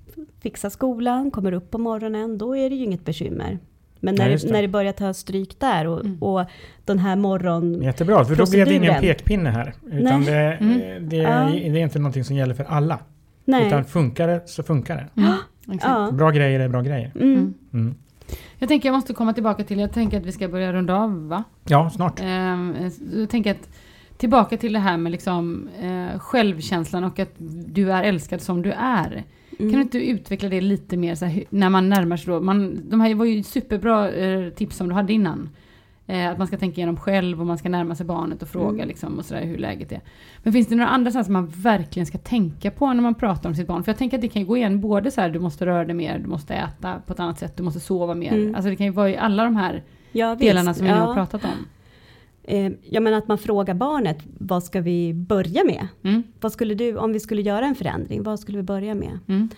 fixa 0.42 0.70
skolan, 0.70 1.32
kommer 1.32 1.52
upp 1.52 1.72
på 1.72 1.78
morgonen, 1.78 2.38
då 2.38 2.58
är 2.58 2.70
det 2.70 2.76
ju 2.76 2.84
inget 2.84 3.06
bekymmer. 3.06 3.60
Men 4.00 4.16
när, 4.16 4.30
just 4.30 4.48
det, 4.48 4.54
när 4.54 4.62
det 4.62 4.68
börjar 4.68 4.92
ta 4.94 5.14
stryk 5.14 5.60
där 5.60 5.88
och, 5.88 6.06
Mm. 6.06 6.24
och 6.24 6.46
den 6.86 7.00
här 7.00 7.16
morgon... 7.16 7.82
Jättebra, 7.82 8.26
för 8.26 8.36
då 8.36 8.46
blev 8.52 8.66
det 8.68 8.74
ingen 8.74 9.02
pekpinne 9.02 9.50
här. 9.50 9.74
Utan 9.92 10.26
det, 10.26 10.34
Mm. 10.54 11.10
det, 11.10 11.16
Ja. 11.16 11.50
det 11.54 11.68
är 11.68 11.76
inte 11.78 12.00
någonting 12.00 12.24
som 12.24 12.36
gäller 12.36 12.54
för 12.54 12.64
alla. 12.64 13.00
Nej. 13.46 13.68
Utan 13.68 13.86
funkar 13.86 14.28
det 14.28 14.42
så 14.46 14.64
funkar 14.64 14.96
det. 14.96 15.22
Mm. 15.22 15.80
Ja. 15.84 16.12
Bra 16.14 16.32
grejer 16.32 16.60
är 16.60 16.70
bra 16.70 16.82
grejer. 16.82 17.12
Mm. 17.16 17.54
Mm. 17.74 17.96
Jag 18.60 18.70
tänker 18.70 18.90
jag 18.90 18.94
måste 18.96 19.14
komma 19.14 19.34
tillbaka 19.34 19.64
till, 19.64 19.80
jag 19.80 19.94
tänker 19.94 20.18
att 20.20 20.26
vi 20.26 20.32
ska 20.32 20.48
börja 20.48 20.74
runda 20.74 20.96
av 20.96 21.28
va? 21.28 21.44
Ja, 21.68 21.90
snart. 21.90 22.20
Ehm, 22.24 22.76
jag 23.16 23.30
tänker 23.30 23.52
att 23.52 23.70
tillbaka 24.18 24.58
till 24.58 24.74
det 24.74 24.80
här 24.80 24.98
med 24.98 25.12
liksom, 25.12 25.70
eh, 25.82 26.20
självkänslan 26.20 27.04
och 27.04 27.20
att 27.20 27.34
du 27.68 27.92
är 27.92 28.04
älskad 28.04 28.42
som 28.42 28.62
du 28.62 28.72
är. 28.72 29.24
Mm. 29.60 29.72
Kan 29.72 29.80
du 29.80 29.82
inte 29.82 29.98
utveckla 29.98 30.50
det 30.50 30.62
lite 30.62 30.98
mer 30.98 31.16
så 31.16 31.26
här, 31.26 31.44
när 31.50 31.70
man 31.70 31.90
närmar 31.90 32.18
sig 32.18 32.34
då? 32.34 32.40
Man, 32.40 32.90
de 32.90 33.02
här 33.02 33.16
var 33.16 33.26
ju 33.26 33.44
superbra 33.44 34.12
eh, 34.12 34.50
tips 34.50 34.78
som 34.78 34.88
du 34.88 34.94
hade 34.94 35.14
innan. 35.14 35.50
Eh, 36.08 36.30
att 36.30 36.38
man 36.38 36.48
ska 36.48 36.58
tänka 36.58 36.76
igenom 36.82 36.98
själv 36.98 37.42
och 37.42 37.48
man 37.48 37.58
ska 37.58 37.70
närma 37.70 37.96
sig 37.96 38.06
barnet 38.06 38.42
och 38.42 38.48
fråga 38.48 38.76
Mm. 38.76 38.88
liksom, 38.88 39.18
och 39.18 39.26
sådär, 39.26 39.46
hur 39.46 39.58
läget 39.58 39.92
är. 39.92 40.02
Men 40.44 40.54
finns 40.54 40.68
det 40.68 40.76
några 40.76 40.90
andra 40.90 41.12
saker 41.12 41.24
som 41.24 41.34
man 41.34 41.48
verkligen 41.48 42.06
ska 42.06 42.18
tänka 42.18 42.72
på 42.72 42.94
när 42.94 43.02
man 43.02 43.16
pratar 43.16 43.50
om 43.50 43.56
sitt 43.56 43.68
barn? 43.68 43.84
För 43.84 43.92
jag 43.92 43.98
tänker 43.98 44.18
att 44.18 44.22
det 44.22 44.28
kan 44.28 44.42
ju 44.42 44.48
gå 44.48 44.58
igen 44.58 44.82
både 44.82 45.12
så 45.12 45.22
här, 45.22 45.30
du 45.30 45.40
måste 45.40 45.66
röra 45.66 45.86
dig 45.86 45.96
mer, 45.96 46.20
du 46.20 46.28
måste 46.28 46.54
äta 46.54 47.02
på 47.06 47.14
ett 47.14 47.20
annat 47.20 47.40
sätt, 47.40 47.58
du 47.58 47.64
måste 47.64 47.80
sova 47.80 48.16
mer. 48.16 48.34
Mm. 48.34 48.56
Alltså 48.56 48.70
det 48.70 48.76
kan 48.76 48.86
ju 48.86 48.92
vara 48.92 49.10
i 49.10 49.18
alla 49.18 49.44
de 49.44 49.56
här 49.56 49.84
Ja, 50.12 50.36
delarna 50.36 50.74
som 50.74 50.86
vi 50.86 50.92
nu 50.92 51.00
har 51.00 51.14
pratat 51.14 51.46
om. 51.46 51.66
Eh, 52.48 52.72
ja, 52.82 53.00
men 53.00 53.14
att 53.14 53.28
man 53.28 53.38
frågar 53.38 53.74
barnet, 53.74 54.18
vad 54.40 54.64
ska 54.64 54.82
vi 54.82 55.14
börja 55.14 55.64
med? 55.64 55.88
Mm. 56.04 56.24
Vad 56.42 56.52
skulle 56.52 56.76
du, 56.76 56.98
om 56.98 57.14
vi 57.14 57.20
skulle 57.20 57.42
göra 57.42 57.66
en 57.66 57.76
förändring, 57.76 58.24
vad 58.24 58.40
skulle 58.40 58.58
vi 58.58 58.64
börja 58.64 58.96
med? 58.96 59.20
Mm. 59.28 59.50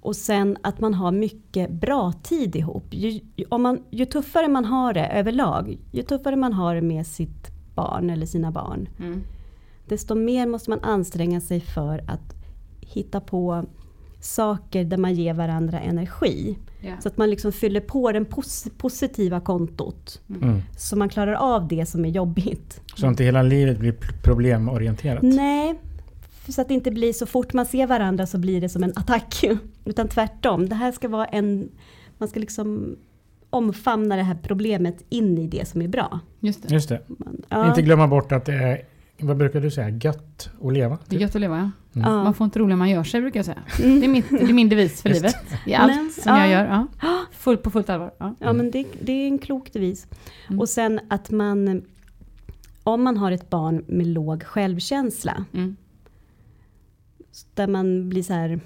Och 0.00 0.16
sen 0.16 0.56
att 0.62 0.80
man 0.80 0.94
har 0.94 1.12
mycket 1.12 1.70
bra 1.70 2.12
tid 2.12 2.56
ihop. 2.56 2.84
Ju, 2.90 3.20
om 3.48 3.62
man, 3.62 3.82
ju 3.90 4.04
tuffare 4.04 4.48
man 4.48 4.64
har 4.64 4.92
det 4.92 5.06
överlag, 5.06 5.78
ju 5.92 6.02
tuffare 6.02 6.36
man 6.36 6.52
har 6.52 6.74
det 6.74 6.80
med 6.82 7.06
sitt 7.06 7.50
barn 7.74 8.10
eller 8.10 8.26
sina 8.26 8.50
barn, 8.50 8.88
Mm. 8.98 9.20
desto 9.88 10.14
mer 10.14 10.46
måste 10.46 10.70
man 10.70 10.80
anstränga 10.80 11.40
sig 11.40 11.60
för 11.60 11.98
att 12.08 12.34
hitta 12.80 13.20
på 13.20 13.64
saker 14.24 14.84
där 14.84 14.96
man 14.96 15.14
ger 15.14 15.34
varandra 15.34 15.80
energi. 15.80 16.58
Ja. 16.80 16.92
Så 17.00 17.08
att 17.08 17.16
man 17.16 17.30
liksom 17.30 17.52
fyller 17.52 17.80
på 17.80 18.12
det 18.12 18.24
pos 18.24 18.66
positiva 18.76 19.40
kontot. 19.40 20.20
Mm. 20.28 20.60
Så 20.76 20.96
man 20.96 21.08
klarar 21.08 21.32
av 21.32 21.68
det 21.68 21.86
som 21.86 22.04
är 22.04 22.08
jobbigt. 22.08 22.80
Så 22.96 23.06
inte 23.06 23.24
hela 23.24 23.42
livet 23.42 23.78
blir 23.78 23.94
problemorienterat. 24.22 25.22
Nej, 25.22 25.74
så 26.48 26.60
att 26.60 26.68
det 26.68 26.74
inte 26.74 26.90
blir 26.90 27.12
så 27.12 27.26
fort 27.26 27.52
man 27.52 27.66
ser 27.66 27.86
varandra 27.86 28.26
så 28.26 28.38
blir 28.38 28.60
det 28.60 28.68
som 28.68 28.82
en 28.82 28.92
attack. 28.96 29.44
Utan 29.84 30.08
tvärtom, 30.08 30.68
det 30.68 30.74
här 30.74 30.92
ska 30.92 31.08
vara 31.08 31.24
en... 31.24 31.68
Man 32.18 32.28
ska 32.28 32.40
liksom 32.40 32.96
omfamna 33.50 34.16
det 34.16 34.22
här 34.22 34.36
problemet 34.42 35.04
in 35.08 35.38
i 35.38 35.46
det 35.46 35.68
som 35.68 35.82
är 35.82 35.88
bra. 35.88 36.20
Just 36.40 36.62
det. 36.62 36.74
Just 36.74 36.88
det. 36.88 37.00
Man, 37.06 37.42
ja, 37.48 37.68
Inte 37.68 37.82
glömma 37.82 38.08
bort 38.08 38.32
att 38.32 38.44
det 38.44 38.54
är, 38.54 38.82
vad 39.22 39.36
brukar 39.36 39.60
du 39.60 39.70
säga, 39.70 39.88
gött 39.90 40.50
att 40.62 40.72
leva? 40.72 40.98
Det 41.08 41.16
är 41.16 41.20
gött 41.20 41.34
att 41.34 41.40
leva 41.40 41.72
ja. 41.92 42.00
ja. 42.00 42.24
Man 42.24 42.34
får 42.34 42.44
inte 42.44 42.58
roligare 42.58 42.72
än 42.72 42.78
man 42.78 42.90
gör 42.90 43.04
sig 43.04 43.20
brukar 43.20 43.38
jag 43.38 43.44
säga. 43.44 43.62
Det, 43.78 44.04
är 44.04 44.08
mitt, 44.08 44.30
det 44.30 44.42
är 44.42 44.52
min 44.52 44.68
devis 44.68 45.02
för 45.02 45.08
Just 45.08 45.22
livet. 45.22 45.36
I 45.66 45.74
allt 45.74 45.96
Men, 45.96 46.10
som 46.10 46.36
jag 46.36 46.46
ja. 46.48 46.52
gör. 46.52 46.86
Ja. 47.02 47.18
Full, 47.32 47.56
på 47.56 47.70
fullt 47.70 47.90
allvar. 47.90 48.14
Ja. 48.18 48.34
Ja 48.38 48.52
men 48.52 48.70
det, 48.70 48.86
det 49.00 49.12
är 49.12 49.26
en 49.26 49.38
klok 49.38 49.72
devis. 49.72 50.06
Mm. 50.48 50.60
Och 50.60 50.68
sen 50.68 51.00
att 51.10 51.30
man, 51.30 51.82
om 52.82 53.02
man 53.02 53.16
har 53.16 53.32
ett 53.32 53.50
barn 53.50 53.84
med 53.88 54.06
låg 54.06 54.42
självkänsla, 54.42 55.44
Mm. 55.52 55.76
där 57.54 57.66
man 57.66 58.08
blir 58.08 58.22
så 58.22 58.32
här, 58.32 58.60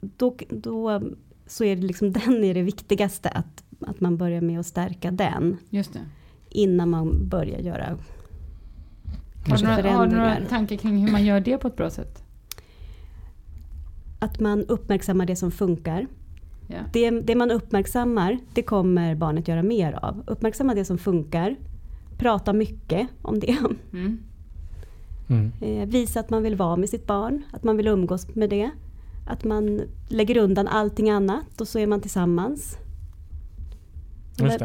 då, 0.00 0.36
då 0.48 1.02
så 1.46 1.64
är 1.64 1.76
det 1.76 1.82
liksom 1.82 2.12
den 2.12 2.44
är 2.44 2.54
det 2.54 2.62
viktigaste, 2.62 3.28
att, 3.28 3.64
att 3.80 4.00
man 4.00 4.16
börjar 4.16 4.40
med 4.40 4.60
att 4.60 4.66
stärka 4.66 5.10
den, 5.10 5.56
Just 5.70 5.92
det. 5.92 6.00
innan 6.50 6.90
man 6.90 7.28
börjar 7.28 7.58
göra 7.58 7.98
Har 9.48 9.56
du, 9.56 9.64
några, 9.64 9.92
har 9.92 10.06
du 10.06 10.16
några 10.16 10.36
tankar 10.48 10.76
kring 10.76 10.98
hur 11.06 11.12
man 11.12 11.24
gör 11.24 11.40
det 11.40 11.58
på 11.58 11.68
ett 11.68 11.76
bra 11.76 11.90
sätt? 11.90 12.22
Att 14.18 14.40
man 14.40 14.64
uppmärksammar 14.64 15.26
det 15.26 15.36
som 15.36 15.50
funkar. 15.50 16.06
Ja. 16.66 16.78
Det, 16.92 17.10
det 17.10 17.34
man 17.34 17.50
uppmärksammar, 17.50 18.38
det 18.54 18.62
kommer 18.62 19.14
barnet 19.14 19.48
göra 19.48 19.62
mer 19.62 19.92
av. 19.92 20.24
Uppmärksamma 20.26 20.74
det 20.74 20.84
som 20.84 20.98
funkar, 20.98 21.56
prata 22.18 22.52
mycket 22.52 23.08
om 23.22 23.40
det. 23.40 23.56
Mm. 23.92 24.18
Mm. 25.28 25.52
Eh, 25.60 25.88
visa 25.88 26.20
att 26.20 26.30
man 26.30 26.42
vill 26.42 26.56
vara 26.56 26.76
med 26.76 26.88
sitt 26.88 27.06
barn, 27.06 27.42
att 27.52 27.64
man 27.64 27.76
vill 27.76 27.88
umgås 27.88 28.34
med 28.34 28.50
det. 28.50 28.70
Att 29.26 29.44
man 29.44 29.80
lägger 30.08 30.36
undan 30.36 30.68
allting 30.68 31.10
annat 31.10 31.60
och 31.60 31.68
så 31.68 31.78
är 31.78 31.86
man 31.86 32.00
tillsammans. 32.00 32.76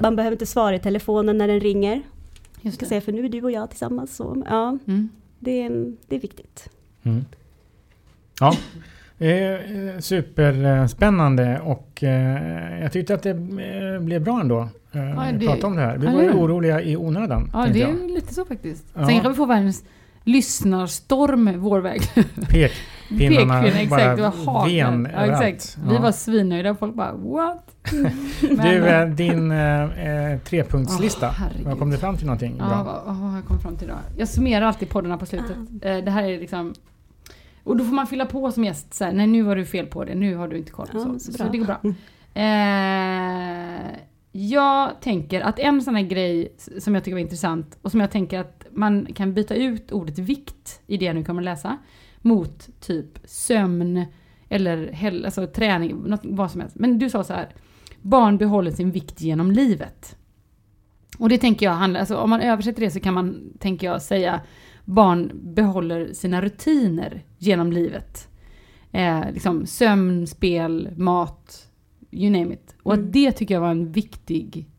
Man 0.01 0.15
behöver 0.15 0.35
inte 0.35 0.45
svara 0.45 0.75
i 0.75 0.79
telefonen 0.79 1.37
när 1.37 1.47
den 1.47 1.59
ringer. 1.59 2.01
Jag 2.65 2.69
Just 2.69 2.77
ska 2.77 2.85
det. 2.85 2.89
säga 2.89 3.01
för 3.01 3.11
nu 3.11 3.25
är 3.25 3.29
du 3.29 3.41
och 3.41 3.51
jag 3.51 3.69
tillsammans. 3.69 4.15
Så, 4.15 4.43
ja, 4.49 4.77
Mm. 4.87 5.09
det, 5.39 5.61
är, 5.63 5.93
det 6.07 6.15
är 6.15 6.19
viktigt. 6.19 6.69
Mm. 7.03 7.25
Ja, 8.39 8.55
eh, 9.25 9.99
superspännande 9.99 11.59
och 11.63 12.03
eh, 12.03 12.81
jag 12.81 12.91
tyckte 12.91 13.13
att 13.13 13.23
det 13.23 13.29
eh, 13.29 14.01
blev 14.01 14.23
bra 14.23 14.41
ändå. 14.41 14.59
Eh, 14.91 15.01
Ja, 15.01 15.27
det- 15.39 15.47
prata 15.47 15.67
om 15.67 15.75
det 15.75 15.81
här. 15.81 15.97
Vi 15.97 16.05
ja, 16.05 16.11
var 16.13 16.21
ju 16.21 16.25
det 16.27 16.31
är 16.33 16.37
det. 16.37 16.41
oroliga 16.43 16.81
i 16.81 16.97
onödan. 16.97 17.49
Ja, 17.53 17.67
det 17.73 17.79
jag. 17.79 17.89
är 17.89 18.07
lite 18.15 18.33
så 18.33 18.45
faktiskt. 18.45 18.85
Ja. 18.93 18.99
Sen 19.05 19.09
kanske 19.13 19.29
vi 19.29 19.35
får 19.35 19.47
världens 19.47 19.83
lyssnarstorm 20.23 21.59
vår 21.61 21.79
väg. 21.79 22.01
Pekpinnarna 22.49 23.61
Pekpinnar, 23.61 23.61
bara 23.89 24.01
exakt. 24.01 24.15
Det 24.17 24.21
var 24.21 24.53
hagel. 24.53 24.75
ven 24.91 25.07
Ja, 25.13 25.25
exakt. 25.45 25.77
Vi 25.89 25.97
var 25.97 26.11
svinnöjda 26.11 26.75
folk 26.75 26.95
bara 26.95 27.13
what? 27.13 27.74
Du, 28.41 28.87
eh, 28.87 29.07
din 29.09 29.51
eh, 29.51 30.31
eh, 30.33 30.39
trepunktslista. 30.39 31.27
Herregud. 31.29 31.65
Vad 31.65 31.79
kom 31.79 31.89
du 31.89 31.97
fram 31.97 32.17
till 32.17 32.25
någonting 32.25 32.55
Ja, 32.59 32.65
bra? 32.67 32.83
vad, 32.83 33.05
vad 33.05 33.15
har 33.15 33.35
jag 33.35 33.45
kommit 33.45 33.61
fram 33.63 33.75
till 33.77 33.87
idag? 33.87 33.97
Jag 34.17 34.27
summerar 34.27 34.65
alltid 34.65 34.89
poddarna 34.89 35.17
på 35.17 35.25
slutet. 35.25 35.57
Eh, 35.81 35.97
Det 35.97 36.11
här 36.11 36.23
är 36.23 36.39
liksom... 36.39 36.73
Och 37.63 37.77
då 37.77 37.83
får 37.83 37.93
man 37.93 38.07
fylla 38.07 38.25
på 38.25 38.51
som 38.51 38.63
gäst. 38.63 38.93
Så 38.93 39.03
här, 39.05 39.11
nej, 39.13 39.27
nu 39.27 39.41
var 39.41 39.55
du 39.55 39.65
fel 39.65 39.85
på 39.85 40.03
det. 40.05 40.15
Nu 40.15 40.35
har 40.35 40.47
du 40.47 40.57
inte 40.57 40.71
koll. 40.71 40.87
Ja, 40.93 40.99
så. 40.99 41.19
så 41.19 41.31
Så, 41.31 41.43
det 41.51 41.57
går 41.57 41.65
bra. 41.65 41.79
Eh, 42.33 43.95
jag 44.31 45.01
tänker 45.01 45.41
att 45.41 45.59
en 45.59 45.81
sån 45.81 45.95
här 45.95 46.03
grej 46.03 46.53
som 46.79 46.95
jag 46.95 47.03
tycker 47.03 47.15
var 47.15 47.21
intressant 47.21 47.77
och 47.81 47.91
som 47.91 47.99
jag 47.99 48.11
tänker 48.11 48.39
att 48.39 48.65
man 48.71 49.07
kan 49.15 49.33
byta 49.33 49.55
ut 49.55 49.91
ordet 49.91 50.19
vikt 50.19 50.81
i 50.87 50.97
det 50.97 51.05
jag 51.05 51.15
nu 51.15 51.23
kommer 51.23 51.41
läsa 51.41 51.77
mot 52.21 52.69
typ 52.79 53.19
sömn 53.25 54.05
eller 54.49 54.99
alltså 55.25 55.47
träning, 55.47 55.95
något, 56.05 56.21
vad 56.23 56.51
som 56.51 56.61
helst. 56.61 56.75
Men 56.79 56.99
du 56.99 57.09
sa 57.09 57.23
så 57.23 57.33
här, 57.33 57.49
barn 58.05 58.37
behåller 58.37 58.71
sin 58.71 58.91
vikt 58.91 59.21
genom 59.21 59.51
livet. 59.51 60.15
Och 61.17 61.29
det 61.29 61.37
tänker 61.37 61.65
jag 61.65 61.73
handlar, 61.73 61.99
alltså 61.99 62.17
om 62.17 62.29
man 62.29 62.41
översätter 62.41 62.81
det 62.81 62.91
så 62.91 62.99
kan 62.99 63.13
man, 63.13 63.53
tänker 63.59 63.87
jag, 63.87 64.01
säga 64.01 64.41
barn 64.85 65.31
behåller 65.33 66.13
sina 66.13 66.41
rutiner 66.41 67.23
genom 67.37 67.71
livet. 67.71 68.27
Eh, 68.91 69.21
liksom 69.33 69.65
sömn, 69.65 70.27
spel, 70.27 70.89
mat, 70.97 71.67
you 72.11 72.29
name 72.31 72.53
it. 72.53 72.75
Och 72.83 72.93
Mm. 72.93 73.05
att 73.05 73.13
det 73.13 73.31
tycker 73.31 73.53
jag 73.53 73.61
var 73.61 73.71
en 73.71 73.91
viktig, 73.91 74.69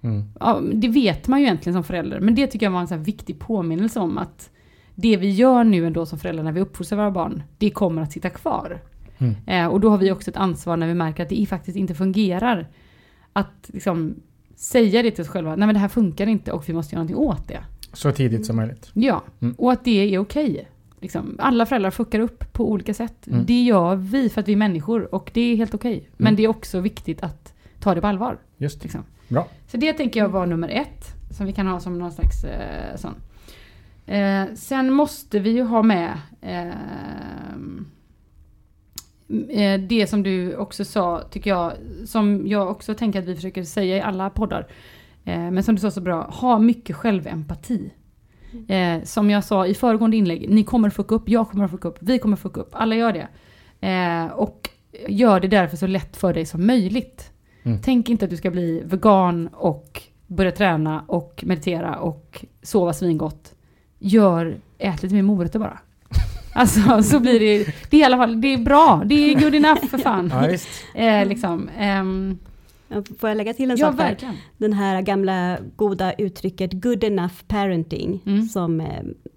Mm. 0.00 0.24
ja, 0.40 0.60
det 0.74 0.88
vet 0.88 1.28
man 1.28 1.40
ju 1.40 1.46
egentligen 1.46 1.74
som 1.74 1.84
förälder, 1.84 2.20
men 2.20 2.34
det 2.34 2.46
tycker 2.46 2.66
jag 2.66 2.70
var 2.70 2.80
en 2.80 2.88
så 2.88 2.96
viktig 2.96 3.38
påminnelse 3.38 4.00
om 4.00 4.18
att 4.18 4.50
det 4.94 5.16
vi 5.16 5.30
gör 5.30 5.64
nu 5.64 5.86
ändå 5.86 6.06
som 6.06 6.18
föräldrar 6.18 6.44
när 6.44 6.52
vi 6.52 6.60
uppfostrar 6.60 6.98
våra 6.98 7.10
barn, 7.10 7.42
det 7.58 7.70
kommer 7.70 8.02
att 8.02 8.12
sitta 8.12 8.30
kvar. 8.30 8.80
Mm. 9.18 9.34
Eh, 9.46 9.66
och 9.66 9.80
då 9.80 9.90
har 9.90 9.98
vi 9.98 10.12
också 10.12 10.30
ett 10.30 10.36
ansvar 10.36 10.76
när 10.76 10.86
vi 10.86 10.94
märker 10.94 11.22
att 11.22 11.28
det 11.28 11.46
faktiskt 11.48 11.76
inte 11.76 11.94
fungerar. 11.94 12.68
Att 13.32 13.70
liksom 13.72 14.14
säga 14.56 15.02
det 15.02 15.10
till 15.10 15.22
oss 15.22 15.28
själva, 15.28 15.56
nej 15.56 15.66
men 15.66 15.74
det 15.74 15.78
här 15.80 15.88
funkar 15.88 16.26
inte 16.26 16.52
och 16.52 16.68
vi 16.68 16.72
måste 16.72 16.94
göra 16.94 17.02
någonting 17.04 17.28
åt 17.28 17.48
det. 17.48 17.60
Så 17.92 18.12
tidigt 18.12 18.46
som 18.46 18.56
möjligt. 18.56 18.90
Ja, 18.94 19.22
Mm. 19.40 19.54
och 19.58 19.72
att 19.72 19.84
det 19.84 20.14
är 20.14 20.18
okej. 20.18 20.68
Liksom, 21.00 21.36
alla 21.38 21.66
föräldrar 21.66 21.90
fuckar 21.90 22.20
upp 22.20 22.52
på 22.52 22.70
olika 22.70 22.94
sätt. 22.94 23.26
Mm. 23.26 23.44
Det 23.46 23.62
gör 23.62 23.96
vi 23.96 24.28
för 24.28 24.40
att 24.40 24.48
vi 24.48 24.52
är 24.52 24.56
människor 24.56 25.14
och 25.14 25.30
det 25.34 25.40
är 25.40 25.56
helt 25.56 25.74
okej. 25.74 26.08
Men 26.16 26.26
Mm. 26.26 26.36
det 26.36 26.44
är 26.44 26.48
också 26.48 26.80
viktigt 26.80 27.22
att 27.22 27.54
ta 27.80 27.94
det 27.94 28.00
på 28.00 28.06
allvar. 28.06 28.38
Just 28.56 28.80
det. 28.80 28.84
Liksom. 28.84 29.04
Bra. 29.28 29.48
Så 29.66 29.76
det 29.76 29.92
tänker 29.92 30.20
jag 30.20 30.28
var 30.28 30.46
nummer 30.46 30.68
ett, 30.68 31.14
som 31.30 31.46
vi 31.46 31.52
kan 31.52 31.66
ha 31.66 31.80
som 31.80 31.98
någon 31.98 32.12
slags 32.12 32.44
eh, 32.44 32.96
sån. 32.96 33.14
Eh, 34.06 34.44
sen 34.54 34.92
måste 34.92 35.38
vi 35.38 35.50
ju 35.50 35.62
ha 35.62 35.82
med 35.82 36.18
eh, 36.40 36.68
det 39.88 40.06
som 40.10 40.22
du 40.22 40.56
också 40.56 40.84
sa, 40.84 41.22
tycker 41.30 41.50
jag, 41.50 41.72
som 42.06 42.46
jag 42.46 42.70
också 42.70 42.94
tänker 42.94 43.18
att 43.18 43.24
vi 43.24 43.34
försöker 43.34 43.64
säga 43.64 43.96
i 43.96 44.00
alla 44.00 44.30
poddar. 44.30 44.66
Eh, 45.24 45.50
men 45.50 45.62
som 45.62 45.74
du 45.74 45.80
sa 45.80 45.90
så 45.90 46.00
bra, 46.00 46.22
ha 46.22 46.58
mycket 46.58 46.96
självempati. 46.96 47.90
Eh, 48.68 49.02
som 49.02 49.30
jag 49.30 49.44
sa 49.44 49.66
i 49.66 49.74
föregående 49.74 50.16
inlägg, 50.16 50.50
ni 50.50 50.64
kommer 50.64 50.90
fucka 50.90 51.14
upp, 51.14 51.28
jag 51.28 51.50
kommer 51.50 51.68
fucka 51.68 51.88
upp, 51.88 51.98
vi 52.00 52.18
kommer 52.18 52.36
fucka 52.36 52.60
upp, 52.60 52.70
alla 52.72 52.94
gör 52.94 53.12
det. 53.12 53.28
Eh, 53.88 54.26
och 54.26 54.70
gör 55.08 55.40
det 55.40 55.48
därför 55.48 55.76
så 55.76 55.86
lätt 55.86 56.16
för 56.16 56.34
dig 56.34 56.46
som 56.46 56.66
möjligt. 56.66 57.30
Mm. 57.62 57.78
Tänk 57.82 58.08
inte 58.08 58.24
att 58.24 58.30
du 58.30 58.36
ska 58.36 58.50
bli 58.50 58.82
vegan 58.84 59.48
och 59.52 60.02
börja 60.26 60.52
träna 60.52 61.04
och 61.06 61.44
meditera 61.46 61.96
och 61.96 62.44
sova 62.62 62.92
svingott. 62.92 63.54
Gör, 63.98 64.60
ät 64.78 65.02
lite 65.02 65.14
mer 65.14 65.22
morötter 65.22 65.58
bara. 65.58 65.78
Alltså 66.52 67.02
så 67.02 67.20
blir 67.20 67.40
det, 67.40 67.72
det 67.90 67.96
är 67.96 68.00
i 68.00 68.04
alla 68.04 68.16
fall, 68.16 68.40
det 68.40 68.54
är 68.54 68.58
bra, 68.58 69.02
det 69.06 69.14
är 69.14 69.40
good 69.40 69.54
enough 69.54 69.86
för 69.86 69.98
fan. 69.98 70.32
Ja, 70.34 70.46
visst. 70.50 70.68
Eh, 70.94 71.26
liksom, 71.28 71.68
ehm, 71.78 72.38
Ja, 72.90 73.02
Får 73.20 73.28
jag 73.30 73.36
lägga 73.36 73.54
till 73.54 73.70
en 73.70 73.76
ja, 73.76 73.86
sak 73.86 73.96
där? 73.98 74.04
verkligen. 74.04 74.34
Den 74.56 74.72
här 74.72 75.02
gamla 75.02 75.58
goda 75.76 76.12
uttrycket 76.12 76.72
good 76.72 77.04
enough 77.04 77.34
parenting 77.48 78.20
Mm. 78.26 78.42
som 78.42 78.80
eh, 78.80 78.86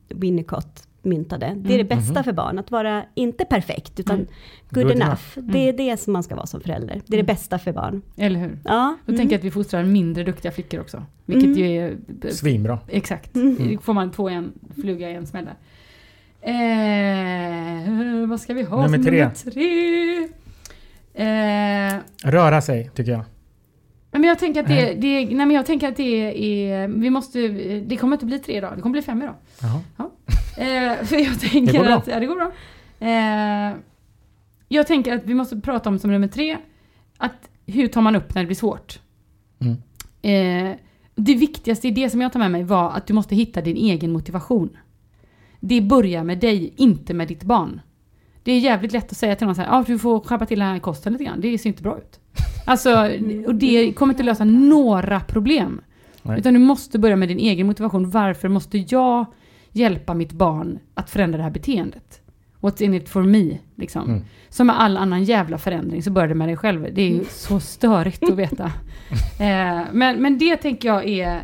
Winnicott 0.10 0.88
myntade. 1.02 1.54
Det 1.58 1.74
är 1.74 1.78
det 1.78 1.84
bästa 1.84 2.24
för 2.24 2.32
barn, 2.34 2.60
att 2.60 2.72
vara 2.72 3.04
inte 3.16 3.46
perfekt 3.46 4.00
utan 4.00 4.16
Mm. 4.16 4.28
good, 4.70 4.84
Good 4.84 4.92
enough. 4.92 5.20
enough. 5.38 5.52
Det 5.54 5.70
är 5.70 5.74
det 5.74 5.98
som 6.00 6.14
man 6.14 6.24
ska 6.24 6.36
vara 6.36 6.46
som 6.46 6.62
förälder. 6.62 7.02
Det 7.08 7.16
är 7.16 7.18
det 7.18 7.24
bästa 7.24 7.60
för 7.60 7.72
barn. 7.74 8.02
Eller 8.18 8.40
hur? 8.40 8.60
Ja. 8.66 8.98
Då 9.06 9.18
tänker 9.18 9.34
jag 9.34 9.40
att 9.40 9.46
vi 9.46 9.52
fostrar 9.52 9.84
mindre 9.84 10.24
duktiga 10.24 10.52
flickor 10.52 10.80
också. 10.80 11.04
Vilket 11.26 11.46
Mm. 11.46 11.58
ju 11.60 11.78
är... 12.26 12.30
Svinbra. 12.32 12.80
Exakt. 12.88 13.36
Mm. 13.36 13.78
får 13.82 13.94
man 13.94 14.12
två 14.12 14.30
en 14.30 14.52
fluga 14.82 15.10
i 15.10 15.14
en 15.16 15.28
smäll 15.28 15.46
där. 15.46 15.56
Eh, 16.42 18.28
vad 18.28 18.40
ska 18.42 18.54
vi 18.54 18.64
ha 18.64 18.82
Nummer 18.82 18.98
som 18.98 19.06
tre. 19.06 19.20
nummer 19.24 19.36
tre? 19.52 20.30
Eh, 21.14 22.32
Röra 22.32 22.62
sig, 22.62 22.90
tycker 22.96 23.12
jag. 23.12 23.24
men 24.12 24.24
jag 24.24 24.40
tänker 24.40 24.60
att 24.62 24.68
det, 24.68 24.94
det, 24.94 25.26
nej 25.26 25.36
men 25.36 25.52
jag 25.52 25.66
tänker 25.66 25.88
att 25.88 25.96
det 25.98 26.72
är, 26.74 26.88
vi 26.88 27.10
måste, 27.10 27.48
det 27.88 27.98
kommer 27.98 28.16
inte 28.16 28.26
bli 28.26 28.40
tre 28.40 28.58
idag, 28.58 28.74
det 28.76 28.82
kommer 28.82 28.94
bli 28.94 29.02
fem 29.02 29.22
idag. 29.22 29.36
Jaha. 29.62 30.10
Eh, 30.58 31.06
för 31.06 31.16
jag 31.16 31.40
tänker 31.40 31.72
Det 31.74 31.78
går 31.78 31.86
bra. 31.86 31.96
att, 31.96 32.08
ja 32.08 32.20
det 32.20 32.26
går 32.26 32.36
bra. 32.36 32.52
Eh, 33.08 33.76
jag 34.68 34.88
tänker 34.88 35.16
att 35.16 35.26
vi 35.26 35.34
måste 35.34 35.56
prata 35.62 35.90
om 35.90 36.00
som 36.00 36.12
nummer 36.12 36.28
tre, 36.28 36.58
att 37.18 37.50
hur 37.66 37.88
tar 37.88 38.02
man 38.02 38.16
upp 38.16 38.36
när 38.36 38.42
det 38.42 38.46
blir 38.46 38.56
svårt? 38.56 39.00
Mm. 39.60 39.74
Eh, 40.22 40.78
det 41.16 41.34
viktigaste 41.36 41.88
i 41.88 41.92
det 41.92 42.10
som 42.10 42.22
jag 42.22 42.34
tar 42.34 42.40
med 42.40 42.52
mig 42.52 42.64
var 42.64 42.92
att 42.92 43.08
du 43.08 43.14
måste 43.14 43.36
hitta 43.36 43.62
din 43.62 43.78
egen 43.78 44.12
motivation. 44.12 44.78
Det 45.64 45.82
börjar 45.82 46.24
med 46.24 46.40
dig, 46.40 46.74
inte 46.78 47.14
med 47.14 47.28
ditt 47.28 47.44
barn. 47.44 47.82
Det 48.44 48.52
är 48.52 48.60
jävligt 48.60 48.92
lätt 48.94 49.12
att 49.12 49.18
säga 49.18 49.36
till 49.36 49.48
någon 49.48 49.56
så 49.56 49.62
här, 49.62 49.80
ah, 49.80 49.84
du 49.88 50.00
får 50.00 50.20
skärpa 50.20 50.46
till 50.46 50.60
den 50.60 50.68
här 50.68 50.80
kosten 50.80 51.14
lite 51.14 51.26
grann, 51.26 51.42
det 51.42 51.58
ser 51.58 51.70
inte 51.70 51.84
bra 51.84 51.98
ut. 51.98 52.20
Alltså, 52.66 53.10
och 53.48 53.56
det 53.56 53.94
kommer 53.94 54.14
inte 54.14 54.24
lösa 54.24 54.44
några 54.44 55.20
problem. 55.20 55.82
Nej. 56.24 56.40
Utan 56.40 56.54
du 56.54 56.60
måste 56.60 57.00
börja 57.00 57.16
med 57.16 57.30
din 57.30 57.40
egen 57.40 57.68
motivation. 57.68 58.10
Varför 58.10 58.48
måste 58.48 58.78
jag 58.78 59.26
hjälpa 59.72 60.14
mitt 60.14 60.32
barn 60.32 60.80
att 60.94 61.10
förändra 61.10 61.38
det 61.38 61.44
här 61.44 61.52
beteendet? 61.52 62.22
What's 62.60 62.84
in 62.84 62.94
it 62.94 63.10
for 63.10 63.24
me? 63.24 63.58
Liksom. 63.76 64.10
Mm. 64.10 64.22
Som 64.50 64.68
med 64.68 64.82
all 64.82 64.98
annan 64.98 65.24
jävla 65.24 65.58
förändring 65.58 66.04
så 66.04 66.12
börjar 66.12 66.28
det 66.28 66.36
med 66.36 66.48
dig 66.48 66.58
själv. 66.58 66.88
Det 66.94 67.02
är 67.02 67.10
ju 67.10 67.26
så 67.30 67.60
störigt 67.60 68.24
att 68.24 68.36
veta. 68.36 68.66
eh, 69.40 69.82
men, 69.92 70.22
men 70.22 70.38
det 70.38 70.58
tänker 70.58 70.88
jag 70.88 71.10
är... 71.10 71.36
Eh, 71.36 71.42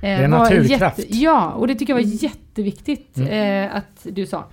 Det 0.00 0.08
är 0.08 0.28
var 0.28 0.38
naturkraft. 0.38 0.98
Jätte, 0.98 1.16
ja, 1.16 1.52
och 1.52 1.66
det 1.66 1.74
tycker 1.74 1.92
jag 1.92 2.02
var 2.02 2.10
jätteviktigt 2.62 3.16
Mm. 3.16 3.30
eh, 3.70 3.76
att 3.76 4.06
du 4.10 4.26
sa. 4.26 4.44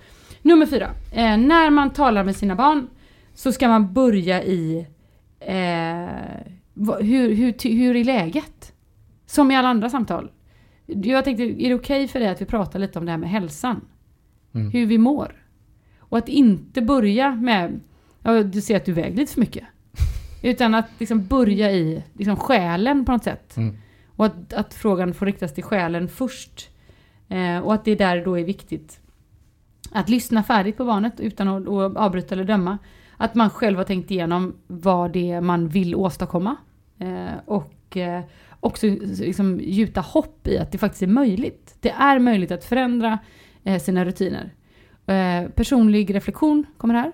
Nummer 0.42 0.66
fyra. 0.66 0.90
Eh, 1.12 1.36
när 1.36 1.70
man 1.70 1.90
talar 1.90 2.24
med 2.24 2.36
sina 2.36 2.54
barn 2.54 2.88
så 3.34 3.52
ska 3.52 3.68
man 3.68 3.92
börja 3.92 4.42
i 4.42 4.86
eh, 5.40 5.54
hur, 7.00 7.34
hur, 7.34 7.68
hur 7.78 7.96
är 7.96 8.04
läget? 8.04 8.72
Som 9.26 9.50
i 9.50 9.56
alla 9.56 9.68
andra 9.68 9.90
samtal. 9.90 10.30
Jag 10.86 11.24
tänkte, 11.24 11.42
är 11.44 11.68
det 11.68 11.74
okej 11.74 12.08
för 12.08 12.20
dig 12.20 12.28
att 12.28 12.40
vi 12.40 12.44
pratar 12.44 12.78
lite 12.78 12.98
om 12.98 13.04
det 13.04 13.10
här 13.10 13.18
med 13.18 13.30
hälsan? 13.30 13.80
Mm. 14.54 14.70
Hur 14.70 14.86
vi 14.86 14.98
mår? 14.98 15.42
Och 15.98 16.18
att 16.18 16.28
inte 16.28 16.82
börja 16.82 17.30
med, 17.34 17.80
ja, 18.22 18.42
du 18.42 18.60
ser 18.60 18.76
att 18.76 18.84
du 18.84 18.92
väger 18.92 19.16
lite 19.16 19.32
för 19.32 19.40
mycket. 19.40 19.64
Utan 20.42 20.74
att 20.74 20.86
liksom 20.98 21.26
börja 21.26 21.72
i 21.72 22.02
liksom 22.12 22.36
själen 22.36 23.04
på 23.04 23.12
något 23.12 23.24
sätt. 23.24 23.56
Mm. 23.56 23.76
Och 24.16 24.26
att, 24.26 24.52
att 24.52 24.74
frågan 24.74 25.14
får 25.14 25.26
riktas 25.26 25.54
till 25.54 25.64
själen 25.64 26.08
först. 26.08 26.70
Eh, 27.28 27.58
och 27.58 27.74
att 27.74 27.84
det 27.84 27.94
där 27.94 28.24
då 28.24 28.38
är 28.38 28.44
viktigt. 28.44 29.00
Att 29.92 30.08
lyssna 30.08 30.42
färdigt 30.42 30.76
på 30.76 30.84
barnet 30.84 31.20
utan 31.20 31.48
att, 31.48 31.68
att 31.68 31.96
avbryta 31.96 32.34
eller 32.34 32.44
döma. 32.44 32.78
Att 33.16 33.34
man 33.34 33.50
själv 33.50 33.76
har 33.78 33.84
tänkt 33.84 34.10
igenom 34.10 34.56
vad 34.66 35.12
det 35.12 35.30
är 35.30 35.40
man 35.40 35.68
vill 35.68 35.94
åstadkomma. 35.94 36.56
Eh, 36.98 37.38
och 37.46 37.96
eh, 37.96 38.22
också 38.60 38.86
liksom 38.86 39.60
gjuta 39.60 40.00
hopp 40.00 40.48
i 40.48 40.58
att 40.58 40.72
det 40.72 40.78
faktiskt 40.78 41.02
är 41.02 41.06
möjligt. 41.06 41.76
Det 41.80 41.90
är 41.90 42.18
möjligt 42.18 42.50
att 42.50 42.64
förändra 42.64 43.18
eh, 43.64 43.80
sina 43.80 44.04
rutiner. 44.04 44.54
Eh, 45.06 45.50
personlig 45.50 46.14
reflektion 46.14 46.66
kommer 46.76 46.94
här. 46.94 47.12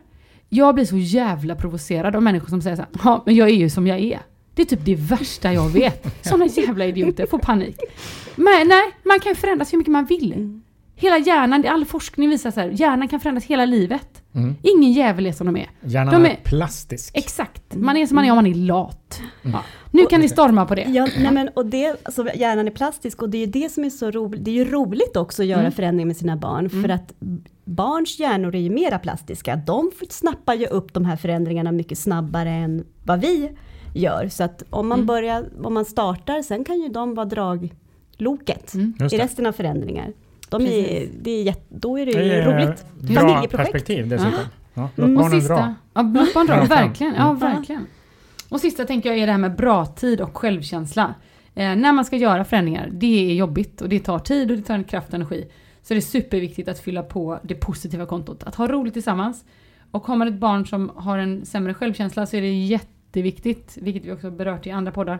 Jag 0.48 0.74
blir 0.74 0.84
så 0.84 0.96
jävla 0.96 1.54
provocerad 1.54 2.16
av 2.16 2.22
människor 2.22 2.48
som 2.48 2.62
säger 2.62 2.76
så 2.76 2.82
här, 2.82 2.90
ja 3.04 3.22
men 3.26 3.34
jag 3.34 3.48
är 3.48 3.54
ju 3.54 3.70
som 3.70 3.86
jag 3.86 4.00
är. 4.00 4.20
Det 4.54 4.62
är 4.62 4.66
typ 4.66 4.84
det 4.84 4.94
värsta 4.94 5.52
jag 5.52 5.68
vet. 5.68 6.06
Sådana 6.26 6.46
jävla 6.46 6.84
idioter, 6.86 7.26
får 7.26 7.38
panik. 7.38 7.76
Men 8.36 8.68
nej, 8.68 8.82
man 9.04 9.20
kan 9.20 9.34
förändras 9.34 9.72
hur 9.72 9.78
mycket 9.78 9.92
man 9.92 10.04
vill. 10.04 10.60
Hela 10.96 11.18
hjärnan, 11.18 11.64
all 11.68 11.84
forskning 11.84 12.28
visar 12.30 12.50
så 12.50 12.60
här, 12.60 12.68
hjärnan 12.68 13.08
kan 13.08 13.20
förändras 13.20 13.44
hela 13.44 13.64
livet. 13.64 14.22
Mm. 14.34 14.56
Ingen 14.62 14.92
jävel 14.92 15.26
är 15.26 15.32
som 15.32 15.46
de 15.46 15.56
är. 15.56 15.70
Hjärnan 15.84 16.14
De 16.22 16.28
är 16.28 16.30
är- 16.32 16.40
plastisk. 16.44 17.10
Exakt, 17.16 17.74
man 17.74 17.96
är 17.96 18.06
som 18.06 18.14
man 18.14 18.24
är 18.24 18.30
om 18.30 18.36
man 18.36 18.46
är 18.46 18.54
lat. 18.54 19.20
Ja. 19.42 19.62
Nu 19.90 20.06
kan 20.06 20.20
ni 20.20 20.28
storma 20.28 20.66
på 20.66 20.74
det. 20.74 20.82
Ja, 20.82 21.08
nej 21.18 21.32
men, 21.32 21.48
och 21.48 21.66
det, 21.66 21.96
alltså, 22.02 22.26
hjärnan 22.34 22.66
är 22.66 22.70
plastisk 22.70 23.22
och 23.22 23.30
det 23.30 23.36
är 23.38 23.46
ju 23.46 23.52
det 23.52 23.72
som 23.72 23.84
är 23.84 23.90
så 23.90 24.10
roligt. 24.10 24.44
Det 24.44 24.50
är 24.50 24.54
ju 24.54 24.64
roligt 24.64 25.16
också 25.16 25.42
att 25.42 25.48
göra 25.48 25.60
Mm. 25.60 25.72
förändringar 25.72 26.06
med 26.06 26.16
sina 26.16 26.36
barn. 26.36 26.70
För 26.70 26.88
att 26.88 27.12
barns 27.64 28.18
hjärnor 28.18 28.54
är 28.54 28.60
ju 28.60 28.70
mera 28.70 28.98
plastiska. 28.98 29.56
De 29.56 29.90
snappar 30.10 30.54
ju 30.54 30.66
upp 30.66 30.94
de 30.94 31.04
här 31.04 31.16
förändringarna 31.16 31.72
mycket 31.72 31.98
snabbare 31.98 32.50
än 32.50 32.84
vad 33.04 33.20
vi 33.20 33.50
gör. 33.94 34.28
Så 34.28 34.44
att 34.44 34.62
om 34.70 34.88
man 34.88 34.98
Mm. 34.98 35.06
börjar, 35.06 35.44
om 35.64 35.74
man 35.74 35.84
startar, 35.84 36.42
sen 36.42 36.64
kan 36.64 36.80
ju 36.80 36.88
de 36.88 37.14
vara 37.14 37.26
dragloket 37.26 38.74
Mm. 38.74 38.94
I 39.00 39.02
det. 39.08 39.18
resten 39.18 39.46
av 39.46 39.52
förändringar. 39.52 40.12
De 40.48 40.62
är, 40.66 41.08
det 41.22 41.30
är 41.30 41.42
jätte, 41.42 41.64
då 41.68 41.98
är 41.98 42.06
det 42.06 42.12
Det 42.12 42.24
ju 42.24 42.32
är 42.32 42.44
roligt. 42.54 42.84
Bra 43.00 43.14
Familjeprojekt. 43.20 43.52
perspektiv 43.56 44.08
dessutom. 44.08 44.32
Ja. 44.74 44.88
Låt 44.94 44.98
Mm. 44.98 45.16
Och 45.16 45.22
barnen 45.22 45.40
sista, 45.40 45.54
dra. 45.54 45.74
ja, 45.94 46.02
låt 46.02 46.34
barn 46.34 46.46
dra, 46.46 46.64
verkligen. 46.64 47.14
Ja, 47.14 47.26
Mm. 47.26 47.38
verkligen. 47.38 47.86
Och 48.48 48.60
sista 48.60 48.84
tänker 48.84 49.08
jag 49.10 49.18
är 49.18 49.26
det 49.26 49.32
här 49.32 49.38
med 49.38 49.56
bra 49.56 49.86
tid 49.86 50.20
och 50.20 50.36
självkänsla. 50.36 51.14
Eh, 51.54 51.76
när 51.76 51.92
man 51.92 52.04
ska 52.04 52.16
göra 52.16 52.44
förändringar, 52.44 52.88
det 52.92 53.30
är 53.30 53.34
jobbigt 53.34 53.80
och 53.82 53.88
det 53.88 53.98
tar 54.00 54.18
tid 54.18 54.50
och 54.50 54.56
det 54.56 54.62
tar 54.62 54.74
en 54.74 54.84
kraft 54.84 55.08
och 55.08 55.14
energi. 55.14 55.48
Så 55.82 55.94
det 55.94 55.98
är 55.98 56.00
superviktigt 56.00 56.68
att 56.68 56.78
fylla 56.78 57.02
på 57.02 57.38
det 57.42 57.54
positiva 57.54 58.06
kontot. 58.06 58.42
Att 58.42 58.54
ha 58.54 58.66
roligt 58.68 58.92
tillsammans. 58.92 59.44
Och 59.90 60.06
har 60.06 60.16
man 60.16 60.28
ett 60.28 60.34
barn 60.40 60.66
som 60.66 60.90
har 60.96 61.18
en 61.18 61.44
sämre 61.46 61.74
självkänsla 61.74 62.26
så 62.26 62.36
är 62.36 62.40
det 62.40 62.48
jätteviktigt, 63.12 63.78
vilket 63.80 64.04
vi 64.04 64.12
också 64.12 64.30
berört 64.30 64.66
i 64.66 64.70
andra 64.70 64.92
poddar. 64.92 65.18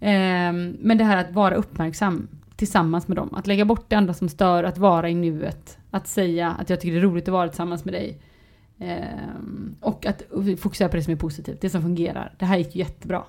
Ehm, 0.00 0.76
men 0.80 0.98
det 0.98 1.04
här 1.04 1.16
att 1.16 1.32
vara 1.32 1.54
uppmärksam 1.54 2.28
tillsammans 2.56 3.08
med 3.08 3.16
dem. 3.16 3.34
Att 3.34 3.46
lägga 3.46 3.64
bort 3.64 3.84
det 3.88 3.96
andra 3.96 4.14
som 4.14 4.28
stör, 4.28 4.64
att 4.64 4.78
vara 4.78 5.10
i 5.10 5.14
nuet. 5.14 5.78
Att 5.90 6.08
säga 6.08 6.50
att 6.50 6.70
jag 6.70 6.80
tycker 6.80 6.94
det 6.94 7.00
är 7.00 7.02
roligt 7.02 7.28
att 7.28 7.32
vara 7.32 7.48
tillsammans 7.48 7.84
med 7.84 7.94
dig. 7.94 8.18
Ehm, 8.78 9.76
och 9.80 10.06
att 10.06 10.22
fokusera 10.58 10.88
på 10.88 10.96
det 10.96 11.02
som 11.02 11.12
är 11.12 11.16
positivt, 11.16 11.60
det 11.60 11.70
som 11.70 11.82
fungerar. 11.82 12.34
Det 12.38 12.44
här 12.44 12.58
gick 12.58 12.76
ju 12.76 12.78
jättebra. 12.78 13.22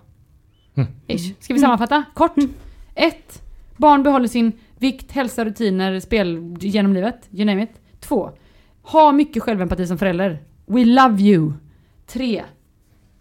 Mm. 0.76 0.90
Ish. 1.08 1.34
Ska 1.40 1.54
vi 1.54 1.60
sammanfatta? 1.60 2.04
Kort. 2.14 2.36
1. 2.96 3.44
Barn 3.78 4.04
behåller 4.04 4.28
sin 4.28 4.52
vikt, 4.78 5.12
hälsa, 5.12 5.46
rutiner, 5.46 6.00
spel 6.00 6.58
genom 6.60 6.94
livet. 6.94 7.30
You 7.32 7.46
name 7.46 7.64
it. 7.64 7.72
2. 8.00 8.32
Ha 8.82 9.12
mycket 9.12 9.44
självempati 9.44 9.88
som 9.88 9.98
förälder. 9.98 10.40
We 10.66 10.86
love 10.86 11.22
you. 11.22 11.54
3. 12.08 12.44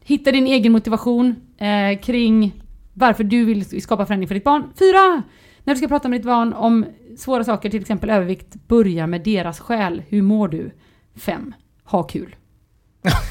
Hitta 0.07 0.32
din 0.32 0.46
egen 0.46 0.72
motivation 0.72 1.36
eh, 1.59 2.00
kring 2.00 2.62
varför 2.94 3.24
du 3.24 3.44
vill 3.44 3.82
skapa 3.82 4.07
förändring 4.07 4.28
för 4.28 4.34
ditt 4.34 4.44
barn. 4.44 4.62
Fyra! 4.78 5.22
När 5.64 5.74
du 5.74 5.78
ska 5.78 5.88
prata 5.88 6.09
med 6.09 6.20
ditt 6.20 6.26
barn 6.26 6.52
om 6.52 6.86
svåra 7.16 7.44
saker, 7.44 7.70
till 7.70 7.80
exempel 7.80 8.11
övervikt, 8.11 8.55
börja 8.68 9.07
med 9.07 9.24
deras 9.24 9.61
själ. 9.61 10.02
Hur 10.09 10.22
mår 10.22 10.48
du? 10.48 10.70
Fem. 11.14 11.55
Ha 11.84 12.02
kul. 12.02 12.36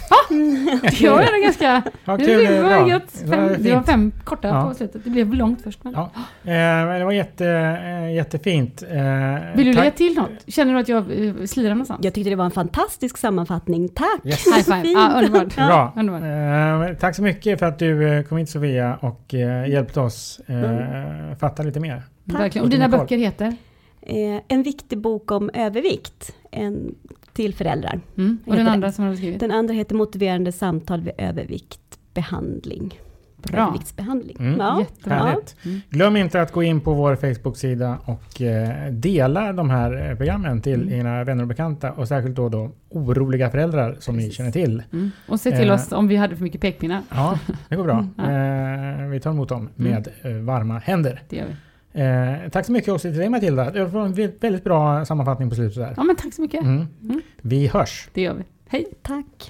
Ja, 0.09 0.15
det 0.99 1.09
var 1.09 1.19
ändå 1.19 1.43
ganska... 1.43 1.84
Det, 2.05 2.26
kul, 2.26 2.45
det, 2.45 2.61
var 2.61 2.99
Fem, 3.30 3.63
det 3.63 3.69
var 3.71 3.78
fint. 3.78 3.86
fem 3.86 4.11
korta 4.24 4.47
Ja. 4.47 4.69
på 4.69 4.74
slutet. 4.76 5.01
Det 5.03 5.09
blev 5.09 5.34
långt 5.34 5.61
först. 5.61 5.84
Men... 5.84 5.93
Ja. 5.93 6.11
Eh, 6.43 6.97
det 6.99 7.05
var 7.05 7.11
jätte, 7.11 7.47
eh, 7.84 8.13
jättefint. 8.15 8.84
Eh, 8.84 8.88
Vill 9.55 9.65
du 9.65 9.74
lägga 9.74 9.84
tack. 9.84 9.95
till 9.95 10.13
något? 10.15 10.30
Känner 10.47 10.74
du 10.74 10.80
att 10.80 10.89
jag 10.89 10.97
eh, 10.97 11.45
slirar 11.45 11.69
någonstans? 11.69 11.99
Jag 12.03 12.13
tyckte 12.13 12.30
det 12.30 12.36
var 12.36 12.45
en 12.45 12.51
fantastisk 12.51 13.17
sammanfattning. 13.17 13.89
Tack! 13.89 14.19
Yes. 14.26 14.45
High 14.47 14.63
five. 14.63 14.88
Ja, 14.88 15.11
underbart. 15.17 15.55
Bra. 15.55 15.93
underbart. 15.97 16.91
Eh, 16.91 16.97
tack 16.99 17.15
så 17.15 17.24
mycket 17.24 17.59
för 17.59 17.65
att 17.65 17.80
du 17.80 18.07
eh, 18.09 18.24
kom 18.24 18.38
hit 18.38 18.49
Sofia 18.49 18.95
och 19.01 19.34
hjälpte 19.67 19.99
oss 19.99 20.41
eh, 20.47 21.38
fatta 21.39 21.63
lite 21.63 21.80
mer. 21.80 22.01
Verkligen. 22.24 22.65
Och 22.65 22.69
dina 22.71 22.89
böcker 22.89 23.17
heter? 23.17 23.55
Eh, 24.01 24.41
en 24.47 24.63
viktig 24.63 24.97
bok 24.97 25.32
om 25.32 25.49
övervikt 25.53 26.36
en, 26.51 26.95
till 27.34 27.54
föräldrar. 27.54 28.00
Mm. 28.18 28.38
Och 28.46 28.56
den 28.56 28.66
det. 28.66 28.72
andra 28.72 28.92
som 28.92 29.06
du 29.06 29.12
har 29.12 29.16
skrivit? 29.16 29.40
Den 29.40 29.52
andra 29.52 29.74
heter 29.74 29.96
Motiverande 29.96 30.52
samtal 30.52 31.02
vid 31.02 31.14
övervikt 31.18 31.80
behandling. 32.14 33.00
Bra. 33.52 33.62
överviktsbehandling. 33.62 34.38
Mm. 34.40 34.60
Ja, 34.60 34.80
Jättebra. 34.80 35.16
Härligt. 35.18 35.56
Glöm 35.90 36.16
inte 36.18 36.42
att 36.42 36.52
gå 36.52 36.64
in 36.64 36.82
på 36.82 36.94
vår 36.94 37.16
Facebook-sida 37.16 37.98
och 38.06 38.42
eh, 38.42 38.92
dela 38.92 39.54
de 39.54 39.70
här 39.70 40.10
eh, 40.10 40.16
programmen 40.18 40.62
till 40.62 40.82
Mm. 40.82 40.94
era 41.08 41.24
vänner 41.24 41.42
och 41.44 41.48
bekanta 41.48 41.92
och 41.92 42.08
särskilt 42.08 42.36
då, 42.36 42.50
då 42.50 42.72
oroliga 42.90 43.50
föräldrar 43.50 43.96
som 44.00 44.18
ni 44.18 44.32
känner 44.32 44.52
till. 44.52 44.84
Mm. 44.94 45.12
Och 45.28 45.40
se 45.40 45.52
till 45.58 45.70
Eh. 45.70 45.76
oss 45.76 45.92
om 45.92 46.08
vi 46.08 46.16
hade 46.16 46.36
för 46.36 46.44
mycket 46.44 46.62
pekpinnar. 46.62 47.02
Ja, 47.10 47.40
det 47.70 47.76
går 47.76 47.84
bra. 47.84 48.08
Mm, 48.18 49.04
Eh, 49.04 49.08
vi 49.10 49.20
tar 49.20 49.32
emot 49.32 49.50
dem 49.50 49.70
med 49.76 50.08
eh, 50.22 50.32
varma 50.32 50.78
händer. 50.80 51.22
Det 51.30 51.36
gör 51.36 51.46
vi. 51.46 51.56
Eh, 51.94 52.50
tack 52.52 52.66
så 52.66 52.72
mycket 52.72 52.94
också 52.94 53.08
till 53.10 53.18
dig 53.18 53.30
Matilda. 53.30 53.72
Det 53.72 53.86
var 53.86 54.06
en 54.06 54.14
vä- 54.14 54.32
väldigt 54.41 54.64
bra 54.64 55.06
sammanfattning 55.06 55.50
på 55.50 55.56
slutet 55.56 55.76
där. 55.76 55.94
Ja, 55.98 56.04
men 56.04 56.16
tack 56.16 56.34
så 56.34 56.41
mycket. 56.41 56.62
Mm. 56.64 56.88
Mm. 57.04 57.22
Vi 57.41 57.68
hörs. 57.68 58.10
Det 58.14 58.22
gör 58.22 58.34
vi. 58.34 58.44
Hej! 58.68 58.86
Tack. 59.02 59.50